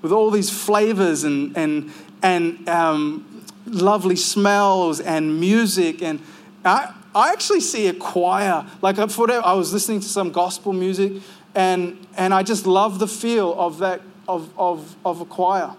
with 0.00 0.12
all 0.12 0.30
these 0.30 0.50
flavors 0.50 1.24
and, 1.24 1.56
and, 1.56 1.92
and 2.22 2.68
um, 2.68 3.33
lovely 3.66 4.16
smells 4.16 5.00
and 5.00 5.40
music. 5.40 6.02
And 6.02 6.20
I, 6.64 6.92
I 7.14 7.32
actually 7.32 7.60
see 7.60 7.86
a 7.88 7.94
choir. 7.94 8.66
Like 8.82 8.98
uh, 8.98 9.08
I 9.44 9.52
was 9.54 9.72
listening 9.72 10.00
to 10.00 10.08
some 10.08 10.32
gospel 10.32 10.72
music 10.72 11.22
and, 11.54 12.06
and 12.16 12.34
I 12.34 12.42
just 12.42 12.66
love 12.66 12.98
the 12.98 13.08
feel 13.08 13.54
of 13.58 13.78
that, 13.78 14.00
of, 14.28 14.50
of, 14.58 14.96
of 15.04 15.20
a 15.20 15.24
choir. 15.24 15.74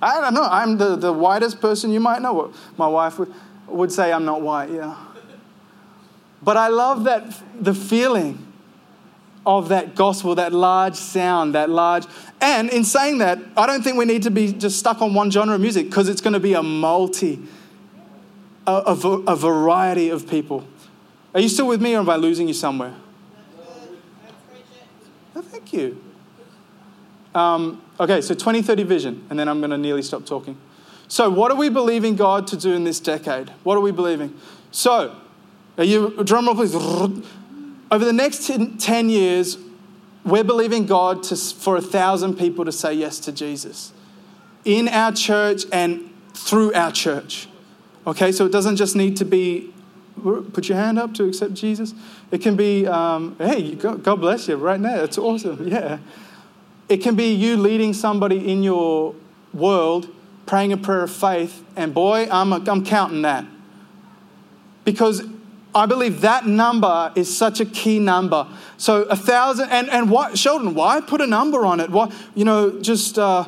I 0.00 0.20
don't 0.20 0.34
know. 0.34 0.44
I'm 0.44 0.76
the, 0.76 0.96
the 0.96 1.12
whitest 1.12 1.60
person 1.60 1.90
you 1.90 2.00
might 2.00 2.22
know. 2.22 2.52
My 2.76 2.86
wife 2.86 3.18
would, 3.18 3.32
would 3.66 3.90
say 3.90 4.12
I'm 4.12 4.24
not 4.24 4.42
white, 4.42 4.70
yeah. 4.70 4.96
But 6.42 6.56
I 6.56 6.68
love 6.68 7.04
that 7.04 7.24
the 7.58 7.74
feeling 7.74 8.45
of 9.46 9.68
that 9.68 9.94
gospel, 9.94 10.34
that 10.34 10.52
large 10.52 10.96
sound, 10.96 11.54
that 11.54 11.70
large. 11.70 12.04
And 12.40 12.68
in 12.68 12.82
saying 12.84 13.18
that, 13.18 13.38
I 13.56 13.66
don't 13.66 13.82
think 13.82 13.96
we 13.96 14.04
need 14.04 14.24
to 14.24 14.30
be 14.30 14.52
just 14.52 14.78
stuck 14.78 15.00
on 15.00 15.14
one 15.14 15.30
genre 15.30 15.54
of 15.54 15.60
music 15.60 15.86
because 15.86 16.08
it's 16.08 16.20
going 16.20 16.34
to 16.34 16.40
be 16.40 16.54
a 16.54 16.62
multi, 16.64 17.38
a, 18.66 18.72
a, 18.72 18.92
a, 18.92 19.36
variety 19.36 20.10
of 20.10 20.28
people. 20.28 20.66
Are 21.32 21.40
you 21.40 21.48
still 21.48 21.68
with 21.68 21.80
me 21.80 21.94
or 21.94 22.00
am 22.00 22.10
I 22.10 22.16
losing 22.16 22.48
you 22.48 22.54
somewhere? 22.54 22.94
Oh, 25.36 25.42
thank 25.42 25.72
you. 25.72 26.02
Um, 27.32 27.82
okay, 28.00 28.20
so 28.22 28.34
2030 28.34 28.82
vision, 28.82 29.26
and 29.30 29.38
then 29.38 29.46
I'm 29.46 29.60
going 29.60 29.70
to 29.70 29.78
nearly 29.78 30.02
stop 30.02 30.26
talking. 30.26 30.56
So, 31.08 31.30
what 31.30 31.52
are 31.52 31.56
we 31.56 31.68
believing 31.68 32.16
God 32.16 32.48
to 32.48 32.56
do 32.56 32.72
in 32.72 32.82
this 32.82 32.98
decade? 32.98 33.50
What 33.62 33.76
are 33.76 33.80
we 33.80 33.92
believing? 33.92 34.34
So, 34.72 35.14
are 35.78 35.84
you, 35.84 36.24
drum 36.24 36.46
roll 36.46 36.54
please. 36.56 36.74
Over 37.90 38.04
the 38.04 38.12
next 38.12 38.46
10 38.46 39.08
years, 39.08 39.58
we're 40.24 40.44
believing 40.44 40.86
God 40.86 41.22
to, 41.24 41.36
for 41.36 41.76
a 41.76 41.80
thousand 41.80 42.36
people 42.36 42.64
to 42.64 42.72
say 42.72 42.92
yes 42.92 43.20
to 43.20 43.32
Jesus 43.32 43.92
in 44.64 44.88
our 44.88 45.12
church 45.12 45.62
and 45.72 46.12
through 46.34 46.74
our 46.74 46.90
church. 46.90 47.48
Okay, 48.06 48.32
so 48.32 48.44
it 48.44 48.52
doesn't 48.52 48.76
just 48.76 48.96
need 48.96 49.16
to 49.18 49.24
be 49.24 49.72
put 50.52 50.68
your 50.68 50.78
hand 50.78 50.98
up 50.98 51.14
to 51.14 51.24
accept 51.24 51.54
Jesus. 51.54 51.94
It 52.30 52.40
can 52.40 52.56
be, 52.56 52.86
um, 52.86 53.36
hey, 53.38 53.74
God 53.74 54.20
bless 54.20 54.48
you 54.48 54.56
right 54.56 54.80
now. 54.80 55.02
It's 55.02 55.18
awesome. 55.18 55.68
Yeah. 55.76 55.98
It 56.88 56.98
can 56.98 57.16
be 57.16 57.32
you 57.32 57.56
leading 57.56 57.92
somebody 57.92 58.48
in 58.50 58.62
your 58.62 59.16
world, 59.52 60.08
praying 60.46 60.72
a 60.72 60.76
prayer 60.76 61.02
of 61.02 61.10
faith, 61.10 61.64
and 61.74 61.92
boy, 61.92 62.28
I'm, 62.30 62.52
I'm 62.52 62.84
counting 62.84 63.22
that. 63.22 63.44
Because 64.84 65.24
I 65.76 65.84
believe 65.84 66.22
that 66.22 66.46
number 66.46 67.12
is 67.14 67.34
such 67.36 67.60
a 67.60 67.66
key 67.66 67.98
number. 67.98 68.46
So 68.78 69.02
a 69.02 69.14
thousand, 69.14 69.68
and, 69.70 69.90
and 69.90 70.10
what, 70.10 70.38
Sheldon, 70.38 70.74
why 70.74 71.02
put 71.02 71.20
a 71.20 71.26
number 71.26 71.66
on 71.66 71.80
it? 71.80 71.90
What, 71.90 72.14
you 72.34 72.46
know, 72.46 72.80
just, 72.80 73.18
uh, 73.18 73.44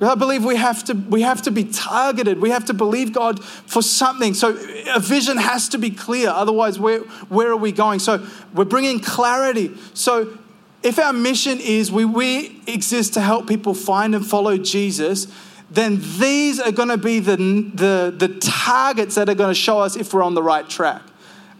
I 0.00 0.14
believe 0.14 0.42
we 0.44 0.56
have 0.56 0.84
to 0.84 0.94
we 0.94 1.22
have 1.22 1.40
to 1.42 1.50
be 1.50 1.64
targeted. 1.64 2.40
We 2.40 2.50
have 2.50 2.66
to 2.66 2.74
believe 2.74 3.14
God 3.14 3.42
for 3.42 3.80
something. 3.80 4.34
So 4.34 4.54
a 4.94 5.00
vision 5.00 5.38
has 5.38 5.70
to 5.70 5.78
be 5.78 5.90
clear. 5.90 6.28
Otherwise, 6.28 6.78
where 6.78 7.00
where 7.30 7.48
are 7.48 7.56
we 7.56 7.72
going? 7.72 8.00
So 8.00 8.26
we're 8.52 8.66
bringing 8.66 9.00
clarity. 9.00 9.74
So 9.94 10.36
if 10.82 10.98
our 10.98 11.14
mission 11.14 11.60
is 11.60 11.90
we, 11.90 12.04
we 12.04 12.60
exist 12.66 13.14
to 13.14 13.22
help 13.22 13.48
people 13.48 13.72
find 13.72 14.14
and 14.14 14.24
follow 14.26 14.58
Jesus, 14.58 15.28
then 15.70 15.98
these 16.18 16.60
are 16.60 16.72
going 16.72 16.90
to 16.90 16.98
be 16.98 17.18
the, 17.18 17.36
the, 17.36 18.14
the 18.16 18.28
targets 18.38 19.14
that 19.16 19.28
are 19.28 19.34
going 19.34 19.50
to 19.50 19.60
show 19.60 19.80
us 19.80 19.96
if 19.96 20.12
we're 20.14 20.22
on 20.22 20.34
the 20.34 20.42
right 20.42 20.68
track. 20.68 21.02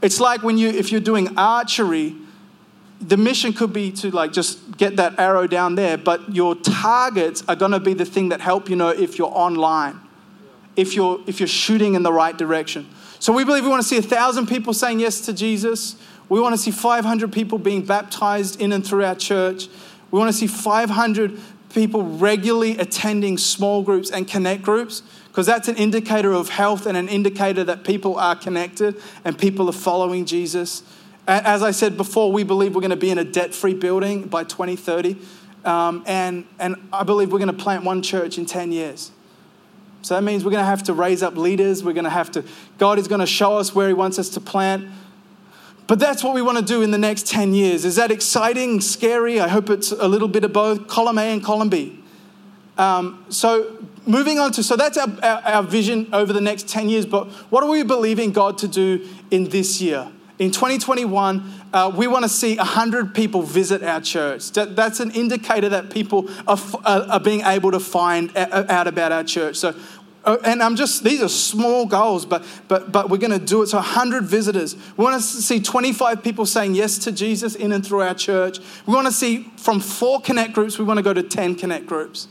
It's 0.03 0.21
like 0.21 0.43
when 0.43 0.59
you, 0.59 0.69
if 0.69 0.93
you're 0.93 1.01
doing 1.01 1.37
archery, 1.39 2.15
the 3.01 3.17
mission 3.17 3.53
could 3.53 3.73
be 3.73 3.93
to 3.93 4.11
like 4.11 4.33
just 4.33 4.77
get 4.77 4.97
that 4.97 5.19
arrow 5.19 5.47
down 5.47 5.75
there, 5.75 5.97
but 5.97 6.35
your 6.35 6.55
targets 6.55 7.43
are 7.49 7.57
going 7.57 7.73
to 7.73 7.81
be 7.81 7.95
the 7.95 8.05
thing 8.05 8.31
that 8.31 8.41
help 8.41 8.69
you 8.69 8.77
know 8.77 8.89
if 8.89 9.19
you're 9.19 9.33
online, 9.33 10.01
if 10.77 10.95
you're, 10.95 11.21
if 11.27 11.41
you're 11.41 11.47
shooting 11.47 11.95
in 11.95 12.03
the 12.03 12.13
right 12.13 12.37
direction. 12.37 12.87
So 13.19 13.33
we 13.33 13.45
believe 13.45 13.65
we 13.65 13.71
want 13.71 13.83
to 13.83 13.89
see 13.89 13.99
a 13.99 14.03
thousand 14.03 14.47
people 14.47 14.73
saying 14.73 15.01
yes 15.01 15.21
to 15.23 15.33
Jesus. 15.33 15.97
We 16.29 16.41
want 16.41 16.55
to 16.55 16.61
see 16.61 16.71
500 16.71 17.33
people 17.33 17.59
being 17.59 17.85
baptized 17.85 18.61
in 18.61 18.73
and 18.73 18.87
through 18.87 19.05
our 19.05 19.15
church. 19.15 19.69
We 20.11 20.19
want 20.19 20.31
to 20.31 20.37
see 20.37 20.47
500 20.47 21.39
people 21.75 22.03
regularly 22.03 22.79
attending 22.79 23.37
small 23.39 23.83
groups 23.83 24.11
and 24.11 24.27
connect 24.27 24.63
groups 24.63 25.03
because 25.37 25.45
that's 25.45 25.69
an 25.69 25.77
indicator 25.77 26.33
of 26.33 26.49
health 26.49 26.87
and 26.87 26.97
an 26.97 27.11
indicator 27.11 27.63
that 27.63 27.85
people 27.85 28.17
are 28.17 28.35
connected 28.35 28.97
and 29.23 29.39
people 29.39 29.69
are 29.69 29.73
following 29.73 30.25
Jesus. 30.25 30.83
As 31.29 31.63
I 31.63 31.73
said 31.73 31.99
before, 31.99 32.33
we 32.33 32.43
believe 32.43 32.75
we're 32.75 32.81
going 32.81 32.89
to 32.89 32.97
be 32.97 33.11
in 33.11 33.19
a 33.19 33.25
debt 33.25 33.55
free 33.55 33.75
building 33.75 34.29
by 34.29 34.45
2030. 34.45 35.19
Um, 35.67 36.03
and, 36.07 36.47
and 36.59 36.77
I 36.91 37.03
believe 37.03 37.33
we're 37.33 37.39
going 37.39 37.55
to 37.55 37.63
plant 37.63 37.85
one 37.85 38.01
church 38.01 38.39
in 38.39 38.47
10 38.47 38.73
years. 38.73 39.11
So 40.01 40.15
that 40.15 40.23
means 40.23 40.43
we're 40.43 40.53
going 40.53 40.63
to 40.63 40.71
have 40.71 40.85
to 40.85 40.95
raise 40.95 41.23
up 41.23 41.37
leaders. 41.37 41.85
We're 41.85 41.93
going 41.93 42.05
to 42.05 42.11
have 42.11 42.31
to, 42.31 42.43
God 42.79 42.99
is 42.99 43.07
going 43.07 43.21
to 43.21 43.27
show 43.27 43.59
us 43.59 43.75
where 43.75 43.89
He 43.89 43.93
wants 43.93 44.19
us 44.19 44.31
to 44.31 44.41
plant. 44.41 44.89
But 45.87 45.99
that's 45.99 46.25
what 46.25 46.35
we 46.35 46.41
want 46.41 46.57
to 46.57 46.65
do 46.65 46.81
in 46.81 46.93
the 46.93 46.99
next 46.99 47.27
10 47.27 47.53
years. 47.53 47.85
Is 47.85 47.97
that 47.97 48.11
exciting, 48.11 48.81
scary? 48.81 49.39
I 49.39 49.49
hope 49.49 49.69
it's 49.69 49.93
a 49.93 50.09
little 50.09 50.29
bit 50.29 50.45
of 50.45 50.55
both, 50.55 50.89
column 50.89 51.19
A 51.19 51.31
and 51.31 51.45
column 51.45 51.69
B. 51.69 52.03
Um, 52.79 53.27
so, 53.29 53.79
moving 54.07 54.39
on 54.39 54.53
to, 54.53 54.63
so 54.63 54.77
that's 54.77 54.97
our, 54.97 55.09
our, 55.23 55.43
our, 55.43 55.63
vision 55.63 56.09
over 56.13 56.33
the 56.33 56.41
next 56.41 56.69
10 56.69 56.89
years, 56.89 57.07
but 57.07 57.29
what 57.51 57.63
are 57.63 57.71
we 57.71 57.83
believing 57.83 58.33
God 58.33 58.59
to 58.59 58.69
do 58.69 59.07
in 59.31 59.45
this 59.45 59.81
year? 59.81 60.11
In 60.39 60.51
2021, 60.51 61.53
uh, 61.73 61.93
we 61.95 62.07
want 62.07 62.23
to 62.25 62.29
see 62.29 62.57
100 62.57 63.15
people 63.15 63.43
visit 63.43 63.83
our 63.83 64.01
church. 64.01 64.53
That, 64.53 64.77
that's 64.77 65.01
an 65.01 65.11
indicator 65.13 65.71
that 65.71 65.91
people 65.91 66.29
are, 66.47 66.59
are 66.85 67.21
being 67.21 67.41
able 67.41 67.71
to 67.71 67.81
find 67.81 68.31
uh, 68.37 68.47
uh, 68.51 68.67
out 68.69 68.87
about 68.87 69.13
our 69.13 69.25
church. 69.25 69.57
So 69.57 69.75
Oh, 70.29 70.41
and 70.43 70.61
I'm 70.61 70.75
just, 70.75 71.05
these 71.05 71.23
are 71.23 71.29
small 71.29 71.87
goals, 71.87 72.27
but, 72.27 72.45
but, 72.67 72.91
but 72.91 73.09
we're 73.09 73.17
going 73.17 73.39
to 73.39 73.45
do 73.45 73.63
it. 73.63 73.69
So 73.69 73.79
100 73.79 74.25
visitors. 74.25 74.75
We 74.97 75.05
want 75.05 75.15
to 75.15 75.23
see 75.23 75.61
25 75.61 76.25
people 76.25 76.45
saying 76.47 76.75
yes 76.75 76.99
to 76.99 77.13
Jesus 77.13 77.55
in 77.55 77.71
and 77.71 77.87
through 77.87 78.01
our 78.01 78.15
church. 78.15 78.59
We 78.87 78.95
want 78.95 79.07
to 79.07 79.13
see 79.13 79.45
from 79.57 79.79
four 79.79 80.21
connect 80.21 80.53
groups, 80.53 80.81
we 80.81 80.85
want 80.85 80.99
to 80.99 81.05
go 81.05 81.15
to 81.15 81.23
10 81.23 81.55
connect 81.55 81.87
groups. 81.87 82.27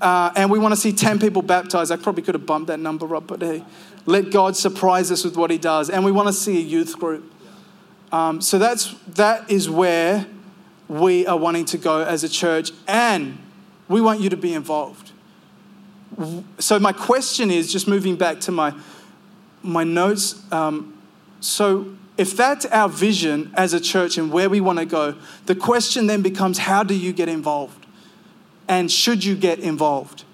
Uh, 0.00 0.30
and 0.36 0.50
we 0.50 0.58
want 0.58 0.72
to 0.72 0.80
see 0.80 0.92
10 0.92 1.18
people 1.18 1.42
baptized. 1.42 1.90
I 1.90 1.96
probably 1.96 2.22
could 2.22 2.34
have 2.34 2.46
bumped 2.46 2.68
that 2.68 2.78
number 2.78 3.16
up, 3.16 3.26
but 3.26 3.42
hey, 3.42 3.64
let 4.06 4.30
God 4.30 4.56
surprise 4.56 5.10
us 5.10 5.24
with 5.24 5.36
what 5.36 5.50
he 5.50 5.58
does. 5.58 5.90
And 5.90 6.04
we 6.04 6.12
want 6.12 6.28
to 6.28 6.32
see 6.32 6.58
a 6.58 6.62
youth 6.62 6.98
group. 6.98 7.32
Um, 8.12 8.40
so 8.40 8.58
that's, 8.58 8.94
that 9.14 9.50
is 9.50 9.68
where 9.68 10.26
we 10.88 11.26
are 11.26 11.36
wanting 11.36 11.64
to 11.66 11.78
go 11.78 12.02
as 12.02 12.24
a 12.24 12.28
church. 12.28 12.70
And 12.86 13.38
we 13.88 14.00
want 14.00 14.20
you 14.20 14.30
to 14.30 14.36
be 14.36 14.54
involved 14.54 15.12
so 16.58 16.78
my 16.78 16.92
question 16.92 17.50
is 17.50 17.70
just 17.70 17.86
moving 17.86 18.16
back 18.16 18.40
to 18.40 18.52
my 18.52 18.74
my 19.62 19.84
notes 19.84 20.42
um, 20.52 21.00
so 21.40 21.94
if 22.16 22.36
that's 22.36 22.66
our 22.66 22.88
vision 22.88 23.52
as 23.54 23.72
a 23.72 23.80
church 23.80 24.18
and 24.18 24.32
where 24.32 24.50
we 24.50 24.60
want 24.60 24.78
to 24.78 24.86
go 24.86 25.14
the 25.46 25.54
question 25.54 26.06
then 26.06 26.22
becomes 26.22 26.58
how 26.58 26.82
do 26.82 26.94
you 26.94 27.12
get 27.12 27.28
involved 27.28 27.77
and 28.68 28.90
should 28.90 29.24
you 29.24 29.34
get 29.34 29.58
involved 29.58 30.24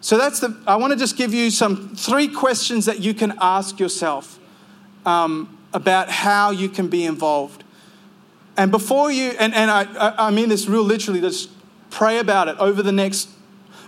so 0.00 0.18
that's 0.18 0.40
the 0.40 0.56
i 0.66 0.76
want 0.76 0.92
to 0.92 0.98
just 0.98 1.16
give 1.16 1.32
you 1.32 1.50
some 1.50 1.94
three 1.96 2.28
questions 2.28 2.86
that 2.86 3.00
you 3.00 3.14
can 3.14 3.32
ask 3.40 3.78
yourself 3.78 4.38
um, 5.06 5.58
about 5.72 6.08
how 6.08 6.50
you 6.50 6.68
can 6.68 6.88
be 6.88 7.04
involved 7.04 7.64
and 8.56 8.70
before 8.70 9.10
you 9.10 9.30
and, 9.38 9.54
and 9.54 9.70
I, 9.70 10.26
I 10.26 10.30
mean 10.30 10.48
this 10.48 10.68
real 10.68 10.84
literally 10.84 11.20
just 11.20 11.50
pray 11.90 12.18
about 12.18 12.48
it 12.48 12.56
over 12.58 12.82
the 12.82 12.92
next 12.92 13.28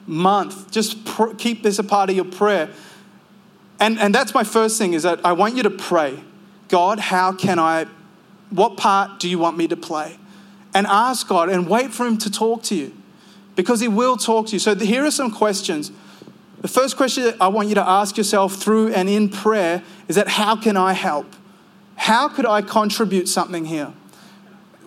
month. 0.07 0.71
Just 0.71 1.05
pr- 1.05 1.35
keep 1.35 1.63
this 1.63 1.79
a 1.79 1.85
part 1.85 2.09
of 2.09 2.17
your 2.17 2.25
prayer. 2.25 2.71
And, 3.81 3.99
and 3.99 4.15
that's 4.15 4.33
my 4.33 4.45
first 4.45 4.79
thing 4.79 4.95
is 4.95 5.03
that 5.03 5.25
I 5.25 5.33
want 5.33 5.57
you 5.57 5.63
to 5.65 5.71
pray 5.71 6.23
God, 6.69 6.99
how 6.99 7.33
can 7.33 7.61
I, 7.61 7.87
what 8.51 8.77
part 8.77 9.21
do 9.21 9.29
you 9.29 9.39
want 9.39 9.57
me 9.57 9.69
to 9.69 9.77
play? 9.77 10.19
And 10.75 10.85
ask 10.89 11.29
God 11.29 11.49
and 11.49 11.69
wait 11.69 11.93
for 11.93 12.05
Him 12.05 12.19
to 12.19 12.31
talk 12.31 12.65
to 12.65 12.75
you 12.75 12.93
because 13.57 13.81
He 13.81 13.89
will 13.89 14.17
talk 14.17 14.47
to 14.49 14.53
you. 14.53 14.59
So 14.59 14.75
here 14.77 15.05
are 15.05 15.11
some 15.11 15.31
questions. 15.33 15.91
The 16.61 16.69
first 16.69 16.97
question 16.97 17.25
that 17.25 17.37
I 17.41 17.49
want 17.49 17.69
you 17.69 17.75
to 17.75 17.89
ask 17.89 18.17
yourself 18.17 18.55
through 18.57 18.93
and 18.93 19.09
in 19.09 19.29
prayer 19.29 19.83
is 20.09 20.17
that 20.17 20.29
how 20.29 20.57
can 20.57 20.77
I 20.77 20.93
help? 20.93 21.27
How 21.97 22.29
could 22.29 22.47
I 22.47 22.63
contribute 22.63 23.29
something 23.29 23.65
here? 23.65 23.93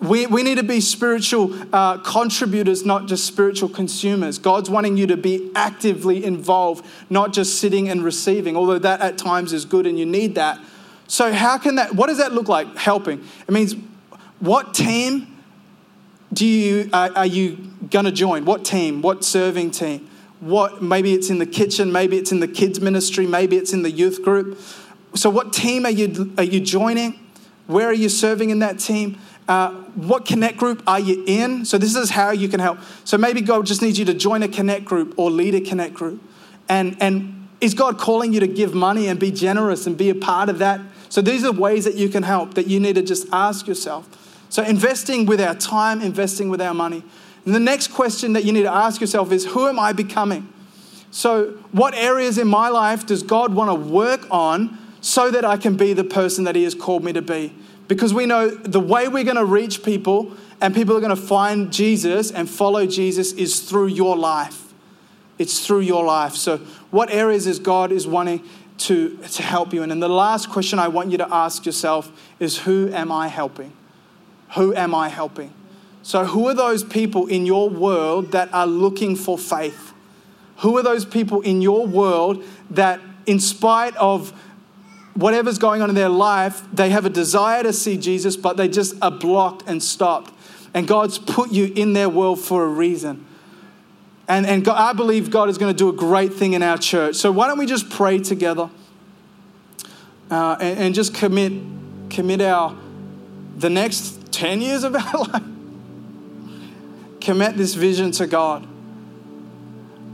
We, 0.00 0.26
we 0.26 0.42
need 0.42 0.56
to 0.56 0.62
be 0.62 0.80
spiritual 0.80 1.54
uh, 1.74 1.98
contributors, 1.98 2.86
not 2.86 3.06
just 3.06 3.26
spiritual 3.26 3.68
consumers. 3.68 4.38
God's 4.38 4.70
wanting 4.70 4.96
you 4.96 5.06
to 5.08 5.16
be 5.16 5.50
actively 5.54 6.24
involved, 6.24 6.86
not 7.10 7.34
just 7.34 7.58
sitting 7.58 7.88
and 7.90 8.02
receiving, 8.02 8.56
although 8.56 8.78
that 8.78 9.02
at 9.02 9.18
times 9.18 9.52
is 9.52 9.66
good 9.66 9.86
and 9.86 9.98
you 9.98 10.06
need 10.06 10.36
that. 10.36 10.58
So, 11.06 11.32
how 11.32 11.58
can 11.58 11.74
that, 11.74 11.94
what 11.94 12.06
does 12.06 12.18
that 12.18 12.32
look 12.32 12.48
like, 12.48 12.76
helping? 12.76 13.22
It 13.46 13.50
means 13.50 13.74
what 14.38 14.72
team 14.72 15.29
do 16.32 16.46
you, 16.46 16.88
uh, 16.92 17.10
are 17.14 17.26
you 17.26 17.56
going 17.90 18.04
to 18.04 18.12
join? 18.12 18.44
What 18.44 18.64
team? 18.64 19.02
What 19.02 19.24
serving 19.24 19.72
team? 19.72 20.08
What, 20.40 20.82
maybe 20.82 21.12
it's 21.12 21.28
in 21.28 21.38
the 21.38 21.46
kitchen, 21.46 21.92
maybe 21.92 22.16
it's 22.16 22.32
in 22.32 22.40
the 22.40 22.48
kids' 22.48 22.80
ministry, 22.80 23.26
maybe 23.26 23.56
it's 23.56 23.72
in 23.72 23.82
the 23.82 23.90
youth 23.90 24.22
group. 24.22 24.58
So, 25.14 25.28
what 25.28 25.52
team 25.52 25.84
are 25.84 25.90
you, 25.90 26.32
are 26.38 26.44
you 26.44 26.60
joining? 26.60 27.18
Where 27.66 27.86
are 27.86 27.94
you 27.94 28.08
serving 28.08 28.50
in 28.50 28.60
that 28.60 28.78
team? 28.78 29.18
Uh, 29.48 29.72
what 29.94 30.24
connect 30.24 30.56
group 30.56 30.82
are 30.86 31.00
you 31.00 31.24
in? 31.26 31.64
So, 31.64 31.76
this 31.76 31.94
is 31.94 32.10
how 32.10 32.30
you 32.30 32.48
can 32.48 32.60
help. 32.60 32.78
So, 33.04 33.18
maybe 33.18 33.40
God 33.40 33.66
just 33.66 33.82
needs 33.82 33.98
you 33.98 34.04
to 34.06 34.14
join 34.14 34.42
a 34.42 34.48
connect 34.48 34.84
group 34.84 35.14
or 35.18 35.30
lead 35.30 35.54
a 35.54 35.60
connect 35.60 35.94
group. 35.94 36.22
And, 36.68 36.96
and 37.00 37.48
is 37.60 37.74
God 37.74 37.98
calling 37.98 38.32
you 38.32 38.40
to 38.40 38.46
give 38.46 38.72
money 38.72 39.08
and 39.08 39.18
be 39.18 39.30
generous 39.32 39.86
and 39.86 39.98
be 39.98 40.08
a 40.08 40.14
part 40.14 40.48
of 40.48 40.58
that? 40.60 40.80
So, 41.10 41.20
these 41.20 41.44
are 41.44 41.52
ways 41.52 41.84
that 41.84 41.96
you 41.96 42.08
can 42.08 42.22
help 42.22 42.54
that 42.54 42.66
you 42.68 42.80
need 42.80 42.94
to 42.94 43.02
just 43.02 43.26
ask 43.32 43.66
yourself. 43.66 44.08
So, 44.50 44.64
investing 44.64 45.26
with 45.26 45.40
our 45.40 45.54
time, 45.54 46.02
investing 46.02 46.50
with 46.50 46.60
our 46.60 46.74
money. 46.74 47.04
And 47.46 47.54
the 47.54 47.60
next 47.60 47.88
question 47.88 48.34
that 48.34 48.44
you 48.44 48.52
need 48.52 48.64
to 48.64 48.72
ask 48.72 49.00
yourself 49.00 49.32
is 49.32 49.46
who 49.46 49.66
am 49.68 49.78
I 49.78 49.92
becoming? 49.92 50.52
So, 51.12 51.52
what 51.72 51.94
areas 51.94 52.36
in 52.36 52.48
my 52.48 52.68
life 52.68 53.06
does 53.06 53.22
God 53.22 53.54
want 53.54 53.70
to 53.70 53.74
work 53.74 54.26
on 54.30 54.76
so 55.00 55.30
that 55.30 55.44
I 55.44 55.56
can 55.56 55.76
be 55.76 55.92
the 55.92 56.04
person 56.04 56.44
that 56.44 56.56
He 56.56 56.64
has 56.64 56.74
called 56.74 57.04
me 57.04 57.12
to 57.12 57.22
be? 57.22 57.54
Because 57.86 58.12
we 58.12 58.26
know 58.26 58.50
the 58.50 58.80
way 58.80 59.08
we're 59.08 59.24
going 59.24 59.36
to 59.36 59.44
reach 59.44 59.82
people 59.84 60.32
and 60.60 60.74
people 60.74 60.96
are 60.96 61.00
going 61.00 61.14
to 61.14 61.20
find 61.20 61.72
Jesus 61.72 62.30
and 62.30 62.48
follow 62.50 62.86
Jesus 62.86 63.32
is 63.32 63.60
through 63.60 63.88
your 63.88 64.16
life. 64.16 64.72
It's 65.38 65.64
through 65.64 65.80
your 65.80 66.04
life. 66.04 66.34
So, 66.34 66.58
what 66.90 67.10
areas 67.10 67.46
is 67.46 67.60
God 67.60 67.92
is 67.92 68.04
wanting 68.04 68.44
to, 68.78 69.16
to 69.16 69.42
help 69.44 69.72
you 69.72 69.84
in? 69.84 69.92
And 69.92 70.02
the 70.02 70.08
last 70.08 70.50
question 70.50 70.80
I 70.80 70.88
want 70.88 71.12
you 71.12 71.18
to 71.18 71.32
ask 71.32 71.64
yourself 71.64 72.10
is 72.40 72.58
who 72.58 72.92
am 72.92 73.12
I 73.12 73.28
helping? 73.28 73.72
Who 74.54 74.74
am 74.74 74.94
I 74.94 75.08
helping? 75.08 75.52
So, 76.02 76.24
who 76.24 76.48
are 76.48 76.54
those 76.54 76.82
people 76.82 77.26
in 77.26 77.46
your 77.46 77.68
world 77.68 78.32
that 78.32 78.52
are 78.52 78.66
looking 78.66 79.16
for 79.16 79.36
faith? 79.36 79.92
Who 80.58 80.76
are 80.76 80.82
those 80.82 81.04
people 81.04 81.40
in 81.42 81.62
your 81.62 81.86
world 81.86 82.44
that, 82.70 83.00
in 83.26 83.38
spite 83.38 83.96
of 83.96 84.32
whatever's 85.14 85.58
going 85.58 85.82
on 85.82 85.88
in 85.88 85.94
their 85.94 86.08
life, 86.08 86.62
they 86.72 86.90
have 86.90 87.04
a 87.04 87.10
desire 87.10 87.62
to 87.62 87.72
see 87.72 87.96
Jesus, 87.96 88.36
but 88.36 88.56
they 88.56 88.68
just 88.68 88.94
are 89.02 89.10
blocked 89.10 89.64
and 89.66 89.82
stopped. 89.82 90.32
And 90.72 90.86
God's 90.86 91.18
put 91.18 91.50
you 91.50 91.72
in 91.74 91.92
their 91.92 92.08
world 92.08 92.40
for 92.40 92.64
a 92.64 92.68
reason. 92.68 93.26
And, 94.28 94.46
and 94.46 94.64
God, 94.64 94.76
I 94.76 94.92
believe 94.92 95.30
God 95.30 95.48
is 95.48 95.58
going 95.58 95.74
to 95.74 95.76
do 95.76 95.88
a 95.88 95.92
great 95.92 96.32
thing 96.32 96.52
in 96.52 96.62
our 96.62 96.78
church. 96.78 97.16
So 97.16 97.32
why 97.32 97.48
don't 97.48 97.58
we 97.58 97.66
just 97.66 97.90
pray 97.90 98.18
together 98.20 98.70
uh, 100.30 100.56
and, 100.60 100.78
and 100.78 100.94
just 100.94 101.14
commit, 101.14 101.52
commit 102.10 102.40
our, 102.40 102.76
the 103.56 103.68
next 103.68 104.19
10 104.30 104.60
years 104.60 104.84
of 104.84 104.94
our 104.94 105.18
life, 105.32 105.42
commit 107.20 107.56
this 107.56 107.74
vision 107.74 108.10
to 108.12 108.26
God. 108.26 108.66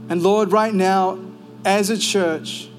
And 0.09 0.23
Lord, 0.23 0.51
right 0.51 0.73
now, 0.73 1.19
as 1.65 1.89
a 1.89 1.97
church, 1.97 2.69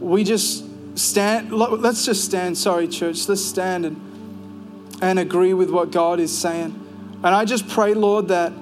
we 0.00 0.24
just 0.24 0.64
stand, 0.98 1.52
let's 1.52 2.04
just 2.04 2.24
stand, 2.24 2.58
sorry, 2.58 2.88
church, 2.88 3.28
let's 3.28 3.44
stand 3.44 3.86
and, 3.86 4.98
and 5.02 5.18
agree 5.18 5.54
with 5.54 5.70
what 5.70 5.90
God 5.90 6.20
is 6.20 6.36
saying. 6.36 6.82
And 7.22 7.26
I 7.26 7.44
just 7.44 7.68
pray, 7.68 7.94
Lord, 7.94 8.28
that 8.28 8.52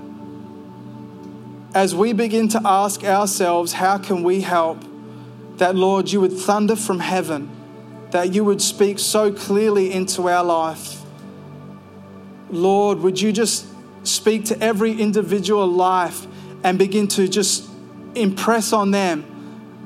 as 1.74 1.94
we 1.94 2.12
begin 2.12 2.48
to 2.48 2.60
ask 2.64 3.02
ourselves, 3.02 3.72
how 3.72 3.98
can 3.98 4.22
we 4.22 4.42
help, 4.42 4.84
that, 5.56 5.74
Lord, 5.74 6.10
you 6.10 6.20
would 6.20 6.32
thunder 6.32 6.76
from 6.76 7.00
heaven, 7.00 7.50
that 8.10 8.32
you 8.32 8.44
would 8.44 8.62
speak 8.62 8.98
so 8.98 9.32
clearly 9.32 9.92
into 9.92 10.28
our 10.28 10.44
life. 10.44 11.03
Lord, 12.54 13.00
would 13.00 13.20
you 13.20 13.32
just 13.32 13.66
speak 14.04 14.46
to 14.46 14.62
every 14.62 14.92
individual 14.92 15.66
life 15.66 16.26
and 16.62 16.78
begin 16.78 17.08
to 17.08 17.28
just 17.28 17.68
impress 18.14 18.72
on 18.72 18.90
them 18.90 19.30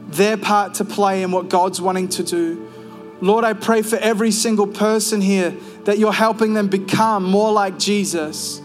their 0.08 0.36
part 0.36 0.74
to 0.74 0.84
play 0.84 1.22
in 1.22 1.30
what 1.32 1.48
God's 1.48 1.80
wanting 1.80 2.08
to 2.08 2.22
do. 2.22 2.70
Lord, 3.20 3.44
I 3.44 3.52
pray 3.52 3.82
for 3.82 3.96
every 3.96 4.30
single 4.30 4.66
person 4.66 5.20
here 5.20 5.54
that 5.84 5.98
you're 5.98 6.12
helping 6.12 6.54
them 6.54 6.68
become 6.68 7.24
more 7.24 7.52
like 7.52 7.78
Jesus, 7.78 8.62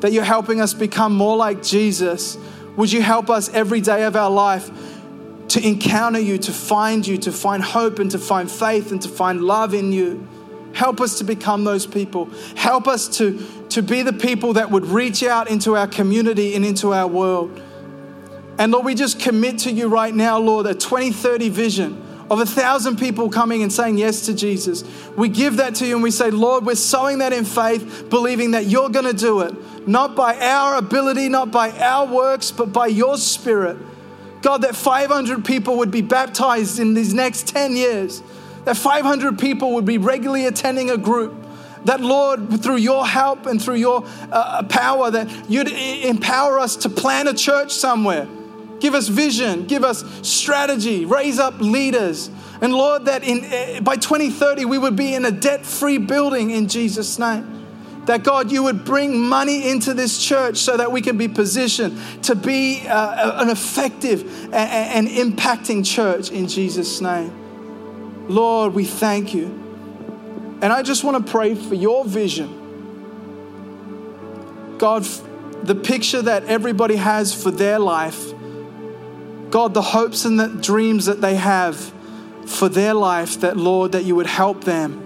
that 0.00 0.12
you're 0.12 0.24
helping 0.24 0.60
us 0.60 0.72
become 0.72 1.14
more 1.14 1.36
like 1.36 1.62
Jesus. 1.62 2.38
Would 2.76 2.92
you 2.92 3.02
help 3.02 3.28
us 3.28 3.48
every 3.50 3.80
day 3.80 4.04
of 4.04 4.16
our 4.16 4.30
life 4.30 4.70
to 5.48 5.66
encounter 5.66 6.18
you, 6.18 6.38
to 6.38 6.52
find 6.52 7.06
you, 7.06 7.18
to 7.18 7.32
find 7.32 7.62
hope 7.62 7.98
and 7.98 8.10
to 8.12 8.18
find 8.18 8.50
faith 8.50 8.90
and 8.90 9.02
to 9.02 9.08
find 9.08 9.42
love 9.42 9.74
in 9.74 9.92
you? 9.92 10.26
Help 10.76 11.00
us 11.00 11.16
to 11.16 11.24
become 11.24 11.64
those 11.64 11.86
people. 11.86 12.26
Help 12.54 12.86
us 12.86 13.08
to, 13.16 13.42
to 13.70 13.82
be 13.82 14.02
the 14.02 14.12
people 14.12 14.52
that 14.52 14.70
would 14.70 14.84
reach 14.84 15.22
out 15.22 15.48
into 15.48 15.74
our 15.74 15.86
community 15.86 16.54
and 16.54 16.66
into 16.66 16.92
our 16.92 17.06
world. 17.06 17.58
And 18.58 18.72
Lord, 18.72 18.84
we 18.84 18.94
just 18.94 19.18
commit 19.18 19.60
to 19.60 19.72
you 19.72 19.88
right 19.88 20.14
now, 20.14 20.38
Lord, 20.38 20.66
a 20.66 20.74
2030 20.74 21.48
vision 21.48 22.02
of 22.30 22.40
a 22.40 22.44
thousand 22.44 22.98
people 22.98 23.30
coming 23.30 23.62
and 23.62 23.72
saying 23.72 23.96
yes 23.96 24.26
to 24.26 24.34
Jesus. 24.34 24.84
We 25.16 25.30
give 25.30 25.56
that 25.56 25.76
to 25.76 25.86
you 25.86 25.94
and 25.94 26.02
we 26.02 26.10
say, 26.10 26.30
Lord, 26.30 26.66
we're 26.66 26.74
sowing 26.74 27.18
that 27.18 27.32
in 27.32 27.46
faith, 27.46 28.10
believing 28.10 28.50
that 28.50 28.66
you're 28.66 28.90
going 28.90 29.06
to 29.06 29.14
do 29.14 29.40
it, 29.40 29.88
not 29.88 30.14
by 30.14 30.36
our 30.36 30.76
ability, 30.76 31.30
not 31.30 31.50
by 31.50 31.70
our 31.70 32.06
works, 32.06 32.50
but 32.50 32.74
by 32.74 32.88
your 32.88 33.16
spirit. 33.16 33.78
God, 34.42 34.60
that 34.60 34.76
500 34.76 35.42
people 35.42 35.78
would 35.78 35.90
be 35.90 36.02
baptized 36.02 36.78
in 36.78 36.92
these 36.92 37.14
next 37.14 37.48
10 37.48 37.76
years, 37.76 38.22
that 38.66 38.76
500 38.76 39.38
people 39.38 39.72
would 39.72 39.86
be 39.86 39.96
regularly 39.96 40.44
attending 40.44 40.90
a 40.90 40.98
group. 40.98 41.34
That, 41.86 42.00
Lord, 42.00 42.62
through 42.62 42.76
your 42.76 43.06
help 43.06 43.46
and 43.46 43.62
through 43.62 43.76
your 43.76 44.04
uh, 44.30 44.64
power, 44.64 45.10
that 45.10 45.50
you'd 45.50 45.68
empower 45.68 46.58
us 46.58 46.76
to 46.76 46.90
plant 46.90 47.28
a 47.28 47.34
church 47.34 47.72
somewhere 47.72 48.28
Give 48.80 48.94
us 48.94 49.08
vision, 49.08 49.66
give 49.66 49.84
us 49.84 50.04
strategy, 50.26 51.04
raise 51.04 51.38
up 51.38 51.60
leaders. 51.60 52.30
And 52.60 52.72
Lord, 52.72 53.06
that 53.06 53.24
in, 53.24 53.44
eh, 53.44 53.80
by 53.80 53.96
2030 53.96 54.64
we 54.64 54.78
would 54.78 54.96
be 54.96 55.14
in 55.14 55.24
a 55.24 55.30
debt 55.30 55.64
free 55.64 55.98
building 55.98 56.50
in 56.50 56.68
Jesus' 56.68 57.18
name. 57.18 57.52
That 58.04 58.22
God, 58.22 58.52
you 58.52 58.62
would 58.62 58.84
bring 58.84 59.18
money 59.18 59.68
into 59.68 59.92
this 59.92 60.22
church 60.22 60.58
so 60.58 60.76
that 60.76 60.92
we 60.92 61.00
can 61.00 61.18
be 61.18 61.26
positioned 61.26 61.98
to 62.24 62.36
be 62.36 62.86
uh, 62.86 63.42
an 63.42 63.48
effective 63.48 64.22
and, 64.54 65.08
and 65.08 65.08
impacting 65.08 65.84
church 65.84 66.30
in 66.30 66.46
Jesus' 66.46 67.00
name. 67.00 67.45
Lord, 68.28 68.74
we 68.74 68.84
thank 68.84 69.34
you. 69.34 69.46
And 70.62 70.72
I 70.72 70.82
just 70.82 71.04
want 71.04 71.24
to 71.24 71.30
pray 71.30 71.54
for 71.54 71.74
your 71.74 72.04
vision. 72.04 72.62
God, 74.78 75.04
the 75.62 75.74
picture 75.74 76.22
that 76.22 76.44
everybody 76.44 76.96
has 76.96 77.34
for 77.34 77.50
their 77.50 77.78
life 77.78 78.32
God, 79.50 79.74
the 79.74 79.82
hopes 79.82 80.24
and 80.24 80.38
the 80.38 80.48
dreams 80.48 81.06
that 81.06 81.20
they 81.20 81.36
have 81.36 81.76
for 82.46 82.68
their 82.68 82.94
life, 82.94 83.40
that 83.40 83.56
Lord, 83.56 83.92
that 83.92 84.04
you 84.04 84.14
would 84.16 84.26
help 84.26 84.64
them 84.64 85.02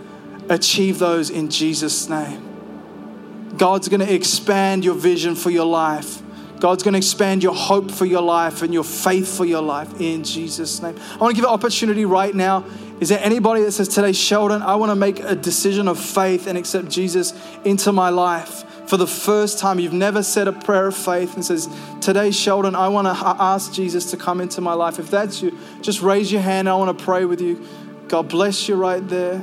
achieve 0.49 0.99
those 0.99 1.31
in 1.31 1.51
Jesus' 1.51 2.09
name. 2.09 3.57
God's 3.57 3.89
going 3.89 4.01
to 4.01 4.13
expand 4.13 4.85
your 4.85 4.95
vision 4.95 5.35
for 5.35 5.51
your 5.51 5.67
life. 5.67 6.23
God's 6.59 6.83
going 6.83 6.93
to 6.93 6.99
expand 6.99 7.43
your 7.43 7.55
hope 7.55 7.91
for 7.91 8.05
your 8.05 8.23
life 8.23 8.63
and 8.63 8.73
your 8.73 8.85
faith 8.85 9.37
for 9.37 9.45
your 9.45 9.63
life 9.63 10.01
in 10.01 10.25
Jesus' 10.25 10.83
name. 10.83 10.99
I 11.13 11.17
want 11.19 11.35
to 11.35 11.41
give 11.41 11.49
an 11.49 11.55
opportunity 11.55 12.05
right 12.05 12.35
now. 12.35 12.65
Is 13.01 13.09
there 13.09 13.21
anybody 13.23 13.63
that 13.63 13.73
says 13.73 13.89
today, 13.89 14.13
Sheldon, 14.13 14.63
I 14.63 14.77
want 14.77 14.91
to 14.91 14.97
make 14.97 15.21
a 15.21 15.35
decision 15.35 15.89
of 15.89 15.99
faith 15.99 16.47
and 16.47 16.57
accept 16.59 16.89
Jesus 16.89 17.33
into 17.65 17.93
my 17.93 18.11
life? 18.11 18.65
for 18.91 18.97
the 18.97 19.07
first 19.07 19.61
time, 19.61 19.79
you've 19.79 19.93
never 19.93 20.21
said 20.21 20.49
a 20.49 20.53
prayer 20.53 20.89
of 20.89 20.97
faith 20.97 21.37
and 21.37 21.45
says, 21.45 21.69
Today, 22.01 22.33
Sheldon, 22.33 22.75
I 22.75 22.89
want 22.89 23.07
to 23.07 23.25
ask 23.41 23.73
Jesus 23.73 24.11
to 24.11 24.17
come 24.17 24.41
into 24.41 24.61
my 24.61 24.73
life. 24.73 24.99
If 24.99 25.13
that's 25.13 25.41
you, 25.41 25.57
just 25.81 26.03
raise 26.03 26.33
your 26.33 26.41
hand. 26.41 26.69
I 26.69 26.75
want 26.75 26.99
to 26.99 27.05
pray 27.05 27.25
with 27.25 27.41
you. 27.41 27.65
God 28.09 28.29
bless 28.29 28.69
you 28.69 28.75
right 28.75 29.07
there. 29.07 29.39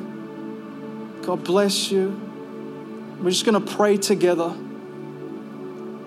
God 1.22 1.46
bless 1.46 1.90
you. 1.90 2.20
We're 3.22 3.30
just 3.30 3.46
going 3.46 3.66
to 3.66 3.74
pray 3.74 3.96
together. 3.96 4.54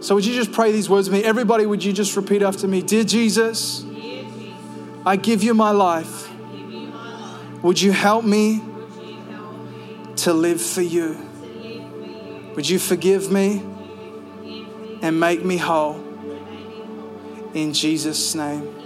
So, 0.01 0.15
would 0.17 0.27
you 0.27 0.35
just 0.35 0.53
pray 0.53 0.71
these 0.71 0.91
words 0.91 1.09
with 1.09 1.23
me? 1.23 1.25
Everybody, 1.25 1.65
would 1.65 1.83
you 1.83 1.95
just 1.95 2.15
repeat 2.17 2.43
after 2.43 2.69
me? 2.69 2.83
Dear 2.83 3.05
Jesus, 3.05 3.87
I 5.07 5.17
give 5.17 5.43
you 5.43 5.55
my 5.55 5.71
life. 5.71 6.30
Would 7.63 7.81
you 7.81 7.93
help 7.93 8.25
me 8.25 8.63
to 10.17 10.33
live 10.33 10.63
for 10.63 10.81
you? 10.81 11.19
Would 12.57 12.69
you 12.69 12.79
forgive 12.79 13.31
me 13.31 13.63
and 15.03 15.21
make 15.21 15.45
me 15.45 15.59
whole? 15.59 15.97
In 17.53 17.73
Jesus' 17.73 18.35
name. 18.35 18.80